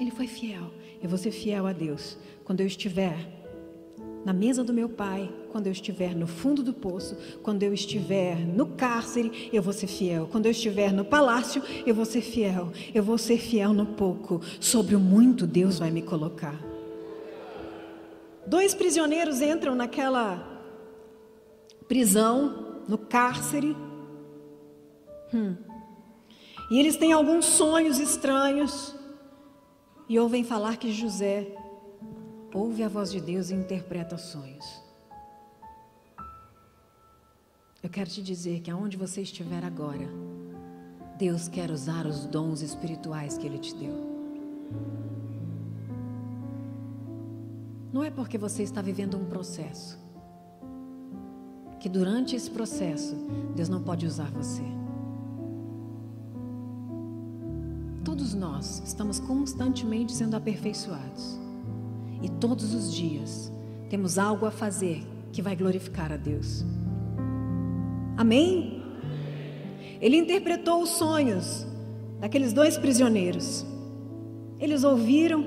Ele 0.00 0.10
foi 0.10 0.26
fiel. 0.26 0.74
Eu 1.00 1.08
vou 1.08 1.16
ser 1.16 1.30
fiel 1.30 1.64
a 1.68 1.72
Deus. 1.72 2.18
Quando 2.42 2.60
eu 2.60 2.66
estiver 2.66 3.16
na 4.24 4.32
mesa 4.32 4.64
do 4.64 4.72
meu 4.72 4.88
pai, 4.88 5.32
quando 5.52 5.68
eu 5.68 5.72
estiver 5.72 6.16
no 6.16 6.26
fundo 6.26 6.60
do 6.60 6.72
poço, 6.72 7.16
quando 7.40 7.62
eu 7.62 7.72
estiver 7.72 8.36
no 8.40 8.66
cárcere, 8.66 9.48
eu 9.52 9.62
vou 9.62 9.72
ser 9.72 9.86
fiel. 9.86 10.28
Quando 10.32 10.46
eu 10.46 10.50
estiver 10.50 10.92
no 10.92 11.04
palácio, 11.04 11.62
eu 11.86 11.94
vou 11.94 12.04
ser 12.04 12.20
fiel. 12.20 12.72
Eu 12.92 13.04
vou 13.04 13.16
ser 13.16 13.38
fiel 13.38 13.72
no 13.72 13.86
pouco. 13.86 14.40
Sobre 14.58 14.96
o 14.96 14.98
muito, 14.98 15.46
Deus 15.46 15.78
vai 15.78 15.92
me 15.92 16.02
colocar. 16.02 16.60
Dois 18.44 18.74
prisioneiros 18.74 19.40
entram 19.40 19.72
naquela 19.76 20.50
prisão, 21.92 22.71
no 22.88 22.98
cárcere. 22.98 23.76
Hum. 25.32 25.56
E 26.70 26.78
eles 26.78 26.96
têm 26.96 27.12
alguns 27.12 27.44
sonhos 27.44 27.98
estranhos. 27.98 28.94
E 30.08 30.18
ouvem 30.18 30.44
falar 30.44 30.76
que 30.76 30.92
José 30.92 31.56
ouve 32.52 32.82
a 32.82 32.88
voz 32.88 33.10
de 33.10 33.20
Deus 33.20 33.50
e 33.50 33.54
interpreta 33.54 34.18
sonhos. 34.18 34.82
Eu 37.82 37.90
quero 37.90 38.10
te 38.10 38.22
dizer 38.22 38.60
que 38.60 38.70
aonde 38.70 38.96
você 38.96 39.22
estiver 39.22 39.64
agora, 39.64 40.08
Deus 41.18 41.48
quer 41.48 41.70
usar 41.70 42.06
os 42.06 42.26
dons 42.26 42.62
espirituais 42.62 43.36
que 43.38 43.46
Ele 43.46 43.58
te 43.58 43.74
deu. 43.74 44.12
Não 47.92 48.02
é 48.02 48.10
porque 48.10 48.38
você 48.38 48.62
está 48.62 48.80
vivendo 48.80 49.16
um 49.16 49.24
processo 49.24 50.01
que 51.82 51.88
durante 51.88 52.36
esse 52.36 52.48
processo 52.48 53.16
Deus 53.56 53.68
não 53.68 53.82
pode 53.82 54.06
usar 54.06 54.30
você. 54.30 54.62
Todos 58.04 58.34
nós 58.34 58.80
estamos 58.86 59.18
constantemente 59.18 60.12
sendo 60.12 60.36
aperfeiçoados. 60.36 61.40
E 62.22 62.28
todos 62.28 62.72
os 62.72 62.94
dias 62.94 63.50
temos 63.90 64.16
algo 64.16 64.46
a 64.46 64.52
fazer 64.52 65.04
que 65.32 65.42
vai 65.42 65.56
glorificar 65.56 66.12
a 66.12 66.16
Deus. 66.16 66.64
Amém? 68.16 68.80
Ele 70.00 70.16
interpretou 70.16 70.82
os 70.84 70.90
sonhos 70.90 71.66
daqueles 72.20 72.52
dois 72.52 72.78
prisioneiros. 72.78 73.66
Eles 74.60 74.84
ouviram, 74.84 75.44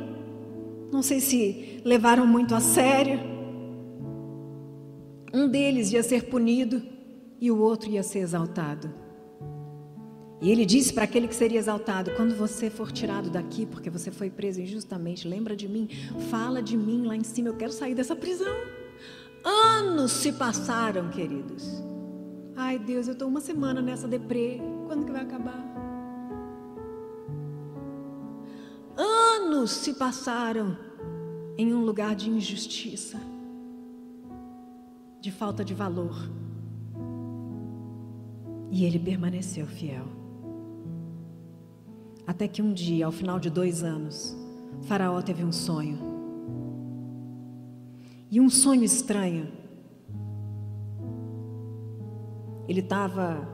não 0.91 1.01
sei 1.01 1.21
se 1.21 1.81
levaram 1.85 2.27
muito 2.27 2.53
a 2.53 2.59
sério, 2.59 3.34
um 5.35 5.49
deles 5.49 5.91
ia 5.91 6.01
ser 6.01 6.29
punido 6.29 6.81
e 7.41 7.51
o 7.51 7.59
outro 7.59 7.89
ia 7.89 8.01
ser 8.01 8.19
exaltado. 8.19 8.89
E 10.41 10.49
ele 10.49 10.65
disse 10.65 10.93
para 10.93 11.03
aquele 11.03 11.27
que 11.27 11.35
seria 11.35 11.59
exaltado: 11.59 12.11
quando 12.15 12.35
você 12.35 12.69
for 12.69 12.89
tirado 12.89 13.29
daqui, 13.29 13.65
porque 13.65 13.89
você 13.89 14.11
foi 14.11 14.29
preso 14.29 14.61
injustamente, 14.61 15.27
lembra 15.27 15.55
de 15.55 15.67
mim, 15.67 15.89
fala 16.29 16.61
de 16.61 16.77
mim 16.77 17.05
lá 17.05 17.17
em 17.17 17.23
cima, 17.23 17.49
eu 17.49 17.57
quero 17.57 17.73
sair 17.73 17.93
dessa 17.93 18.15
prisão. 18.15 18.55
Anos 19.43 20.11
se 20.13 20.31
passaram, 20.31 21.09
queridos. 21.09 21.83
Ai 22.55 22.79
Deus, 22.79 23.07
eu 23.07 23.13
estou 23.13 23.27
uma 23.27 23.41
semana 23.41 23.81
nessa 23.81 24.07
deprê, 24.07 24.61
quando 24.87 25.05
que 25.05 25.11
vai 25.11 25.21
acabar? 25.21 25.63
Anos 28.95 29.71
se 29.71 29.93
passaram 29.95 30.77
em 31.57 31.73
um 31.73 31.83
lugar 31.83 32.15
de 32.15 32.29
injustiça 32.29 33.34
de 35.25 35.31
falta 35.31 35.65
de 35.65 35.73
valor. 35.73 36.15
E 38.69 38.85
ele 38.85 38.99
permaneceu 38.99 39.65
fiel. 39.65 40.05
Até 42.27 42.47
que 42.47 42.61
um 42.61 42.71
dia, 42.71 43.07
ao 43.07 43.11
final 43.11 43.39
de 43.39 43.49
dois 43.49 43.81
anos, 43.81 44.37
Faraó 44.83 45.19
teve 45.23 45.43
um 45.43 45.51
sonho. 45.51 45.97
E 48.29 48.39
um 48.39 48.51
sonho 48.51 48.83
estranho. 48.83 49.47
Ele 52.67 52.81
estava 52.81 53.49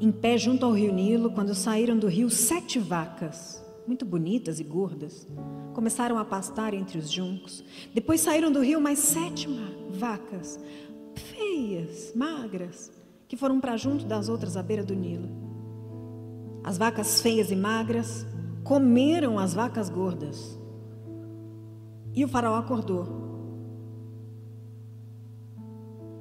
em 0.00 0.10
pé 0.10 0.38
junto 0.38 0.64
ao 0.64 0.72
rio 0.72 0.90
Nilo 0.90 1.32
quando 1.32 1.54
saíram 1.54 1.98
do 1.98 2.06
rio 2.06 2.30
sete 2.30 2.78
vacas, 2.78 3.62
muito 3.86 4.06
bonitas 4.06 4.58
e 4.58 4.64
gordas. 4.64 5.28
Começaram 5.74 6.16
a 6.16 6.24
pastar 6.24 6.72
entre 6.72 6.98
os 6.98 7.10
juncos. 7.10 7.62
Depois 7.92 8.22
saíram 8.22 8.50
do 8.50 8.62
rio 8.62 8.80
mais 8.80 9.00
sete 9.00 9.46
vacas, 9.90 10.58
feias, 11.20 12.12
magras, 12.14 12.90
que 13.28 13.36
foram 13.36 13.60
para 13.60 13.76
junto 13.76 14.04
das 14.04 14.28
outras 14.28 14.56
à 14.56 14.62
beira 14.62 14.82
do 14.82 14.94
Nilo. 14.94 15.28
As 16.64 16.76
vacas 16.76 17.20
feias 17.20 17.50
e 17.50 17.56
magras 17.56 18.26
comeram 18.64 19.38
as 19.38 19.54
vacas 19.54 19.88
gordas. 19.88 20.58
E 22.12 22.24
o 22.24 22.28
faraó 22.28 22.56
acordou. 22.56 23.06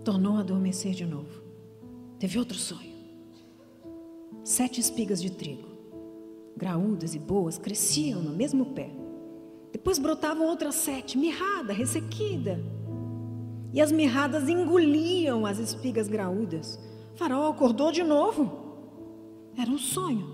Tornou 0.04 0.38
a 0.38 0.42
adormecer 0.42 0.94
de 0.94 1.06
novo. 1.06 1.42
Teve 2.20 2.38
outro 2.38 2.58
sonho. 2.58 2.90
Sete 4.44 4.80
espigas 4.80 5.22
de 5.22 5.32
trigo, 5.32 5.68
graúdas 6.56 7.14
e 7.14 7.20
boas, 7.20 7.58
cresciam 7.58 8.22
no 8.22 8.32
mesmo 8.32 8.74
pé. 8.74 8.92
Depois 9.72 10.00
brotavam 10.00 10.48
outras 10.48 10.76
sete, 10.76 11.18
mirrada, 11.18 11.74
ressequida 11.74 12.60
e 13.72 13.82
as 13.82 13.92
mirradas 13.92 14.50
engoliam 14.50 15.46
as 15.46 15.60
espigas 15.60 16.08
graúdas. 16.08 16.80
O 17.14 17.18
faraó 17.18 17.50
acordou 17.50 17.92
de 17.92 18.04
novo. 18.04 18.68
Era 19.58 19.70
um 19.70 19.78
sonho, 19.78 20.26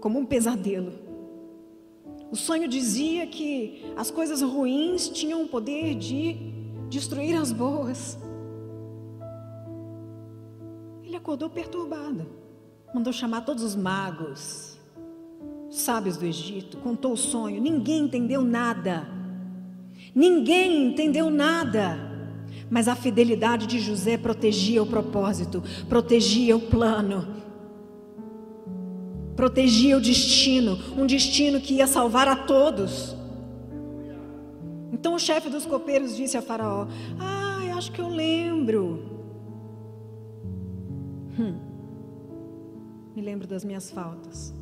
como 0.00 0.18
um 0.18 0.26
pesadelo. 0.26 0.92
O 2.30 2.36
sonho 2.36 2.68
dizia 2.68 3.26
que 3.26 3.92
as 3.96 4.10
coisas 4.10 4.42
ruins 4.42 5.08
tinham 5.08 5.42
o 5.42 5.48
poder 5.48 5.94
de 5.94 6.36
destruir 6.88 7.36
as 7.36 7.52
boas. 7.52 8.18
Ele 11.02 11.16
acordou 11.16 11.48
perturbado. 11.48 12.26
Mandou 12.94 13.12
chamar 13.12 13.40
todos 13.40 13.64
os 13.64 13.74
magos, 13.74 14.78
sábios 15.68 16.16
do 16.16 16.24
Egito, 16.24 16.76
contou 16.78 17.12
o 17.12 17.16
sonho. 17.16 17.60
Ninguém 17.60 18.04
entendeu 18.04 18.42
nada. 18.42 19.23
Ninguém 20.14 20.86
entendeu 20.88 21.30
nada. 21.30 21.98
Mas 22.70 22.88
a 22.88 22.94
fidelidade 22.96 23.66
de 23.66 23.78
José 23.78 24.16
protegia 24.16 24.82
o 24.82 24.86
propósito, 24.86 25.62
protegia 25.88 26.56
o 26.56 26.60
plano. 26.60 27.42
protegia 29.36 29.96
o 29.96 30.00
destino, 30.00 30.78
um 30.96 31.06
destino 31.06 31.60
que 31.60 31.74
ia 31.74 31.86
salvar 31.86 32.28
a 32.28 32.36
todos. 32.36 33.16
Então 34.92 35.14
o 35.14 35.18
chefe 35.18 35.50
dos 35.50 35.66
copeiros 35.66 36.16
disse 36.16 36.36
a 36.36 36.42
Faraó: 36.42 36.86
Ah, 37.18 37.44
acho 37.76 37.92
que 37.92 38.00
eu 38.00 38.08
lembro. 38.08 39.02
Hum, 41.38 41.58
me 43.14 43.20
lembro 43.20 43.46
das 43.46 43.64
minhas 43.64 43.90
faltas. 43.90 44.54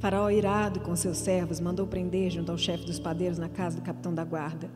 Faraó, 0.00 0.30
irado 0.30 0.80
com 0.80 0.96
seus 0.96 1.18
servos, 1.18 1.60
mandou 1.60 1.86
prender 1.86 2.30
junto 2.30 2.50
ao 2.50 2.56
chefe 2.56 2.86
dos 2.86 2.98
padeiros 2.98 3.38
na 3.38 3.50
casa 3.50 3.76
do 3.76 3.82
capitão 3.82 4.14
da 4.14 4.24
guarda. 4.24 4.70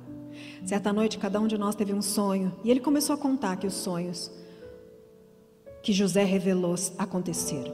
Certa 0.66 0.92
noite, 0.92 1.16
cada 1.16 1.40
um 1.40 1.46
de 1.46 1.56
nós 1.56 1.74
teve 1.74 1.94
um 1.94 2.02
sonho, 2.02 2.54
e 2.62 2.70
ele 2.70 2.78
começou 2.78 3.14
a 3.14 3.18
contar 3.18 3.56
que 3.56 3.66
os 3.66 3.72
sonhos 3.72 4.30
que 5.82 5.94
José 5.94 6.24
revelou 6.24 6.74
aconteceram. 6.98 7.72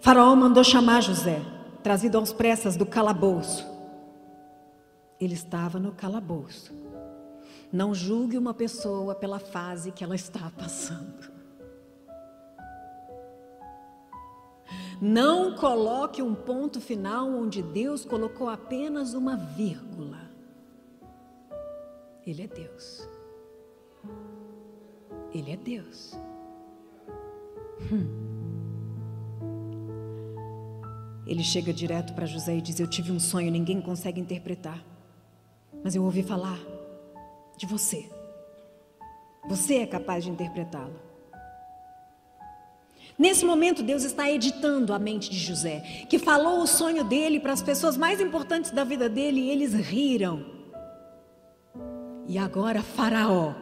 Faraó 0.00 0.34
mandou 0.34 0.64
chamar 0.64 1.02
José, 1.02 1.42
trazido 1.82 2.16
aos 2.16 2.32
pressas 2.32 2.74
do 2.74 2.86
calabouço. 2.86 3.66
Ele 5.20 5.34
estava 5.34 5.78
no 5.78 5.92
calabouço. 5.92 6.72
Não 7.70 7.94
julgue 7.94 8.38
uma 8.38 8.54
pessoa 8.54 9.14
pela 9.14 9.38
fase 9.38 9.92
que 9.92 10.02
ela 10.02 10.14
está 10.14 10.50
passando. 10.56 11.31
Não 15.04 15.56
coloque 15.56 16.22
um 16.22 16.32
ponto 16.32 16.80
final 16.80 17.28
onde 17.28 17.60
Deus 17.60 18.04
colocou 18.04 18.48
apenas 18.48 19.14
uma 19.14 19.36
vírgula. 19.36 20.30
Ele 22.24 22.42
é 22.42 22.46
Deus. 22.46 23.08
Ele 25.34 25.50
é 25.50 25.56
Deus. 25.56 26.16
Hum. 27.92 28.06
Ele 31.26 31.42
chega 31.42 31.72
direto 31.72 32.14
para 32.14 32.24
José 32.24 32.58
e 32.58 32.60
diz: 32.60 32.78
Eu 32.78 32.86
tive 32.86 33.10
um 33.10 33.18
sonho, 33.18 33.50
ninguém 33.50 33.80
consegue 33.80 34.20
interpretar. 34.20 34.84
Mas 35.82 35.96
eu 35.96 36.04
ouvi 36.04 36.22
falar 36.22 36.60
de 37.56 37.66
você. 37.66 38.08
Você 39.48 39.78
é 39.78 39.86
capaz 39.86 40.22
de 40.22 40.30
interpretá-lo. 40.30 41.11
Nesse 43.18 43.44
momento, 43.44 43.82
Deus 43.82 44.04
está 44.04 44.30
editando 44.30 44.92
a 44.92 44.98
mente 44.98 45.30
de 45.30 45.38
José, 45.38 46.06
que 46.08 46.18
falou 46.18 46.62
o 46.62 46.66
sonho 46.66 47.04
dele 47.04 47.38
para 47.38 47.52
as 47.52 47.62
pessoas 47.62 47.96
mais 47.96 48.20
importantes 48.20 48.70
da 48.70 48.84
vida 48.84 49.08
dele 49.08 49.40
e 49.40 49.50
eles 49.50 49.74
riram. 49.74 50.44
E 52.26 52.38
agora, 52.38 52.82
Faraó 52.82 53.54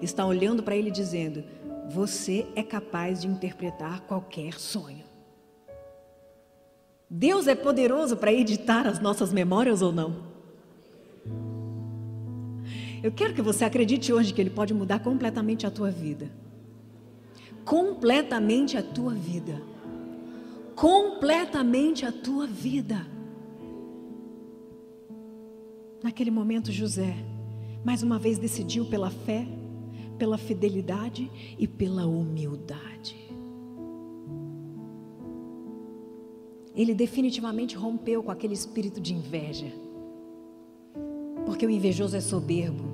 está 0.00 0.24
olhando 0.24 0.62
para 0.62 0.76
ele 0.76 0.90
dizendo: 0.90 1.44
Você 1.90 2.46
é 2.56 2.62
capaz 2.62 3.20
de 3.20 3.28
interpretar 3.28 4.00
qualquer 4.02 4.54
sonho. 4.54 5.04
Deus 7.08 7.46
é 7.46 7.54
poderoso 7.54 8.16
para 8.16 8.32
editar 8.32 8.86
as 8.86 8.98
nossas 8.98 9.32
memórias 9.32 9.82
ou 9.82 9.92
não? 9.92 10.34
Eu 13.02 13.12
quero 13.12 13.34
que 13.34 13.42
você 13.42 13.64
acredite 13.64 14.12
hoje 14.12 14.32
que 14.32 14.40
Ele 14.40 14.50
pode 14.50 14.72
mudar 14.72 14.98
completamente 15.00 15.66
a 15.66 15.70
tua 15.70 15.90
vida. 15.90 16.30
Completamente 17.64 18.76
a 18.76 18.82
tua 18.82 19.14
vida. 19.14 19.60
Completamente 20.74 22.04
a 22.04 22.12
tua 22.12 22.46
vida. 22.46 23.06
Naquele 26.02 26.30
momento, 26.30 26.70
José, 26.70 27.16
mais 27.84 28.02
uma 28.02 28.18
vez 28.18 28.38
decidiu 28.38 28.84
pela 28.86 29.10
fé, 29.10 29.46
pela 30.18 30.36
fidelidade 30.36 31.30
e 31.58 31.66
pela 31.66 32.06
humildade. 32.06 33.24
ele 36.74 36.92
definitivamente 36.92 37.76
rompeu 37.76 38.22
com 38.22 38.30
aquele 38.30 38.54
espírito 38.54 39.00
de 39.00 39.14
inveja. 39.14 39.72
Porque 41.46 41.64
o 41.64 41.70
invejoso 41.70 42.16
é 42.16 42.20
soberbo. 42.20 42.93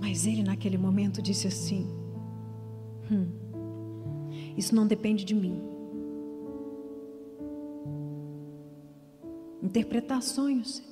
Mas 0.00 0.26
ele, 0.26 0.42
naquele 0.42 0.78
momento, 0.78 1.20
disse 1.20 1.46
assim: 1.46 1.86
hum, 3.10 3.26
Isso 4.56 4.74
não 4.74 4.86
depende 4.86 5.24
de 5.24 5.34
mim. 5.34 5.60
Interpretar 9.62 10.22
sonhos, 10.22 10.82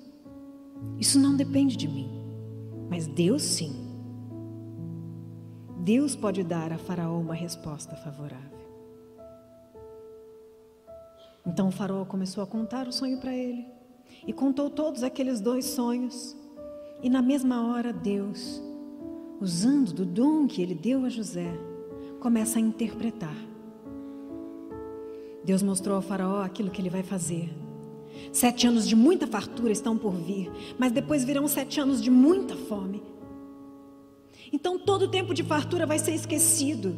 isso 0.98 1.18
não 1.18 1.36
depende 1.36 1.76
de 1.76 1.88
mim. 1.88 2.10
Mas 2.90 3.06
Deus 3.06 3.42
sim. 3.42 3.84
Deus 5.78 6.16
pode 6.16 6.42
dar 6.42 6.72
a 6.72 6.78
Faraó 6.78 7.18
uma 7.20 7.34
resposta 7.34 7.94
favorável. 7.96 8.56
Então 11.46 11.68
o 11.68 11.70
faraó 11.70 12.04
começou 12.04 12.42
a 12.42 12.46
contar 12.46 12.88
o 12.88 12.92
sonho 12.92 13.18
para 13.18 13.32
ele. 13.32 13.66
E 14.26 14.32
contou 14.32 14.68
todos 14.68 15.04
aqueles 15.04 15.40
dois 15.40 15.64
sonhos. 15.64 16.36
E 17.00 17.08
na 17.08 17.22
mesma 17.22 17.68
hora, 17.68 17.92
Deus, 17.92 18.60
usando 19.40 19.92
do 19.92 20.04
dom 20.04 20.46
que 20.46 20.62
ele 20.62 20.74
deu 20.74 21.04
a 21.04 21.08
José, 21.08 21.52
começa 22.20 22.58
a 22.58 22.62
interpretar. 22.62 23.36
Deus 25.44 25.62
mostrou 25.62 25.96
ao 25.96 26.02
Faraó 26.02 26.42
aquilo 26.42 26.70
que 26.70 26.80
ele 26.80 26.90
vai 26.90 27.02
fazer. 27.02 27.50
Sete 28.32 28.66
anos 28.66 28.88
de 28.88 28.96
muita 28.96 29.26
fartura 29.26 29.72
estão 29.72 29.96
por 29.96 30.12
vir, 30.12 30.50
mas 30.78 30.90
depois 30.90 31.24
virão 31.24 31.46
sete 31.46 31.80
anos 31.80 32.02
de 32.02 32.10
muita 32.10 32.56
fome. 32.56 33.02
Então 34.52 34.78
todo 34.78 35.02
o 35.02 35.08
tempo 35.08 35.34
de 35.34 35.42
fartura 35.42 35.86
vai 35.86 35.98
ser 35.98 36.14
esquecido. 36.14 36.96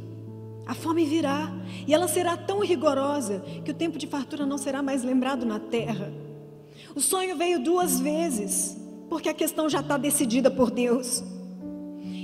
A 0.67 0.75
fome 0.75 1.05
virá 1.05 1.51
e 1.87 1.95
ela 1.95 2.07
será 2.07 2.37
tão 2.37 2.61
rigorosa 2.61 3.43
que 3.65 3.71
o 3.71 3.75
tempo 3.75 3.99
de 3.99 4.07
fartura 4.07 4.47
não 4.47 4.59
será 4.59 4.83
mais 4.83 5.03
lembrado 5.03 5.45
na 5.45 5.59
terra. 5.59 6.13
O 6.95 7.01
sonho 7.01 7.37
veio 7.37 7.63
duas 7.63 8.01
vezes, 8.01 8.77
porque 9.09 9.29
a 9.29 9.35
questão 9.35 9.69
já 9.69 9.81
está 9.81 9.97
decidida 9.97 10.51
por 10.51 10.71
Deus. 10.71 11.23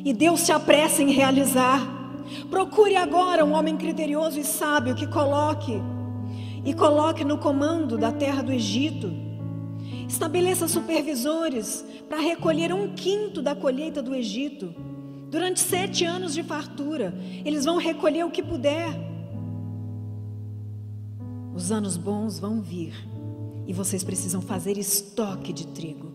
E 0.04 0.12
Deus 0.12 0.40
se 0.40 0.52
apressa 0.52 1.02
em 1.02 1.10
realizar. 1.10 1.80
Procure 2.50 2.96
agora 2.96 3.44
um 3.44 3.52
homem 3.52 3.76
criterioso 3.76 4.38
e 4.38 4.44
sábio 4.44 4.94
que 4.94 5.06
coloque 5.06 5.80
e 6.64 6.72
coloque 6.74 7.24
no 7.24 7.38
comando 7.38 7.96
da 7.96 8.12
terra 8.12 8.42
do 8.42 8.52
Egito. 8.52 9.10
Estabeleça 10.06 10.68
supervisores 10.68 11.84
para 12.08 12.20
recolher 12.20 12.72
um 12.72 12.94
quinto 12.94 13.40
da 13.40 13.54
colheita 13.54 14.02
do 14.02 14.14
Egito 14.14 14.74
Durante 15.34 15.58
sete 15.58 16.04
anos 16.04 16.32
de 16.32 16.44
fartura, 16.44 17.12
eles 17.44 17.64
vão 17.64 17.76
recolher 17.76 18.24
o 18.24 18.30
que 18.30 18.40
puder. 18.40 18.88
Os 21.52 21.72
anos 21.72 21.96
bons 21.96 22.38
vão 22.38 22.60
vir 22.60 22.94
e 23.66 23.72
vocês 23.72 24.04
precisam 24.04 24.40
fazer 24.40 24.78
estoque 24.78 25.52
de 25.52 25.66
trigo. 25.66 26.12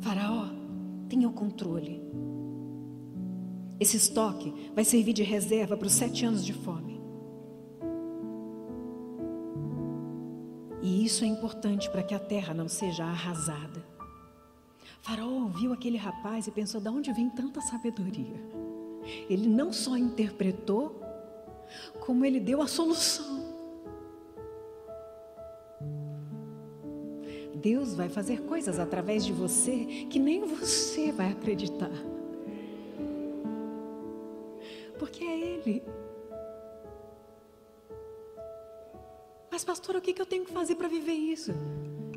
Faraó, 0.00 0.45
tenha 1.08 1.28
o 1.28 1.32
controle. 1.32 2.02
Esse 3.78 3.96
estoque 3.96 4.70
vai 4.74 4.84
servir 4.84 5.12
de 5.12 5.22
reserva 5.22 5.76
para 5.76 5.86
os 5.86 5.92
sete 5.92 6.24
anos 6.24 6.44
de 6.44 6.52
fome. 6.52 7.00
E 10.82 11.04
isso 11.04 11.24
é 11.24 11.26
importante 11.26 11.90
para 11.90 12.02
que 12.02 12.14
a 12.14 12.18
terra 12.18 12.54
não 12.54 12.68
seja 12.68 13.04
arrasada. 13.04 13.84
Faraó 15.02 15.28
ouviu 15.28 15.72
aquele 15.72 15.96
rapaz 15.96 16.46
e 16.46 16.50
pensou: 16.50 16.80
de 16.80 16.88
onde 16.88 17.12
vem 17.12 17.28
tanta 17.28 17.60
sabedoria? 17.60 18.40
Ele 19.28 19.48
não 19.48 19.72
só 19.72 19.96
interpretou, 19.96 21.00
como 22.04 22.24
ele 22.24 22.40
deu 22.40 22.62
a 22.62 22.66
solução. 22.66 23.45
Deus 27.66 27.94
vai 27.94 28.08
fazer 28.08 28.42
coisas 28.42 28.78
através 28.78 29.26
de 29.26 29.32
você 29.32 30.06
que 30.08 30.20
nem 30.20 30.44
você 30.44 31.10
vai 31.10 31.32
acreditar. 31.32 31.90
Porque 34.96 35.24
é 35.24 35.36
Ele. 35.36 35.82
Mas, 39.50 39.64
pastor, 39.64 39.96
o 39.96 40.00
que 40.00 40.14
eu 40.22 40.26
tenho 40.26 40.44
que 40.44 40.52
fazer 40.52 40.76
para 40.76 40.86
viver 40.86 41.14
isso? 41.14 41.52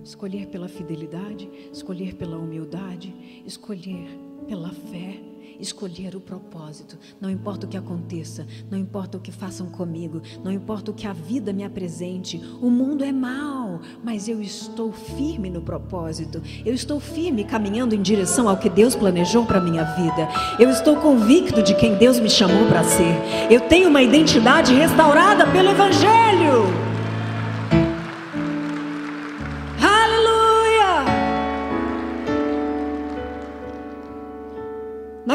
Escolher 0.09 0.47
pela 0.47 0.67
fidelidade, 0.67 1.47
escolher 1.71 2.15
pela 2.15 2.35
humildade, 2.35 3.13
escolher 3.45 4.09
pela 4.47 4.69
fé, 4.69 5.19
escolher 5.59 6.15
o 6.15 6.19
propósito. 6.19 6.97
Não 7.21 7.29
importa 7.29 7.67
o 7.67 7.69
que 7.69 7.77
aconteça, 7.77 8.43
não 8.71 8.77
importa 8.79 9.19
o 9.19 9.21
que 9.21 9.31
façam 9.31 9.67
comigo, 9.67 10.19
não 10.43 10.51
importa 10.51 10.89
o 10.89 10.95
que 10.95 11.05
a 11.05 11.13
vida 11.13 11.53
me 11.53 11.63
apresente. 11.63 12.41
O 12.59 12.71
mundo 12.71 13.03
é 13.03 13.11
mau, 13.11 13.81
mas 14.03 14.27
eu 14.27 14.41
estou 14.41 14.91
firme 14.91 15.47
no 15.47 15.61
propósito. 15.61 16.41
Eu 16.65 16.73
estou 16.73 16.99
firme 16.99 17.43
caminhando 17.43 17.93
em 17.93 18.01
direção 18.01 18.49
ao 18.49 18.57
que 18.57 18.67
Deus 18.67 18.95
planejou 18.95 19.45
para 19.45 19.61
minha 19.61 19.83
vida. 19.83 20.27
Eu 20.57 20.71
estou 20.71 20.95
convicto 20.95 21.61
de 21.61 21.75
quem 21.75 21.93
Deus 21.97 22.19
me 22.19 22.31
chamou 22.31 22.65
para 22.65 22.83
ser. 22.83 23.13
Eu 23.47 23.61
tenho 23.61 23.89
uma 23.89 24.01
identidade 24.01 24.73
restaurada 24.73 25.45
pelo 25.51 25.69
evangelho. 25.69 26.78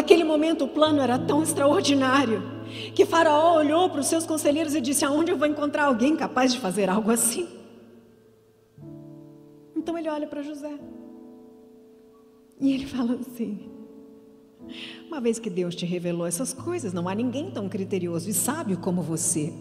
Naquele 0.05 0.22
momento 0.22 0.66
o 0.66 0.68
plano 0.68 1.00
era 1.00 1.18
tão 1.18 1.42
extraordinário 1.42 2.42
que 2.94 3.07
Faraó 3.07 3.57
olhou 3.57 3.88
para 3.88 4.00
os 4.00 4.07
seus 4.07 4.26
conselheiros 4.26 4.74
e 4.74 4.80
disse: 4.82 5.02
Aonde 5.02 5.32
eu 5.32 5.38
vou 5.38 5.48
encontrar 5.48 5.84
alguém 5.84 6.14
capaz 6.14 6.52
de 6.52 6.61
fazer 6.61 6.90
algo 6.90 7.11
assim? 7.11 7.48
Então 9.74 9.96
ele 9.96 10.11
olha 10.11 10.26
para 10.26 10.42
José 10.42 10.78
e 12.61 12.74
ele 12.74 12.84
fala 12.84 13.14
assim: 13.14 13.66
Uma 15.07 15.22
vez 15.22 15.38
que 15.38 15.48
Deus 15.48 15.74
te 15.74 15.86
revelou 15.86 16.26
essas 16.26 16.52
coisas, 16.52 16.92
não 16.92 17.09
há 17.09 17.14
ninguém 17.14 17.50
tão 17.50 17.66
criterioso 17.66 18.28
e 18.28 18.34
sábio 18.34 18.76
como 18.76 19.00
você. 19.00 19.55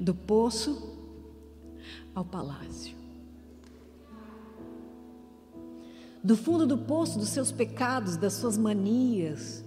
Do 0.00 0.12
poço 0.12 0.98
ao 2.12 2.24
palácio. 2.24 3.05
Do 6.26 6.36
fundo 6.36 6.66
do 6.66 6.76
poço 6.76 7.20
dos 7.20 7.28
seus 7.28 7.52
pecados, 7.52 8.16
das 8.16 8.32
suas 8.32 8.58
manias, 8.58 9.64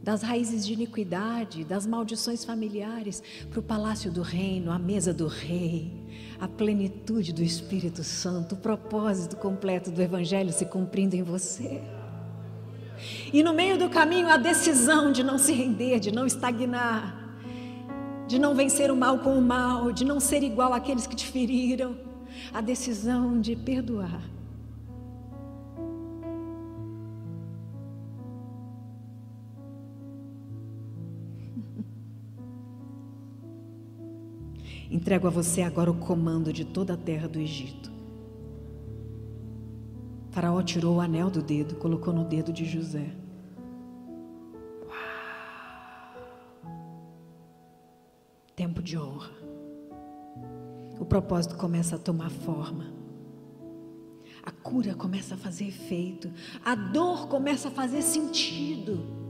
das 0.00 0.22
raízes 0.22 0.64
de 0.64 0.72
iniquidade, 0.72 1.64
das 1.64 1.84
maldições 1.84 2.44
familiares, 2.44 3.20
para 3.50 3.58
o 3.58 3.62
palácio 3.64 4.08
do 4.08 4.22
reino, 4.22 4.70
a 4.70 4.78
mesa 4.78 5.12
do 5.12 5.26
rei, 5.26 5.90
a 6.38 6.46
plenitude 6.46 7.32
do 7.32 7.42
Espírito 7.42 8.04
Santo, 8.04 8.54
o 8.54 8.58
propósito 8.58 9.34
completo 9.34 9.90
do 9.90 10.00
Evangelho 10.00 10.52
se 10.52 10.64
cumprindo 10.64 11.16
em 11.16 11.24
você. 11.24 11.82
E 13.32 13.42
no 13.42 13.52
meio 13.52 13.76
do 13.76 13.90
caminho, 13.90 14.28
a 14.28 14.36
decisão 14.36 15.10
de 15.10 15.24
não 15.24 15.38
se 15.38 15.50
render, 15.52 15.98
de 15.98 16.12
não 16.12 16.24
estagnar, 16.24 17.34
de 18.28 18.38
não 18.38 18.54
vencer 18.54 18.92
o 18.92 18.96
mal 18.96 19.18
com 19.18 19.36
o 19.36 19.42
mal, 19.42 19.90
de 19.90 20.04
não 20.04 20.20
ser 20.20 20.44
igual 20.44 20.72
àqueles 20.72 21.04
que 21.04 21.16
te 21.16 21.26
feriram, 21.26 21.96
a 22.54 22.60
decisão 22.60 23.40
de 23.40 23.56
perdoar. 23.56 24.37
Entrego 34.90 35.26
a 35.26 35.30
você 35.30 35.62
agora 35.62 35.90
o 35.90 35.98
comando 35.98 36.52
de 36.52 36.64
toda 36.64 36.94
a 36.94 36.96
terra 36.96 37.28
do 37.28 37.38
Egito. 37.38 37.90
Faraó 40.30 40.62
tirou 40.62 40.96
o 40.96 41.00
anel 41.00 41.30
do 41.30 41.42
dedo, 41.42 41.76
colocou 41.76 42.12
no 42.12 42.24
dedo 42.24 42.52
de 42.52 42.64
José. 42.64 43.14
tempo 48.58 48.82
de 48.82 48.98
honra. 48.98 49.30
O 50.98 51.04
propósito 51.04 51.56
começa 51.56 51.94
a 51.94 51.98
tomar 51.98 52.28
forma. 52.28 52.92
A 54.42 54.50
cura 54.50 54.96
começa 54.96 55.36
a 55.36 55.38
fazer 55.38 55.68
efeito. 55.68 56.28
A 56.64 56.74
dor 56.74 57.28
começa 57.28 57.68
a 57.68 57.70
fazer 57.70 58.02
sentido. 58.02 59.27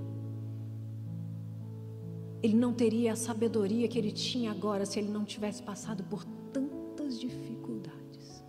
Ele 2.42 2.56
não 2.56 2.72
teria 2.72 3.12
a 3.12 3.16
sabedoria 3.16 3.88
que 3.88 3.98
ele 3.98 4.12
tinha 4.12 4.50
agora 4.50 4.86
se 4.86 4.98
ele 4.98 5.10
não 5.10 5.24
tivesse 5.24 5.62
passado 5.62 6.04
por 6.04 6.24
tantas 6.52 7.18
dificuldades. 7.18 8.44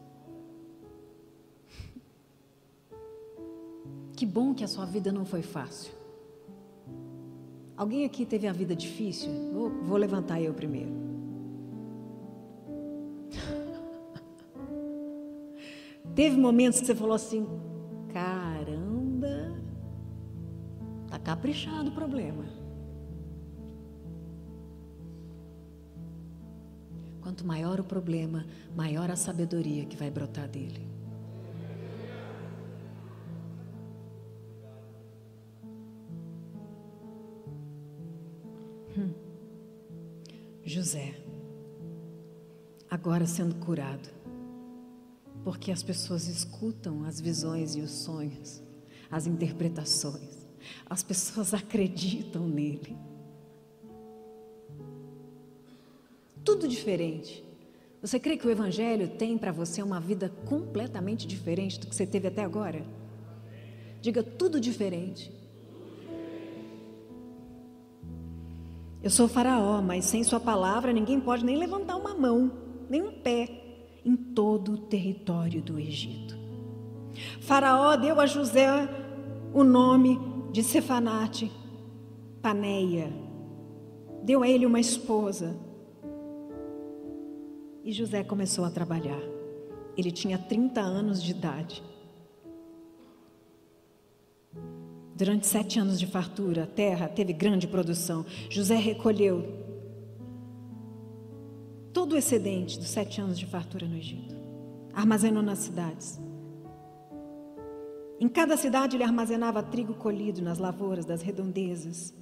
Que 4.15 4.25
bom 4.25 4.53
que 4.53 4.65
a 4.65 4.67
sua 4.67 4.85
vida 4.85 5.13
não 5.13 5.23
foi 5.23 5.41
fácil. 5.41 5.93
Alguém 7.77 8.03
aqui 8.03 8.25
teve 8.25 8.45
a 8.45 8.51
vida 8.51 8.75
difícil? 8.75 9.31
Vou, 9.53 9.69
vou 9.69 9.95
levantar 9.95 10.41
eu 10.41 10.53
primeiro. 10.53 10.91
teve 16.13 16.35
momentos 16.35 16.81
que 16.81 16.85
você 16.85 16.93
falou 16.93 17.13
assim: 17.13 17.47
caramba, 18.11 19.57
tá 21.07 21.17
caprichado 21.17 21.89
o 21.89 21.93
problema. 21.93 22.59
Quanto 27.30 27.45
maior 27.45 27.80
o 27.80 27.84
problema, 27.84 28.43
maior 28.75 29.11
a 29.11 29.15
sabedoria 29.15 29.86
que 29.86 29.95
vai 29.95 30.09
brotar 30.09 30.49
dele. 30.49 30.84
José, 40.65 41.23
agora 42.89 43.27
sendo 43.27 43.53
curado, 43.63 44.09
porque 45.43 45.71
as 45.71 45.84
pessoas 45.84 46.27
escutam 46.27 47.03
as 47.03 47.21
visões 47.21 47.75
e 47.75 47.82
os 47.82 47.91
sonhos, 47.91 48.59
as 49.11 49.27
interpretações, 49.27 50.47
as 50.89 51.03
pessoas 51.03 51.53
acreditam 51.53 52.47
nele. 52.47 52.97
Tudo 56.50 56.68
diferente. 56.68 57.45
Você 58.02 58.20
crê 58.20 58.36
que 58.36 58.47
o 58.47 58.50
Evangelho 58.50 59.08
tem 59.08 59.38
para 59.38 59.52
você 59.52 59.84
uma 59.84 60.00
vida 60.00 60.34
completamente 60.45 61.28
diferente 61.28 61.80
do 61.80 61.86
que 61.86 61.95
você 61.95 62.08
teve 62.08 62.28
até 62.28 62.43
agora? 62.43 62.84
Diga 64.02 64.24
tudo 64.24 64.60
diferente. 64.60 65.32
Eu 69.04 69.12
sou 69.12 69.28
Faraó, 69.28 69.80
mas 69.80 70.06
sem 70.06 70.24
Sua 70.24 70.39
palavra 70.39 70.91
ninguém 70.91 71.20
pode 71.20 71.45
nem 71.45 71.56
levantar 71.56 71.97
uma 71.97 72.16
mão, 72.16 72.52
nem 72.89 73.04
um 73.04 73.12
pé 73.12 73.47
em 74.04 74.16
todo 74.16 74.74
o 74.74 74.78
território 74.78 75.62
do 75.62 75.78
Egito. 75.78 76.36
Faraó 77.41 77.95
deu 77.95 78.20
a 78.20 78.26
José 78.26 78.89
o 79.54 79.64
nome 79.64 80.20
de 80.52 80.64
Cefanate, 80.64 81.52
Paneia. 82.41 83.14
Deu 84.24 84.41
a 84.41 84.50
ele 84.50 84.66
uma 84.66 84.80
esposa. 84.80 85.68
E 87.89 87.91
José 87.91 88.23
começou 88.23 88.65
a 88.65 88.69
trabalhar. 88.69 89.19
Ele 89.97 90.11
tinha 90.11 90.37
30 90.37 90.79
anos 90.79 91.23
de 91.23 91.31
idade. 91.31 91.83
Durante 95.15 95.47
sete 95.47 95.79
anos 95.79 95.99
de 95.99 96.05
fartura, 96.05 96.65
a 96.65 96.67
terra 96.67 97.07
teve 97.07 97.33
grande 97.33 97.67
produção. 97.67 98.23
José 98.47 98.75
recolheu 98.75 99.43
todo 101.91 102.13
o 102.13 102.15
excedente 102.15 102.77
dos 102.77 102.89
sete 102.89 103.21
anos 103.21 103.39
de 103.39 103.47
fartura 103.47 103.87
no 103.87 103.97
Egito, 103.97 104.35
armazenou 104.93 105.41
nas 105.41 105.57
cidades. 105.57 106.21
Em 108.19 108.29
cada 108.29 108.55
cidade 108.55 108.97
ele 108.97 109.03
armazenava 109.03 109.63
trigo 109.63 109.95
colhido 109.95 110.43
nas 110.43 110.59
lavouras 110.59 111.05
das 111.05 111.23
redondezas. 111.23 112.13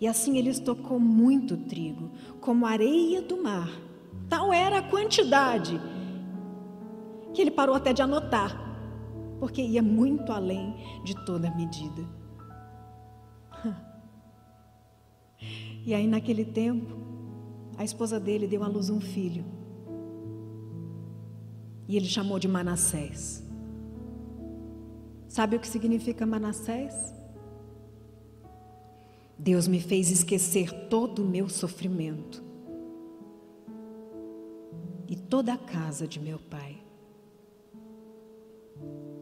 E 0.00 0.06
assim 0.06 0.38
ele 0.38 0.50
estocou 0.50 1.00
muito 1.00 1.56
trigo, 1.56 2.12
como 2.40 2.64
areia 2.64 3.20
do 3.20 3.42
mar. 3.42 3.85
Tal 4.28 4.52
era 4.52 4.78
a 4.78 4.82
quantidade 4.82 5.80
que 7.32 7.42
ele 7.42 7.50
parou 7.50 7.74
até 7.74 7.92
de 7.92 8.00
anotar, 8.00 8.58
porque 9.38 9.60
ia 9.60 9.82
muito 9.82 10.32
além 10.32 10.74
de 11.04 11.14
toda 11.24 11.54
medida. 11.54 12.02
E 15.84 15.94
aí, 15.94 16.04
naquele 16.04 16.44
tempo, 16.44 16.96
a 17.78 17.84
esposa 17.84 18.18
dele 18.18 18.48
deu 18.48 18.64
à 18.64 18.66
luz 18.66 18.90
um 18.90 19.00
filho. 19.00 19.44
E 21.86 21.96
ele 21.96 22.06
chamou 22.06 22.40
de 22.40 22.48
Manassés. 22.48 23.46
Sabe 25.28 25.54
o 25.54 25.60
que 25.60 25.68
significa 25.68 26.26
Manassés? 26.26 27.14
Deus 29.38 29.68
me 29.68 29.78
fez 29.78 30.10
esquecer 30.10 30.88
todo 30.88 31.22
o 31.22 31.24
meu 31.24 31.48
sofrimento 31.48 32.45
e 35.08 35.16
toda 35.16 35.54
a 35.54 35.58
casa 35.58 36.06
de 36.06 36.20
meu 36.20 36.38
pai. 36.38 36.82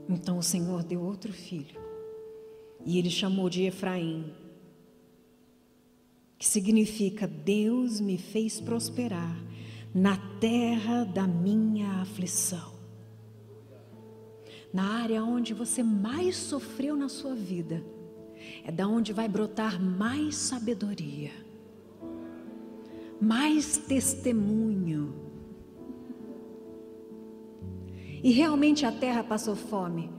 Então 0.09 0.39
o 0.39 0.43
Senhor 0.43 0.82
deu 0.82 1.03
outro 1.03 1.32
filho 1.32 1.80
e 2.85 2.99
ele 2.99 3.11
chamou 3.11 3.49
de 3.49 3.62
Efraim, 3.62 4.32
que 6.39 6.47
significa 6.47 7.26
Deus 7.26 8.01
me 8.01 8.18
fez 8.18 8.61
prosperar 8.61 9.37
na 9.95 10.16
terra 10.39 11.05
da 11.05 11.26
minha 11.26 12.01
aflição. 12.03 12.74
Na 14.72 15.01
área 15.01 15.22
onde 15.22 15.55
você 15.55 15.82
mais 15.82 16.37
sofreu 16.37 16.97
na 16.97 17.09
sua 17.09 17.35
vida, 17.35 17.82
é 18.64 18.72
da 18.72 18.87
onde 18.87 19.12
vai 19.12 19.28
brotar 19.28 19.80
mais 19.80 20.35
sabedoria, 20.37 21.30
mais 23.20 23.78
testemunho. 23.78 25.24
E 28.25 28.33
realmente 28.33 28.85
a 28.87 28.91
terra 28.91 29.22
passou 29.22 29.55
fome. 29.55 30.11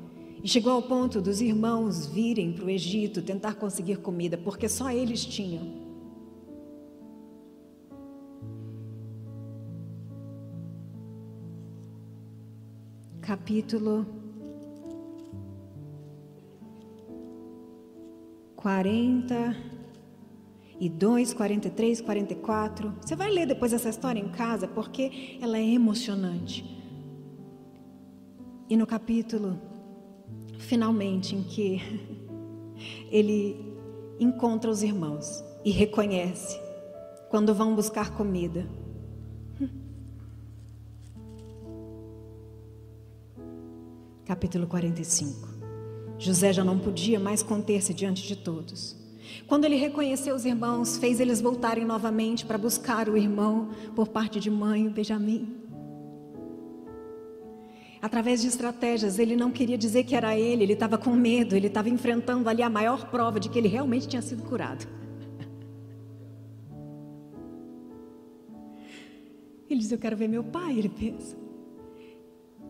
E 0.44 0.48
chegou 0.48 0.72
ao 0.72 0.84
ponto 0.84 1.20
dos 1.20 1.42
irmãos 1.42 2.06
virem 2.06 2.54
para 2.54 2.66
o 2.66 2.70
Egito 2.70 3.24
tentar 3.24 3.56
conseguir 3.56 3.98
comida, 3.98 4.38
porque 4.38 4.70
só 4.70 4.92
eles 4.92 5.26
tinham. 5.26 5.84
capítulo 13.22 14.06
42, 18.56 21.34
43, 21.34 22.02
44. 22.02 22.94
Você 23.02 23.16
vai 23.16 23.32
ler 23.32 23.48
depois 23.48 23.74
essa 23.74 23.90
história 23.90 24.20
em 24.20 24.30
casa 24.30 24.68
porque 24.68 25.40
ela 25.42 25.58
é 25.58 25.64
emocionante. 25.64 26.75
E 28.68 28.76
no 28.76 28.88
capítulo, 28.88 29.60
finalmente, 30.58 31.36
em 31.36 31.44
que 31.44 31.80
ele 33.12 33.76
encontra 34.20 34.72
os 34.72 34.82
irmãos 34.82 35.44
e 35.64 35.70
reconhece 35.70 36.60
quando 37.30 37.54
vão 37.54 37.76
buscar 37.76 38.12
comida. 38.12 38.68
Capítulo 44.26 44.66
45. 44.66 45.48
José 46.18 46.52
já 46.52 46.64
não 46.64 46.80
podia 46.80 47.20
mais 47.20 47.44
conter-se 47.44 47.94
diante 47.94 48.28
de 48.28 48.36
todos. 48.36 48.96
Quando 49.48 49.66
ele 49.66 49.76
reconheceu 49.76 50.36
os 50.36 50.44
irmãos, 50.44 50.98
fez 50.98 51.20
eles 51.20 51.40
voltarem 51.40 51.86
novamente 51.86 52.46
para 52.46 52.58
buscar 52.58 53.08
o 53.10 53.16
irmão 53.16 53.70
por 53.96 54.08
parte 54.08 54.40
de 54.40 54.50
mãe, 54.50 54.90
Benjamim. 54.90 55.65
Através 58.02 58.42
de 58.42 58.48
estratégias, 58.48 59.18
ele 59.20 59.36
não 59.36 59.52
queria 59.52 59.78
dizer 59.78 60.04
que 60.04 60.16
era 60.16 60.38
ele, 60.38 60.64
ele 60.64 60.74
estava 60.74 60.98
com 60.98 61.12
medo, 61.12 61.56
ele 61.56 61.68
estava 61.68 61.90
enfrentando 61.90 62.48
ali 62.50 62.62
a 62.62 62.70
maior 62.70 63.10
prova 63.10 63.40
de 63.40 63.50
que 63.50 63.58
ele 63.58 63.68
realmente 63.68 64.08
tinha 64.08 64.22
sido 64.22 64.44
curado. 64.44 64.88
Ele 69.70 69.80
diz: 69.80 69.92
Eu 69.92 69.98
quero 69.98 70.16
ver 70.16 70.28
meu 70.28 70.44
pai, 70.44 70.78
ele 70.78 70.90
pensa. 70.90 71.36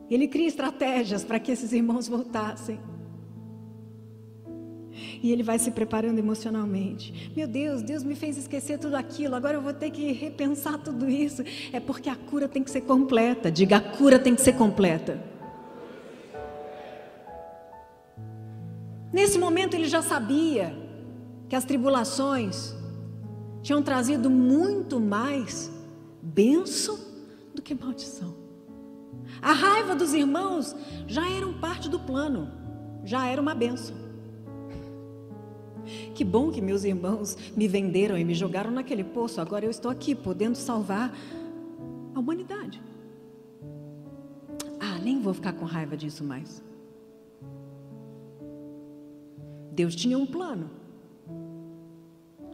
Ele 0.09 0.27
cria 0.27 0.47
estratégias 0.47 1.23
para 1.23 1.39
que 1.39 1.51
esses 1.51 1.71
irmãos 1.71 2.07
voltassem. 2.07 2.79
E 5.21 5.31
ele 5.31 5.43
vai 5.43 5.59
se 5.59 5.71
preparando 5.71 6.19
emocionalmente. 6.19 7.31
Meu 7.35 7.47
Deus, 7.47 7.81
Deus 7.81 8.03
me 8.03 8.15
fez 8.15 8.37
esquecer 8.37 8.79
tudo 8.79 8.95
aquilo, 8.95 9.35
agora 9.35 9.55
eu 9.57 9.61
vou 9.61 9.73
ter 9.73 9.91
que 9.91 10.11
repensar 10.11 10.77
tudo 10.77 11.09
isso. 11.09 11.43
É 11.73 11.79
porque 11.79 12.09
a 12.09 12.15
cura 12.15 12.47
tem 12.47 12.63
que 12.63 12.71
ser 12.71 12.81
completa. 12.81 13.51
Diga, 13.51 13.77
a 13.77 13.81
cura 13.81 14.17
tem 14.17 14.35
que 14.35 14.41
ser 14.41 14.53
completa. 14.53 15.21
Nesse 19.11 19.37
momento 19.37 19.75
ele 19.75 19.87
já 19.87 20.01
sabia 20.01 20.75
que 21.47 21.55
as 21.55 21.63
tribulações 21.63 22.73
tinham 23.61 23.81
trazido 23.81 24.29
muito 24.29 24.99
mais 24.99 25.71
bênção 26.21 26.99
do 27.53 27.61
que 27.61 27.73
maldição. 27.73 28.35
A 29.41 29.53
raiva 29.53 29.95
dos 29.95 30.13
irmãos 30.13 30.75
já 31.07 31.29
era 31.29 31.47
parte 31.53 31.89
do 31.89 31.99
plano, 31.99 32.51
já 33.03 33.25
era 33.27 33.41
uma 33.41 33.55
bênção. 33.55 33.95
Que 36.13 36.23
bom 36.23 36.51
que 36.51 36.61
meus 36.61 36.83
irmãos 36.83 37.37
me 37.55 37.67
venderam 37.67 38.17
e 38.17 38.23
me 38.23 38.33
jogaram 38.33 38.71
naquele 38.71 39.03
poço. 39.03 39.39
Agora 39.39 39.65
eu 39.65 39.71
estou 39.71 39.91
aqui 39.91 40.15
podendo 40.15 40.55
salvar 40.55 41.15
a 42.13 42.19
humanidade. 42.19 42.81
Ah, 44.79 44.99
nem 44.99 45.21
vou 45.21 45.33
ficar 45.33 45.53
com 45.53 45.65
raiva 45.65 45.95
disso 45.95 46.23
mais. 46.23 46.63
Deus 49.71 49.95
tinha 49.95 50.17
um 50.17 50.25
plano. 50.25 50.69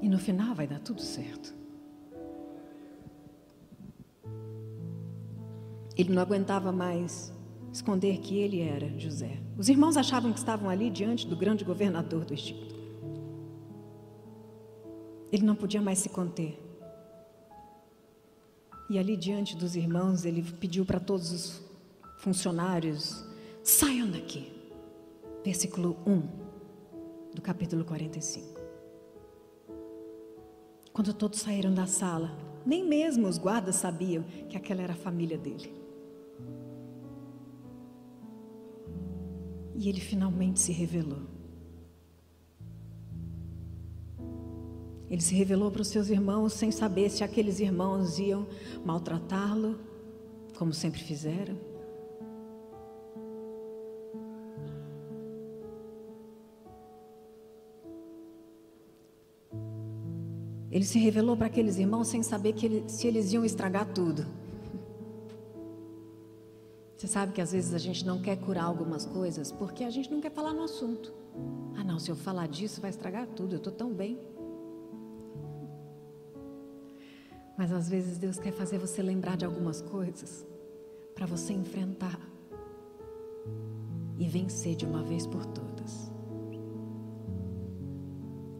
E 0.02 0.10
no 0.10 0.18
final 0.18 0.56
vai 0.56 0.66
dar 0.66 0.80
tudo 0.80 1.02
certo. 1.02 1.54
Ele 5.96 6.12
não 6.12 6.22
aguentava 6.22 6.72
mais 6.72 7.32
esconder 7.72 8.18
que 8.18 8.38
ele 8.40 8.62
era 8.62 8.90
José. 8.98 9.38
Os 9.58 9.70
irmãos 9.70 9.96
achavam 9.96 10.34
que 10.34 10.40
estavam 10.40 10.70
ali 10.70 10.90
diante 10.90 11.28
do 11.28 11.36
grande 11.36 11.64
governador 11.64 12.26
do 12.26 12.34
Egito. 12.34 12.71
Ele 15.32 15.46
não 15.46 15.56
podia 15.56 15.82
mais 15.82 16.00
se 16.00 16.10
conter. 16.10 16.60
E 18.90 19.00
ali 19.00 19.16
diante 19.16 19.56
dos 19.56 19.76
irmãos, 19.76 20.26
ele 20.26 20.44
pediu 20.44 20.86
para 20.86 21.00
todos 21.00 21.32
os 21.32 21.62
funcionários: 22.18 23.24
saiam 23.64 24.10
daqui. 24.10 24.52
Versículo 25.44 25.98
1 26.06 26.22
do 27.34 27.42
capítulo 27.42 27.86
45. 27.86 28.60
Quando 30.92 31.14
todos 31.14 31.40
saíram 31.40 31.74
da 31.74 31.88
sala, 31.88 32.38
nem 32.66 32.86
mesmo 32.86 33.28
os 33.28 33.38
guardas 33.38 33.78
sabiam 33.78 34.24
que 34.50 34.58
aquela 34.58 34.82
era 34.82 34.94
a 34.94 34.98
família 34.98 35.38
dele. 35.38 35.74
E 39.74 39.88
ele 39.88 40.02
finalmente 40.02 40.60
se 40.60 40.72
revelou. 40.72 41.31
Ele 45.12 45.22
se 45.22 45.36
revelou 45.36 45.70
para 45.70 45.82
os 45.82 45.90
seus 45.90 46.10
irmãos 46.10 46.54
sem 46.54 46.72
saber 46.72 47.10
se 47.10 47.22
aqueles 47.22 47.60
irmãos 47.60 48.18
iam 48.18 48.48
maltratá-lo, 48.86 49.78
como 50.58 50.74
sempre 50.74 51.04
fizeram. 51.04 51.58
Ele 60.72 60.86
se 60.86 60.98
revelou 60.98 61.36
para 61.36 61.48
aqueles 61.48 61.78
irmãos 61.78 62.08
sem 62.08 62.24
saber 62.24 62.56
ele, 62.64 62.88
se 62.88 63.06
eles 63.06 63.34
iam 63.34 63.44
estragar 63.44 63.94
tudo. 63.94 64.26
Você 66.96 67.08
sabe 67.08 67.34
que 67.34 67.42
às 67.42 67.52
vezes 67.52 67.74
a 67.74 67.78
gente 67.78 68.06
não 68.06 68.22
quer 68.22 68.38
curar 68.38 68.64
algumas 68.64 69.06
coisas 69.06 69.52
porque 69.52 69.84
a 69.84 69.90
gente 69.90 70.10
não 70.10 70.22
quer 70.22 70.32
falar 70.32 70.54
no 70.54 70.64
assunto. 70.64 71.12
Ah, 71.76 71.84
não, 71.84 72.00
se 72.00 72.10
eu 72.10 72.16
falar 72.16 72.48
disso 72.48 72.80
vai 72.80 72.92
estragar 72.92 73.28
tudo, 73.28 73.56
eu 73.56 73.58
estou 73.58 73.74
tão 73.74 73.92
bem. 73.92 74.31
Mas 77.62 77.72
às 77.72 77.88
vezes 77.88 78.18
Deus 78.18 78.40
quer 78.40 78.52
fazer 78.52 78.80
você 78.80 79.04
lembrar 79.04 79.38
de 79.38 79.46
algumas 79.46 79.84
coisas 79.84 80.44
para 81.14 81.28
você 81.28 81.54
enfrentar 81.54 82.20
e 84.18 84.28
vencer 84.28 84.76
de 84.76 84.84
uma 84.84 85.04
vez 85.04 85.28
por 85.28 85.46
todas. 85.46 86.12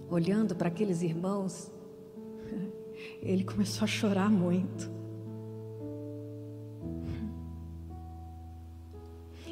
Olhando 0.08 0.56
para 0.56 0.68
aqueles 0.68 1.02
irmãos, 1.02 1.72
ele 3.24 3.44
começou 3.44 3.86
a 3.86 3.88
chorar 3.88 4.30
muito. 4.30 4.88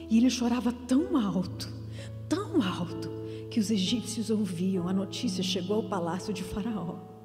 E 0.08 0.18
ele 0.20 0.30
chorava 0.30 0.72
tão 0.72 1.18
alto, 1.18 1.74
tão 2.30 2.62
alto, 2.62 3.10
que 3.50 3.60
os 3.60 3.72
egípcios 3.72 4.30
ouviam. 4.30 4.88
A 4.88 4.94
notícia 4.94 5.44
chegou 5.44 5.78
ao 5.78 5.90
palácio 5.90 6.32
de 6.32 6.44
Faraó. 6.44 7.19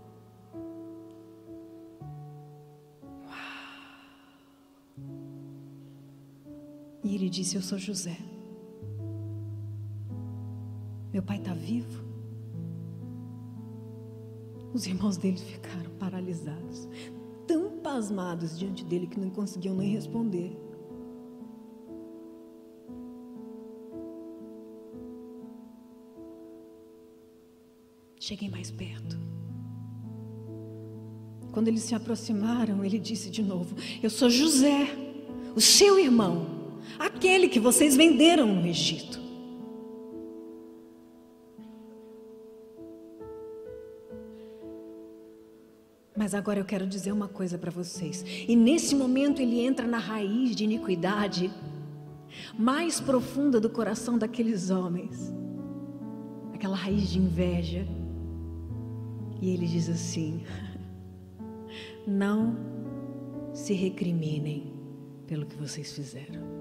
E 7.14 7.16
ele 7.16 7.30
disse: 7.30 7.54
Eu 7.54 7.62
sou 7.62 7.78
José. 7.78 8.18
Meu 11.12 11.22
pai 11.22 11.36
está 11.36 11.54
vivo. 11.54 12.02
Os 14.72 14.84
irmãos 14.84 15.16
dele 15.16 15.38
ficaram 15.38 15.92
paralisados, 15.92 16.88
tão 17.46 17.78
pasmados 17.78 18.58
diante 18.58 18.84
dele 18.84 19.06
que 19.06 19.20
não 19.20 19.30
conseguiam 19.30 19.76
nem 19.76 19.92
responder. 19.92 20.58
Cheguei 28.18 28.50
mais 28.50 28.72
perto. 28.72 29.16
Quando 31.52 31.68
eles 31.68 31.84
se 31.84 31.94
aproximaram, 31.94 32.84
ele 32.84 32.98
disse 32.98 33.30
de 33.30 33.40
novo: 33.40 33.76
Eu 34.02 34.10
sou 34.10 34.28
José, 34.28 34.88
o 35.54 35.60
seu 35.60 35.96
irmão 35.96 36.53
aquele 36.98 37.48
que 37.48 37.60
vocês 37.60 37.96
venderam 37.96 38.46
no 38.46 38.66
Egito. 38.66 39.24
Mas 46.16 46.32
agora 46.32 46.60
eu 46.60 46.64
quero 46.64 46.86
dizer 46.86 47.12
uma 47.12 47.28
coisa 47.28 47.58
para 47.58 47.70
vocês. 47.70 48.24
E 48.48 48.54
nesse 48.54 48.94
momento 48.94 49.42
ele 49.42 49.60
entra 49.60 49.86
na 49.86 49.98
raiz 49.98 50.54
de 50.54 50.64
iniquidade 50.64 51.52
mais 52.58 53.00
profunda 53.00 53.60
do 53.60 53.68
coração 53.68 54.16
daqueles 54.16 54.70
homens. 54.70 55.32
Aquela 56.54 56.76
raiz 56.76 57.10
de 57.10 57.18
inveja. 57.18 57.86
E 59.42 59.50
ele 59.50 59.66
diz 59.66 59.88
assim: 59.88 60.42
Não 62.06 62.56
se 63.52 63.74
recriminem 63.74 64.72
pelo 65.26 65.44
que 65.46 65.56
vocês 65.56 65.92
fizeram. 65.92 66.53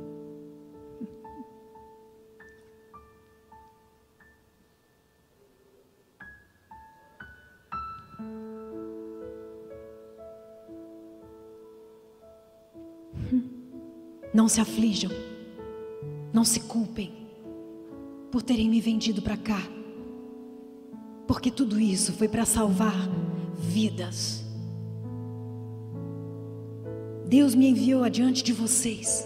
Não 14.33 14.47
se 14.47 14.59
aflijam, 14.59 15.11
não 16.33 16.43
se 16.43 16.59
culpem 16.61 17.11
por 18.31 18.41
terem 18.41 18.67
me 18.67 18.81
vendido 18.81 19.21
para 19.21 19.37
cá, 19.37 19.61
Porque 21.27 21.49
tudo 21.51 21.79
isso 21.79 22.11
foi 22.13 22.27
para 22.27 22.45
salvar 22.45 23.07
vidas. 23.57 24.43
Deus 27.27 27.55
me 27.55 27.69
enviou 27.69 28.03
adiante 28.03 28.43
de 28.43 28.51
vocês. 28.51 29.25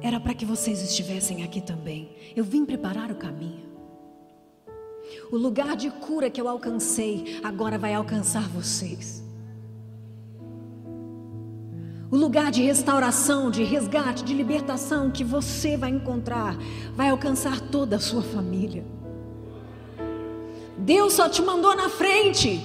Era 0.00 0.20
para 0.20 0.34
que 0.34 0.44
vocês 0.44 0.82
estivessem 0.82 1.42
aqui 1.42 1.60
também. 1.60 2.14
Eu 2.36 2.44
vim 2.44 2.64
preparar 2.64 3.10
o 3.10 3.16
caminho. 3.16 3.64
O 5.32 5.36
lugar 5.36 5.76
de 5.76 5.90
cura 5.90 6.30
que 6.30 6.40
eu 6.40 6.48
alcancei 6.48 7.40
agora 7.42 7.78
vai 7.78 7.92
alcançar 7.94 8.48
vocês. 8.48 9.23
O 12.10 12.16
lugar 12.16 12.50
de 12.50 12.62
restauração, 12.62 13.50
de 13.50 13.64
resgate, 13.64 14.24
de 14.24 14.34
libertação 14.34 15.10
que 15.10 15.24
você 15.24 15.76
vai 15.76 15.90
encontrar 15.90 16.56
vai 16.94 17.08
alcançar 17.08 17.60
toda 17.60 17.96
a 17.96 18.00
sua 18.00 18.22
família. 18.22 18.84
Deus 20.78 21.14
só 21.14 21.28
te 21.28 21.40
mandou 21.42 21.74
na 21.74 21.88
frente. 21.88 22.60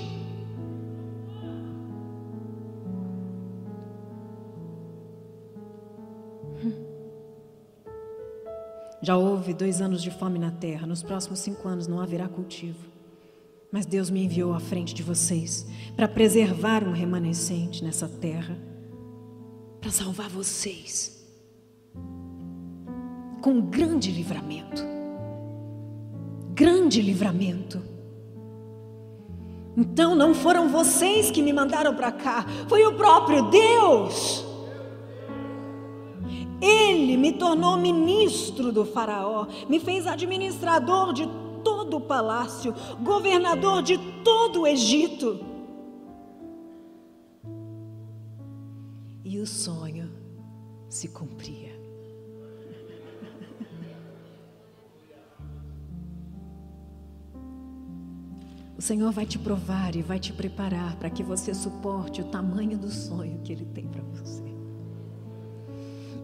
Já 9.02 9.16
houve 9.16 9.54
dois 9.54 9.82
anos 9.82 10.04
de 10.04 10.12
fome 10.12 10.38
na 10.38 10.52
terra, 10.52 10.86
nos 10.86 11.02
próximos 11.02 11.40
cinco 11.40 11.68
anos 11.68 11.88
não 11.88 12.02
haverá 12.02 12.28
cultivo. 12.28 12.86
Mas 13.72 13.86
Deus 13.86 14.10
me 14.10 14.26
enviou 14.26 14.54
à 14.54 14.60
frente 14.60 14.94
de 14.94 15.02
vocês 15.02 15.66
para 15.96 16.08
preservar 16.08 16.84
um 16.84 16.92
remanescente 16.92 17.84
nessa 17.84 18.10
terra 18.10 18.69
para 19.80 19.92
salvar 19.92 20.30
vocês 20.30 21.20
com 23.42 23.62
grande 23.62 24.12
livramento. 24.12 24.84
Grande 26.54 27.02
livramento. 27.02 27.82
Então 29.78 30.14
não 30.14 30.34
foram 30.34 30.68
vocês 30.68 31.32
que 31.32 31.42
me 31.42 31.54
mandaram 31.54 31.96
para 31.96 32.12
cá, 32.12 32.46
foi 32.68 32.86
o 32.86 32.94
próprio 32.94 33.44
Deus. 33.44 34.46
Ele 36.62 37.16
me 37.16 37.32
tornou 37.34 37.78
ministro 37.78 38.72
do 38.74 38.86
Faraó, 38.86 39.48
me 39.70 39.80
fez 39.80 40.06
administrador 40.06 41.14
de 41.14 41.30
todo 41.64 41.98
o 41.98 42.02
palácio, 42.02 42.74
governador 43.02 43.82
de 43.82 43.98
todo 44.24 44.62
o 44.62 44.68
Egito. 44.68 45.49
O 49.40 49.48
sonho 49.48 50.10
se 50.90 51.08
cumpria. 51.08 51.80
O 58.78 58.82
Senhor 58.82 59.12
vai 59.12 59.26
te 59.26 59.38
provar 59.38 59.94
e 59.96 60.02
vai 60.02 60.20
te 60.20 60.32
preparar 60.32 60.96
para 60.96 61.10
que 61.10 61.22
você 61.22 61.54
suporte 61.54 62.22
o 62.22 62.26
tamanho 62.26 62.78
do 62.78 62.90
sonho 62.90 63.42
que 63.42 63.52
Ele 63.52 63.66
tem 63.66 63.86
para 63.86 64.02
você. 64.02 64.44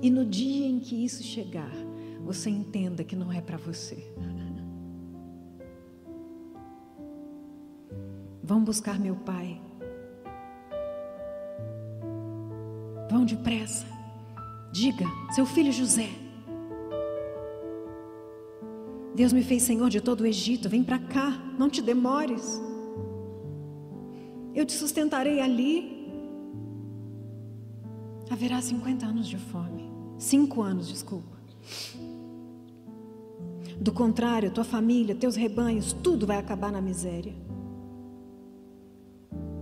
E 0.01 0.09
no 0.09 0.25
dia 0.25 0.65
em 0.65 0.79
que 0.79 1.03
isso 1.03 1.21
chegar, 1.21 1.71
você 2.23 2.49
entenda 2.49 3.03
que 3.03 3.15
não 3.15 3.29
é 3.31 3.41
para 3.41 3.57
você. 3.57 4.09
Vão 8.41 8.63
buscar 8.63 8.99
meu 8.99 9.15
pai. 9.15 9.59
Vão 13.09 13.25
depressa. 13.25 13.85
Diga, 14.71 15.05
seu 15.33 15.45
filho 15.45 15.71
José. 15.71 16.09
Deus 19.15 19.31
me 19.31 19.43
fez 19.43 19.63
senhor 19.63 19.89
de 19.89 20.01
todo 20.01 20.21
o 20.21 20.25
Egito. 20.25 20.67
Vem 20.67 20.83
para 20.83 20.99
cá, 20.99 21.31
não 21.57 21.69
te 21.69 21.81
demores. 21.81 22.61
Eu 24.53 24.65
te 24.65 24.73
sustentarei 24.73 25.39
ali. 25.39 26.11
Haverá 28.29 28.61
50 28.61 29.05
anos 29.05 29.27
de 29.27 29.37
fome. 29.37 29.89
Cinco 30.17 30.61
anos, 30.61 30.87
desculpa. 30.87 31.35
Do 33.79 33.91
contrário, 33.91 34.51
tua 34.51 34.63
família, 34.63 35.15
teus 35.15 35.35
rebanhos, 35.35 35.93
tudo 35.93 36.25
vai 36.25 36.37
acabar 36.37 36.71
na 36.71 36.81
miséria. 36.81 37.33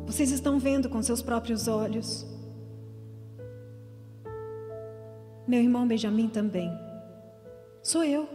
Vocês 0.05 0.31
estão 0.31 0.59
vendo 0.59 0.89
com 0.89 1.01
seus 1.01 1.21
próprios 1.21 1.67
olhos. 1.67 2.25
Meu 5.53 5.61
irmão 5.61 5.87
Benjamin 5.87 6.29
também. 6.29 6.67
Sou 7.83 8.03
eu. 8.03 8.27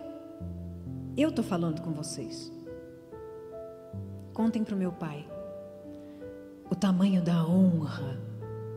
Eu 1.17 1.31
estou 1.31 1.45
falando 1.45 1.83
com 1.83 1.91
vocês. 1.91 2.53
Contem 4.33 4.63
para 4.63 4.77
o 4.77 4.79
meu 4.79 4.93
pai 4.93 5.29
o 6.71 6.77
tamanho 6.77 7.21
da 7.21 7.45
honra 7.45 8.17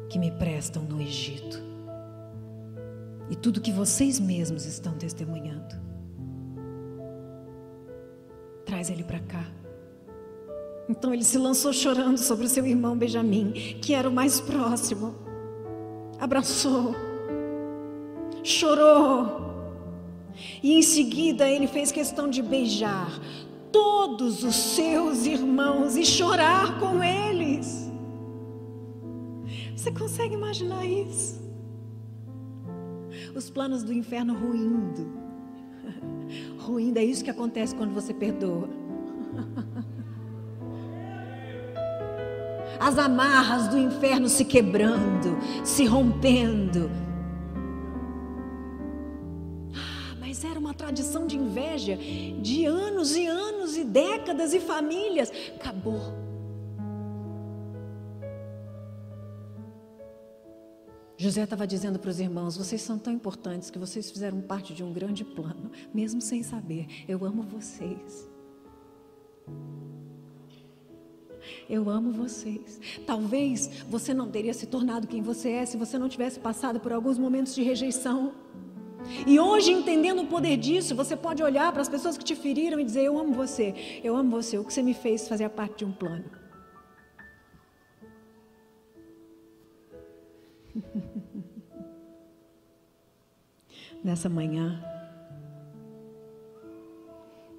que 0.10 0.18
me 0.18 0.32
prestam 0.32 0.82
no 0.82 1.00
Egito 1.00 1.62
e 3.30 3.36
tudo 3.36 3.62
que 3.62 3.72
vocês 3.72 4.20
mesmos 4.20 4.66
estão 4.66 4.98
testemunhando. 4.98 5.76
Traz 8.66 8.90
ele 8.90 9.04
para 9.04 9.20
cá. 9.20 9.46
Então 10.90 11.14
ele 11.14 11.24
se 11.24 11.38
lançou 11.38 11.72
chorando 11.72 12.18
sobre 12.18 12.48
o 12.48 12.50
seu 12.50 12.66
irmão 12.66 12.98
Benjamim, 12.98 13.52
que 13.84 13.94
era 13.94 14.10
o 14.10 14.12
mais 14.12 14.42
próximo. 14.42 15.14
Abraçou 16.20 17.11
chorou. 18.44 19.52
E 20.62 20.74
em 20.74 20.82
seguida 20.82 21.50
ele 21.50 21.68
fez 21.68 21.92
questão 21.92 22.30
de 22.30 22.42
beijar 22.42 23.20
todos 23.72 24.44
os 24.44 24.56
seus 24.56 25.26
irmãos 25.26 25.96
e 25.96 26.06
chorar 26.06 26.80
com 26.80 27.04
eles. 27.04 27.90
Você 29.76 29.92
consegue 29.92 30.36
imaginar 30.36 30.86
isso? 30.86 31.42
Os 33.36 33.50
planos 33.50 33.84
do 33.84 33.94
inferno 33.94 34.34
ruindo. 34.34 35.20
Ruindo 36.60 37.00
é 37.00 37.04
isso 37.04 37.24
que 37.24 37.30
acontece 37.30 37.76
quando 37.76 37.94
você 37.94 38.14
perdoa. 38.14 38.70
As 42.80 42.98
amarras 42.98 43.68
do 43.68 43.78
inferno 43.78 44.28
se 44.28 44.44
quebrando, 44.44 45.38
se 45.64 45.86
rompendo 45.86 46.90
uma 50.62 50.74
tradição 50.74 51.26
de 51.26 51.36
inveja 51.36 51.98
de 52.42 52.66
anos 52.66 53.16
e 53.16 53.26
anos 53.26 53.76
e 53.76 53.84
décadas 53.84 54.54
e 54.54 54.60
famílias. 54.60 55.32
Acabou. 55.56 56.00
José 61.18 61.44
estava 61.44 61.68
dizendo 61.68 62.00
para 62.00 62.10
os 62.10 62.20
irmãos: 62.20 62.56
vocês 62.56 62.82
são 62.82 62.98
tão 62.98 63.12
importantes 63.12 63.70
que 63.70 63.78
vocês 63.78 64.10
fizeram 64.10 64.40
parte 64.42 64.74
de 64.74 64.84
um 64.84 64.94
grande 64.94 65.26
plano, 65.26 65.72
mesmo 65.94 66.22
sem 66.22 66.42
saber. 66.44 66.88
Eu 67.08 67.26
amo 67.26 67.44
vocês. 67.44 68.30
Eu 71.70 71.90
amo 71.90 72.12
vocês. 72.12 72.80
Talvez 73.06 73.84
você 73.90 74.14
não 74.14 74.30
teria 74.30 74.54
se 74.54 74.66
tornado 74.66 75.08
quem 75.08 75.22
você 75.22 75.50
é 75.50 75.66
se 75.66 75.78
você 75.78 75.98
não 75.98 76.10
tivesse 76.10 76.40
passado 76.40 76.80
por 76.80 76.92
alguns 76.92 77.18
momentos 77.18 77.54
de 77.56 77.64
rejeição. 77.64 78.34
E 79.26 79.40
hoje, 79.40 79.72
entendendo 79.72 80.22
o 80.22 80.28
poder 80.28 80.58
disso, 80.58 80.96
você 80.96 81.16
pode 81.16 81.42
olhar 81.44 81.72
para 81.72 81.82
as 81.82 81.90
pessoas 81.90 82.18
que 82.18 82.24
te 82.24 82.36
feriram 82.36 82.80
e 82.80 82.84
dizer: 82.84 83.04
Eu 83.04 83.18
amo 83.20 83.34
você, 83.34 84.02
eu 84.04 84.16
amo 84.16 84.32
você, 84.32 84.58
o 84.58 84.64
que 84.64 84.74
você 84.74 84.82
me 84.82 84.94
fez 84.94 85.28
fazia 85.28 85.50
parte 85.50 85.80
de 85.80 85.86
um 85.86 85.92
plano. 85.92 86.26
Nessa 94.04 94.30
manhã, 94.30 94.84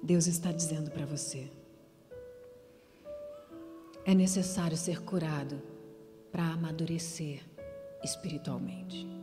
Deus 0.01 0.27
está 0.27 0.51
dizendo 0.51 0.91
para 0.91 1.05
você: 1.05 1.49
é 4.05 4.13
necessário 4.13 4.75
ser 4.75 5.01
curado 5.01 5.61
para 6.31 6.43
amadurecer 6.43 7.41
espiritualmente. 8.03 9.22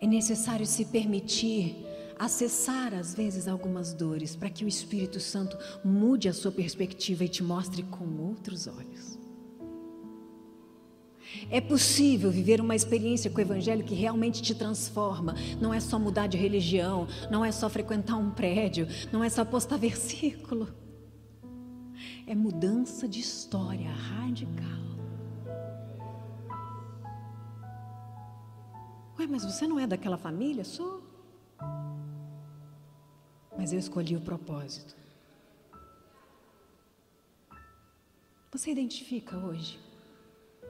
É 0.00 0.06
necessário 0.06 0.66
se 0.66 0.84
permitir 0.86 1.84
acessar 2.18 2.94
às 2.94 3.14
vezes 3.14 3.46
algumas 3.46 3.92
dores 3.92 4.34
para 4.34 4.50
que 4.50 4.64
o 4.64 4.68
Espírito 4.68 5.20
Santo 5.20 5.56
mude 5.84 6.28
a 6.28 6.32
sua 6.32 6.50
perspectiva 6.50 7.24
e 7.24 7.28
te 7.28 7.42
mostre 7.42 7.82
com 7.82 8.06
outros 8.18 8.66
olhos. 8.66 9.18
É 11.50 11.60
possível 11.60 12.30
viver 12.30 12.60
uma 12.60 12.74
experiência 12.74 13.30
com 13.30 13.38
o 13.38 13.40
Evangelho 13.40 13.84
que 13.84 13.94
realmente 13.94 14.40
te 14.40 14.54
transforma. 14.54 15.34
Não 15.60 15.72
é 15.72 15.80
só 15.80 15.98
mudar 15.98 16.26
de 16.26 16.36
religião, 16.36 17.06
não 17.30 17.44
é 17.44 17.52
só 17.52 17.68
frequentar 17.68 18.16
um 18.16 18.30
prédio, 18.30 18.88
não 19.12 19.22
é 19.22 19.28
só 19.28 19.44
postar 19.44 19.76
versículo. 19.78 20.68
É 22.26 22.34
mudança 22.34 23.06
de 23.06 23.20
história 23.20 23.90
radical. 23.90 24.86
Ué, 29.26 29.28
mas 29.28 29.44
você 29.44 29.66
não 29.66 29.78
é 29.80 29.88
daquela 29.88 30.16
família? 30.16 30.64
Sou. 30.64 31.02
Mas 33.58 33.72
eu 33.72 33.78
escolhi 33.78 34.14
o 34.14 34.20
propósito. 34.20 34.94
Você 38.52 38.70
identifica 38.70 39.36
hoje 39.36 39.80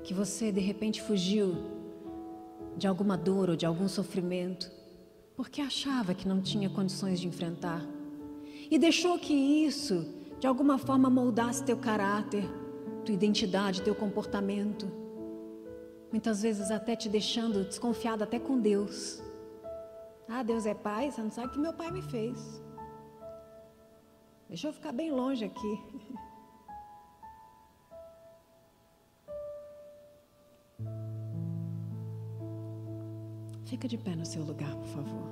que 0.02 0.14
você 0.14 0.50
de 0.50 0.60
repente 0.60 1.02
fugiu 1.02 1.54
de 2.78 2.86
alguma 2.86 3.16
dor 3.16 3.50
ou 3.50 3.56
de 3.56 3.66
algum 3.66 3.88
sofrimento 3.88 4.70
porque 5.36 5.60
achava 5.60 6.14
que 6.14 6.26
não 6.26 6.40
tinha 6.40 6.70
condições 6.70 7.20
de 7.20 7.28
enfrentar 7.28 7.84
e 8.70 8.78
deixou 8.78 9.18
que 9.18 9.34
isso 9.34 10.06
de 10.40 10.46
alguma 10.46 10.78
forma 10.78 11.10
moldasse 11.10 11.62
teu 11.62 11.76
caráter, 11.76 12.44
tua 13.04 13.14
identidade, 13.14 13.82
teu 13.82 13.94
comportamento. 13.94 15.05
Muitas 16.10 16.42
vezes 16.42 16.70
até 16.70 16.94
te 16.96 17.08
deixando 17.08 17.64
desconfiado 17.64 18.22
até 18.22 18.38
com 18.38 18.58
Deus. 18.58 19.22
Ah, 20.28 20.42
Deus 20.42 20.66
é 20.66 20.74
pai, 20.74 21.10
você 21.10 21.22
não 21.22 21.30
sabe 21.30 21.48
o 21.48 21.50
que 21.52 21.58
meu 21.58 21.72
pai 21.72 21.90
me 21.90 22.02
fez. 22.02 22.62
Deixa 24.48 24.68
eu 24.68 24.72
ficar 24.72 24.92
bem 24.92 25.10
longe 25.10 25.44
aqui. 25.44 25.80
Fica 33.66 33.88
de 33.88 33.98
pé 33.98 34.14
no 34.14 34.24
seu 34.24 34.44
lugar, 34.44 34.72
por 34.76 34.86
favor. 34.86 35.26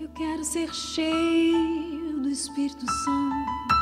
Eu 0.00 0.08
quero 0.10 0.44
ser 0.44 0.74
cheio 0.74 2.20
do 2.20 2.28
Espírito 2.28 2.84
Santo, 2.84 3.75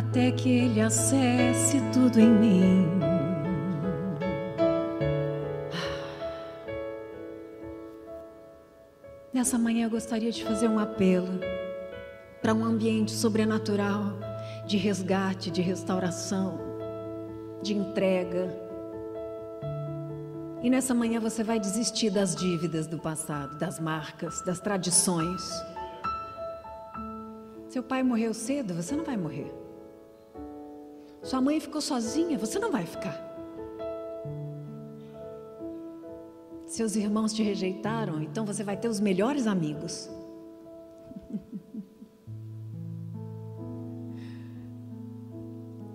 até 0.00 0.30
que 0.30 0.48
Ele 0.48 0.80
acesse 0.80 1.78
tudo 1.92 2.18
em 2.18 2.30
mim. 2.30 2.86
Nessa 9.30 9.58
manhã 9.58 9.84
eu 9.84 9.90
gostaria 9.90 10.32
de 10.32 10.42
fazer 10.42 10.68
um 10.68 10.78
apelo 10.78 11.38
para 12.40 12.54
um 12.54 12.64
ambiente 12.64 13.12
sobrenatural 13.12 14.18
de 14.66 14.78
resgate, 14.78 15.50
de 15.50 15.60
restauração, 15.60 16.58
de 17.62 17.74
entrega. 17.74 18.48
E 20.62 20.70
nessa 20.70 20.94
manhã 20.94 21.20
você 21.20 21.44
vai 21.44 21.60
desistir 21.60 22.08
das 22.08 22.34
dívidas 22.34 22.86
do 22.86 22.98
passado, 22.98 23.58
das 23.58 23.78
marcas, 23.78 24.42
das 24.46 24.60
tradições. 24.60 25.42
Seu 27.68 27.82
pai 27.82 28.02
morreu 28.02 28.32
cedo, 28.32 28.72
você 28.72 28.96
não 28.96 29.04
vai 29.04 29.18
morrer. 29.18 29.59
Sua 31.22 31.40
mãe 31.40 31.60
ficou 31.60 31.80
sozinha, 31.80 32.38
você 32.38 32.58
não 32.58 32.70
vai 32.70 32.86
ficar. 32.86 33.28
Seus 36.66 36.94
irmãos 36.96 37.32
te 37.32 37.42
rejeitaram, 37.42 38.22
então 38.22 38.46
você 38.46 38.62
vai 38.62 38.76
ter 38.76 38.88
os 38.88 39.00
melhores 39.00 39.46
amigos. 39.46 40.08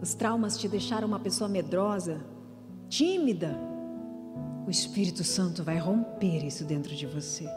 Os 0.01 0.13
traumas 0.13 0.57
te 0.57 0.67
deixaram 0.67 1.07
uma 1.07 1.19
pessoa 1.19 1.49
medrosa, 1.49 2.23
tímida. 2.88 3.57
O 4.67 4.69
Espírito 4.69 5.23
Santo 5.23 5.63
vai 5.63 5.78
romper 5.78 6.45
isso 6.45 6.63
dentro 6.63 6.95
de 6.95 7.07
você. 7.07 7.49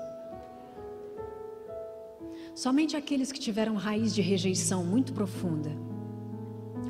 Somente 2.55 2.97
aqueles 2.97 3.31
que 3.31 3.39
tiveram 3.39 3.75
raiz 3.75 4.15
de 4.15 4.23
rejeição 4.23 4.85
muito 4.85 5.13
profunda, 5.13 5.71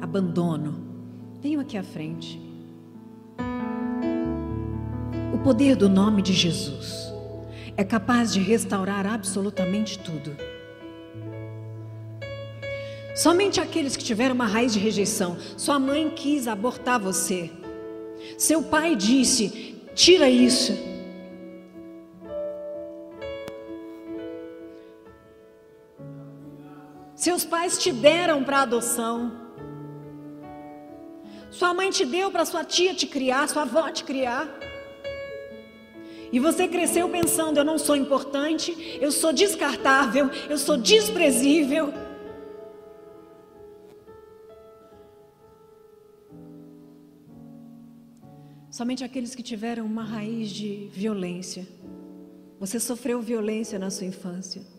abandono, 0.00 0.82
venham 1.40 1.60
aqui 1.60 1.76
à 1.76 1.82
frente. 1.82 2.40
O 5.32 5.38
poder 5.38 5.76
do 5.76 5.88
nome 5.88 6.22
de 6.22 6.32
Jesus 6.32 7.12
é 7.76 7.84
capaz 7.84 8.32
de 8.32 8.40
restaurar 8.40 9.06
absolutamente 9.06 9.98
tudo. 9.98 10.36
Somente 13.14 13.60
aqueles 13.60 13.96
que 13.96 14.04
tiveram 14.04 14.34
uma 14.34 14.46
raiz 14.46 14.72
de 14.72 14.78
rejeição. 14.78 15.36
Sua 15.56 15.78
mãe 15.78 16.08
quis 16.10 16.46
abortar 16.46 17.00
você. 17.00 17.50
Seu 18.36 18.62
pai 18.62 18.94
disse: 18.94 19.76
tira 19.94 20.28
isso. 20.28 20.72
Seus 27.14 27.44
pais 27.44 27.76
te 27.78 27.90
deram 27.90 28.44
para 28.44 28.62
adoção. 28.62 29.47
Sua 31.58 31.74
mãe 31.74 31.90
te 31.90 32.04
deu 32.04 32.30
para 32.30 32.44
sua 32.44 32.62
tia 32.62 32.94
te 32.94 33.04
criar, 33.04 33.48
sua 33.48 33.62
avó 33.62 33.90
te 33.90 34.04
criar. 34.04 34.48
E 36.30 36.38
você 36.38 36.68
cresceu 36.68 37.08
pensando: 37.08 37.58
eu 37.58 37.64
não 37.64 37.76
sou 37.76 37.96
importante, 37.96 38.70
eu 39.00 39.10
sou 39.10 39.32
descartável, 39.32 40.30
eu 40.48 40.56
sou 40.56 40.76
desprezível. 40.76 41.92
Somente 48.70 49.02
aqueles 49.02 49.34
que 49.34 49.42
tiveram 49.42 49.84
uma 49.84 50.04
raiz 50.04 50.50
de 50.50 50.88
violência. 50.92 51.66
Você 52.60 52.78
sofreu 52.78 53.20
violência 53.20 53.80
na 53.80 53.90
sua 53.90 54.06
infância. 54.06 54.77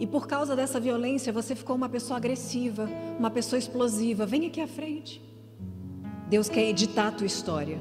E 0.00 0.06
por 0.06 0.26
causa 0.26 0.56
dessa 0.56 0.80
violência, 0.80 1.30
você 1.30 1.54
ficou 1.54 1.76
uma 1.76 1.88
pessoa 1.88 2.16
agressiva, 2.16 2.88
uma 3.18 3.30
pessoa 3.30 3.58
explosiva. 3.58 4.24
Vem 4.24 4.46
aqui 4.46 4.58
à 4.58 4.66
frente. 4.66 5.22
Deus 6.26 6.48
quer 6.48 6.64
editar 6.64 7.08
a 7.08 7.12
tua 7.12 7.26
história. 7.26 7.78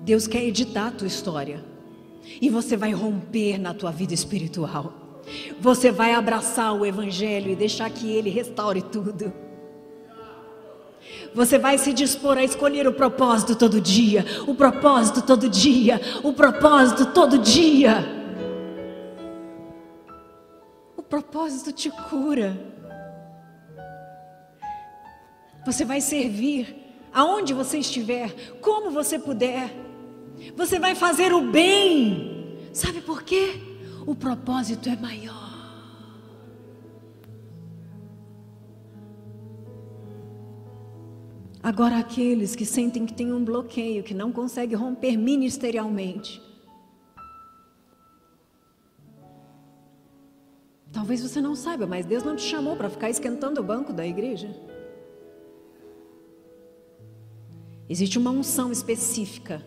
Deus 0.00 0.26
quer 0.26 0.42
editar 0.42 0.86
a 0.86 0.90
tua 0.90 1.06
história. 1.06 1.62
E 2.40 2.48
você 2.48 2.78
vai 2.78 2.92
romper 2.92 3.58
na 3.58 3.74
tua 3.74 3.90
vida 3.90 4.14
espiritual. 4.14 5.20
Você 5.60 5.90
vai 5.90 6.14
abraçar 6.14 6.74
o 6.74 6.86
Evangelho 6.86 7.50
e 7.50 7.56
deixar 7.56 7.90
que 7.90 8.10
Ele 8.10 8.30
restaure 8.30 8.80
tudo. 8.80 9.30
Você 11.34 11.58
vai 11.58 11.76
se 11.76 11.92
dispor 11.92 12.38
a 12.38 12.44
escolher 12.44 12.86
o 12.86 12.92
propósito 12.92 13.54
todo 13.54 13.80
dia, 13.80 14.24
o 14.46 14.54
propósito 14.54 15.20
todo 15.20 15.46
dia, 15.46 16.00
o 16.22 16.32
propósito 16.32 17.06
todo 17.06 17.38
dia. 17.38 18.23
Propósito 21.08 21.72
te 21.72 21.90
cura. 21.90 22.56
Você 25.64 25.84
vai 25.84 26.00
servir 26.00 26.76
aonde 27.12 27.54
você 27.54 27.78
estiver, 27.78 28.56
como 28.60 28.90
você 28.90 29.18
puder. 29.18 29.70
Você 30.56 30.78
vai 30.78 30.94
fazer 30.94 31.32
o 31.32 31.50
bem. 31.50 32.58
Sabe 32.72 33.00
por 33.00 33.22
quê? 33.22 33.60
O 34.06 34.14
propósito 34.14 34.88
é 34.88 34.96
maior. 34.96 35.44
Agora, 41.62 41.96
aqueles 41.96 42.54
que 42.54 42.66
sentem 42.66 43.06
que 43.06 43.14
tem 43.14 43.32
um 43.32 43.42
bloqueio, 43.42 44.02
que 44.02 44.12
não 44.12 44.30
conseguem 44.30 44.76
romper 44.76 45.16
ministerialmente. 45.16 46.43
Talvez 50.94 51.20
você 51.20 51.40
não 51.40 51.56
saiba, 51.56 51.88
mas 51.88 52.06
Deus 52.06 52.22
não 52.22 52.36
te 52.36 52.42
chamou 52.42 52.76
para 52.76 52.88
ficar 52.88 53.10
esquentando 53.10 53.60
o 53.60 53.64
banco 53.64 53.92
da 53.92 54.06
igreja. 54.06 54.48
Existe 57.90 58.16
uma 58.16 58.30
unção 58.30 58.70
específica 58.70 59.60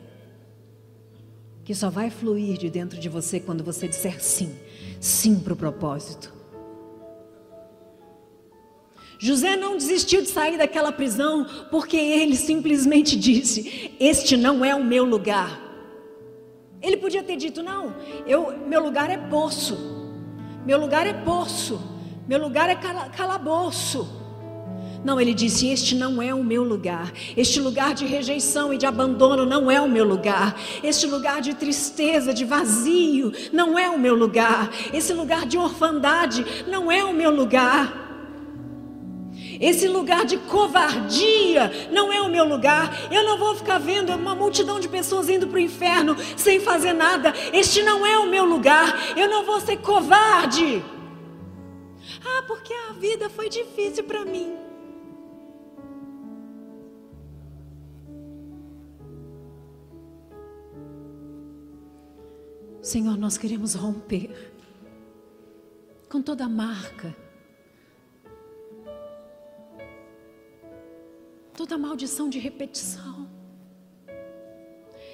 que 1.65 1.75
só 1.75 1.89
vai 1.89 2.09
fluir 2.09 2.57
de 2.57 2.69
dentro 2.69 2.97
de 2.97 3.09
você 3.09 3.41
quando 3.41 3.61
você 3.61 3.89
disser 3.89 4.23
sim, 4.23 4.55
sim 5.01 5.37
para 5.37 5.51
o 5.51 5.55
propósito. 5.57 6.33
José 9.19 9.57
não 9.57 9.75
desistiu 9.75 10.21
de 10.21 10.29
sair 10.29 10.57
daquela 10.57 10.93
prisão 10.93 11.45
porque 11.69 11.97
ele 11.97 12.37
simplesmente 12.37 13.17
disse: 13.17 13.91
Este 13.99 14.37
não 14.37 14.63
é 14.63 14.73
o 14.73 14.83
meu 14.83 15.03
lugar. 15.03 15.59
Ele 16.81 16.95
podia 16.95 17.21
ter 17.21 17.35
dito: 17.35 17.61
Não, 17.61 17.93
eu, 18.25 18.57
meu 18.65 18.81
lugar 18.81 19.09
é 19.09 19.17
poço, 19.17 19.96
meu 20.67 20.77
lugar 20.77 21.07
é 21.07 21.13
poço, 21.13 21.79
meu 22.27 22.37
lugar 22.41 22.67
é 22.67 22.75
calabouço. 23.15 24.05
Não, 25.01 25.21
ele 25.21 25.33
disse: 25.33 25.69
Este 25.69 25.95
não 25.95 26.21
é 26.21 26.33
o 26.33 26.43
meu 26.43 26.61
lugar. 26.61 27.13
Este 27.37 27.61
lugar 27.61 27.93
de 27.93 28.05
rejeição 28.05 28.73
e 28.73 28.77
de 28.77 28.85
abandono 28.85 29.45
não 29.45 29.71
é 29.71 29.79
o 29.79 29.87
meu 29.87 30.03
lugar. 30.03 30.59
Este 30.83 31.05
lugar 31.05 31.39
de 31.39 31.53
tristeza, 31.53 32.33
de 32.33 32.43
vazio, 32.43 33.31
não 33.53 33.79
é 33.79 33.89
o 33.89 33.97
meu 33.97 34.13
lugar. 34.13 34.69
Esse 34.93 35.13
lugar 35.13 35.45
de 35.45 35.57
orfandade 35.57 36.45
não 36.67 36.91
é 36.91 37.01
o 37.01 37.13
meu 37.13 37.31
lugar. 37.31 38.06
Esse 39.59 39.87
lugar 39.87 40.25
de 40.25 40.37
covardia 40.37 41.89
não 41.91 42.11
é 42.11 42.21
o 42.21 42.29
meu 42.29 42.45
lugar. 42.45 43.11
Eu 43.11 43.23
não 43.23 43.37
vou 43.37 43.55
ficar 43.55 43.79
vendo 43.79 44.13
uma 44.13 44.35
multidão 44.35 44.79
de 44.79 44.87
pessoas 44.87 45.29
indo 45.29 45.47
para 45.47 45.57
o 45.57 45.59
inferno 45.59 46.15
sem 46.35 46.59
fazer 46.59 46.93
nada. 46.93 47.33
Este 47.53 47.81
não 47.81 48.05
é 48.05 48.17
o 48.19 48.27
meu 48.27 48.45
lugar. 48.45 49.17
Eu 49.17 49.29
não 49.29 49.45
vou 49.45 49.59
ser 49.59 49.77
covarde. 49.77 50.83
Ah, 52.25 52.43
porque 52.47 52.73
a 52.73 52.93
vida 52.93 53.29
foi 53.29 53.49
difícil 53.49 54.03
para 54.03 54.23
mim. 54.25 54.55
Senhor, 62.81 63.17
nós 63.17 63.37
queremos 63.37 63.73
romper 63.73 64.53
com 66.09 66.21
toda 66.21 66.47
marca, 66.47 67.13
toda 71.57 71.75
maldição 71.75 72.29
de 72.29 72.37
repetição. 72.37 73.27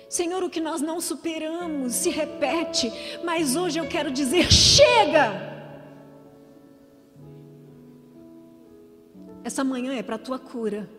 Senhor, 0.10 0.44
o 0.44 0.50
que 0.50 0.60
nós 0.60 0.82
não 0.82 1.00
superamos 1.00 1.94
se 1.94 2.10
repete, 2.10 2.92
mas 3.24 3.56
hoje 3.56 3.80
eu 3.80 3.88
quero 3.88 4.12
dizer: 4.12 4.52
chega! 4.52 5.52
Essa 9.44 9.64
manhã 9.64 9.94
é 9.96 10.04
para 10.04 10.18
a 10.18 10.20
tua 10.20 10.38
cura. 10.38 10.90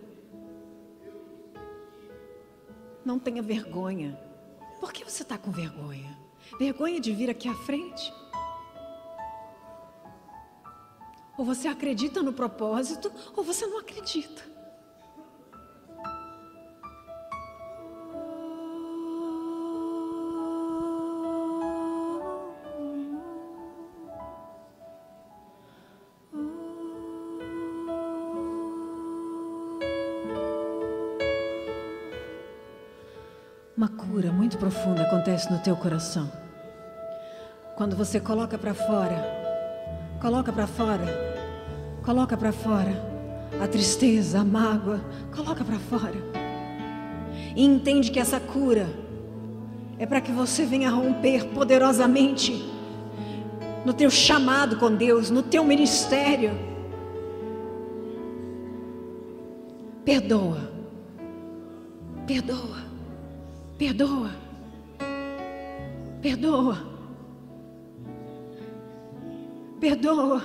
Não 3.04 3.18
tenha 3.18 3.42
vergonha. 3.42 4.18
Por 4.80 4.92
que 4.92 5.04
você 5.04 5.22
está 5.22 5.36
com 5.36 5.50
vergonha? 5.50 6.18
Vergonha 6.58 6.98
de 6.98 7.12
vir 7.12 7.28
aqui 7.28 7.48
à 7.48 7.54
frente? 7.54 8.12
Ou 11.36 11.44
você 11.44 11.68
acredita 11.68 12.22
no 12.22 12.32
propósito, 12.32 13.12
ou 13.36 13.44
você 13.44 13.66
não 13.66 13.78
acredita. 13.78 14.53
Profunda 34.64 35.02
acontece 35.02 35.52
no 35.52 35.58
teu 35.58 35.76
coração. 35.76 36.30
Quando 37.76 37.94
você 37.94 38.18
coloca 38.18 38.56
para 38.56 38.72
fora 38.72 39.44
Coloca 40.24 40.50
para 40.50 40.66
fora. 40.66 41.04
Coloca 42.02 42.34
para 42.34 42.50
fora 42.50 42.92
a 43.62 43.68
tristeza, 43.68 44.40
a 44.40 44.44
mágoa. 44.44 44.98
Coloca 45.36 45.62
para 45.62 45.78
fora. 45.78 46.16
E 47.54 47.62
entende 47.62 48.10
que 48.10 48.18
essa 48.18 48.40
cura 48.40 48.88
é 49.98 50.06
para 50.06 50.22
que 50.22 50.32
você 50.32 50.64
venha 50.64 50.88
romper 50.88 51.48
poderosamente 51.48 52.72
no 53.84 53.92
teu 53.92 54.10
chamado 54.10 54.78
com 54.78 54.94
Deus, 54.94 55.28
no 55.28 55.42
teu 55.42 55.62
ministério. 55.62 56.52
Perdoa. 60.06 60.70
Perdoa. 62.26 62.78
Perdoa. 63.76 64.43
Perdoa. 66.24 66.78
Perdoa. 69.78 70.42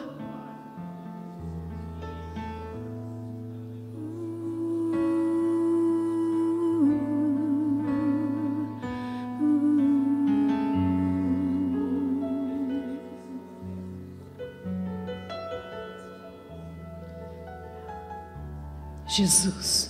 Jesus. 19.08 19.89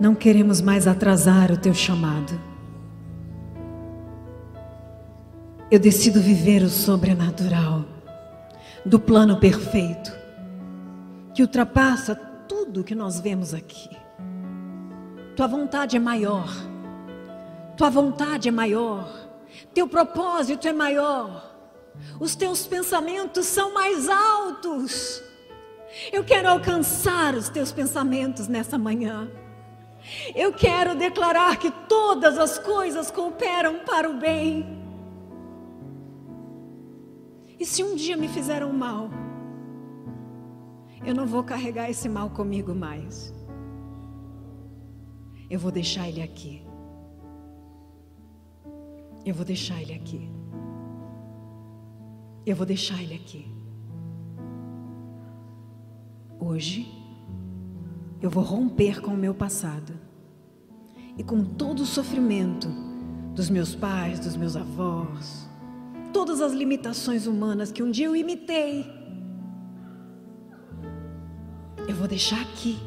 Não 0.00 0.14
queremos 0.14 0.60
mais 0.60 0.86
atrasar 0.86 1.52
o 1.52 1.56
teu 1.56 1.74
chamado. 1.74 2.50
eu 5.70 5.78
decido 5.78 6.20
viver 6.20 6.62
o 6.62 6.68
sobrenatural 6.68 7.84
do 8.84 8.98
plano 8.98 9.38
perfeito 9.38 10.10
que 11.32 11.42
ultrapassa 11.42 12.14
tudo 12.48 12.82
que 12.82 12.94
nós 12.94 13.20
vemos 13.20 13.54
aqui. 13.54 13.88
Tua 15.36 15.46
vontade 15.46 15.96
é 15.96 16.00
maior. 16.00 16.48
Tua 17.76 17.88
vontade 17.88 18.48
é 18.48 18.50
maior. 18.50 19.08
Teu 19.72 19.86
propósito 19.86 20.66
é 20.66 20.72
maior. 20.72 21.48
Os 22.18 22.34
teus 22.34 22.66
pensamentos 22.66 23.46
são 23.46 23.72
mais 23.72 24.08
altos. 24.08 25.22
Eu 26.12 26.24
quero 26.24 26.48
alcançar 26.48 27.34
os 27.34 27.48
teus 27.48 27.70
pensamentos 27.70 28.48
nessa 28.48 28.76
manhã. 28.76 29.30
Eu 30.34 30.52
quero 30.52 30.94
declarar 30.94 31.58
que 31.58 31.70
todas 31.88 32.38
as 32.38 32.58
coisas 32.58 33.10
cooperam 33.10 33.80
para 33.80 34.08
o 34.08 34.14
bem 34.14 34.80
e 37.60 37.66
se 37.66 37.84
um 37.84 37.94
dia 37.94 38.16
me 38.16 38.26
fizeram 38.26 38.72
mal, 38.72 39.10
eu 41.04 41.14
não 41.14 41.26
vou 41.26 41.44
carregar 41.44 41.90
esse 41.90 42.08
mal 42.08 42.30
comigo 42.30 42.74
mais. 42.74 43.34
Eu 45.50 45.58
vou 45.58 45.70
deixar 45.70 46.08
ele 46.08 46.22
aqui. 46.22 46.66
Eu 49.26 49.34
vou 49.34 49.44
deixar 49.44 49.78
ele 49.82 49.92
aqui. 49.92 50.30
Eu 52.46 52.56
vou 52.56 52.64
deixar 52.64 53.02
ele 53.02 53.14
aqui. 53.14 53.46
Hoje, 56.38 56.88
eu 58.22 58.28
vou 58.28 58.42
romper 58.42 59.00
com 59.00 59.12
o 59.12 59.16
meu 59.16 59.34
passado 59.34 59.92
e 61.16 61.24
com 61.24 61.42
todo 61.42 61.80
o 61.80 61.86
sofrimento 61.86 62.68
dos 63.34 63.48
meus 63.48 63.74
pais, 63.74 64.20
dos 64.20 64.36
meus 64.36 64.56
avós, 64.56 65.48
todas 66.12 66.40
as 66.40 66.52
limitações 66.52 67.26
humanas 67.26 67.72
que 67.72 67.82
um 67.82 67.90
dia 67.90 68.06
eu 68.06 68.16
imitei. 68.16 68.86
Eu 71.88 71.94
vou 71.94 72.06
deixar 72.06 72.40
aqui. 72.40 72.78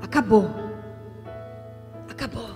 Acabou. 0.00 0.50
Acabou. 2.08 2.50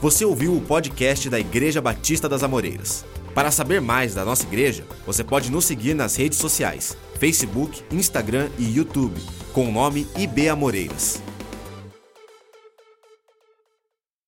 Você 0.00 0.24
ouviu 0.24 0.56
o 0.56 0.60
podcast 0.60 1.28
da 1.28 1.38
Igreja 1.38 1.80
Batista 1.80 2.28
das 2.28 2.42
Amoreiras. 2.42 3.04
Para 3.34 3.50
saber 3.50 3.80
mais 3.80 4.14
da 4.14 4.24
nossa 4.24 4.44
igreja, 4.44 4.84
você 5.06 5.22
pode 5.22 5.50
nos 5.50 5.64
seguir 5.64 5.94
nas 5.94 6.16
redes 6.16 6.38
sociais: 6.38 6.96
Facebook, 7.20 7.82
Instagram 7.92 8.48
e 8.58 8.64
YouTube, 8.74 9.20
com 9.52 9.68
o 9.68 9.72
nome 9.72 10.06
IB 10.16 10.48
Amoreiras. 10.48 11.22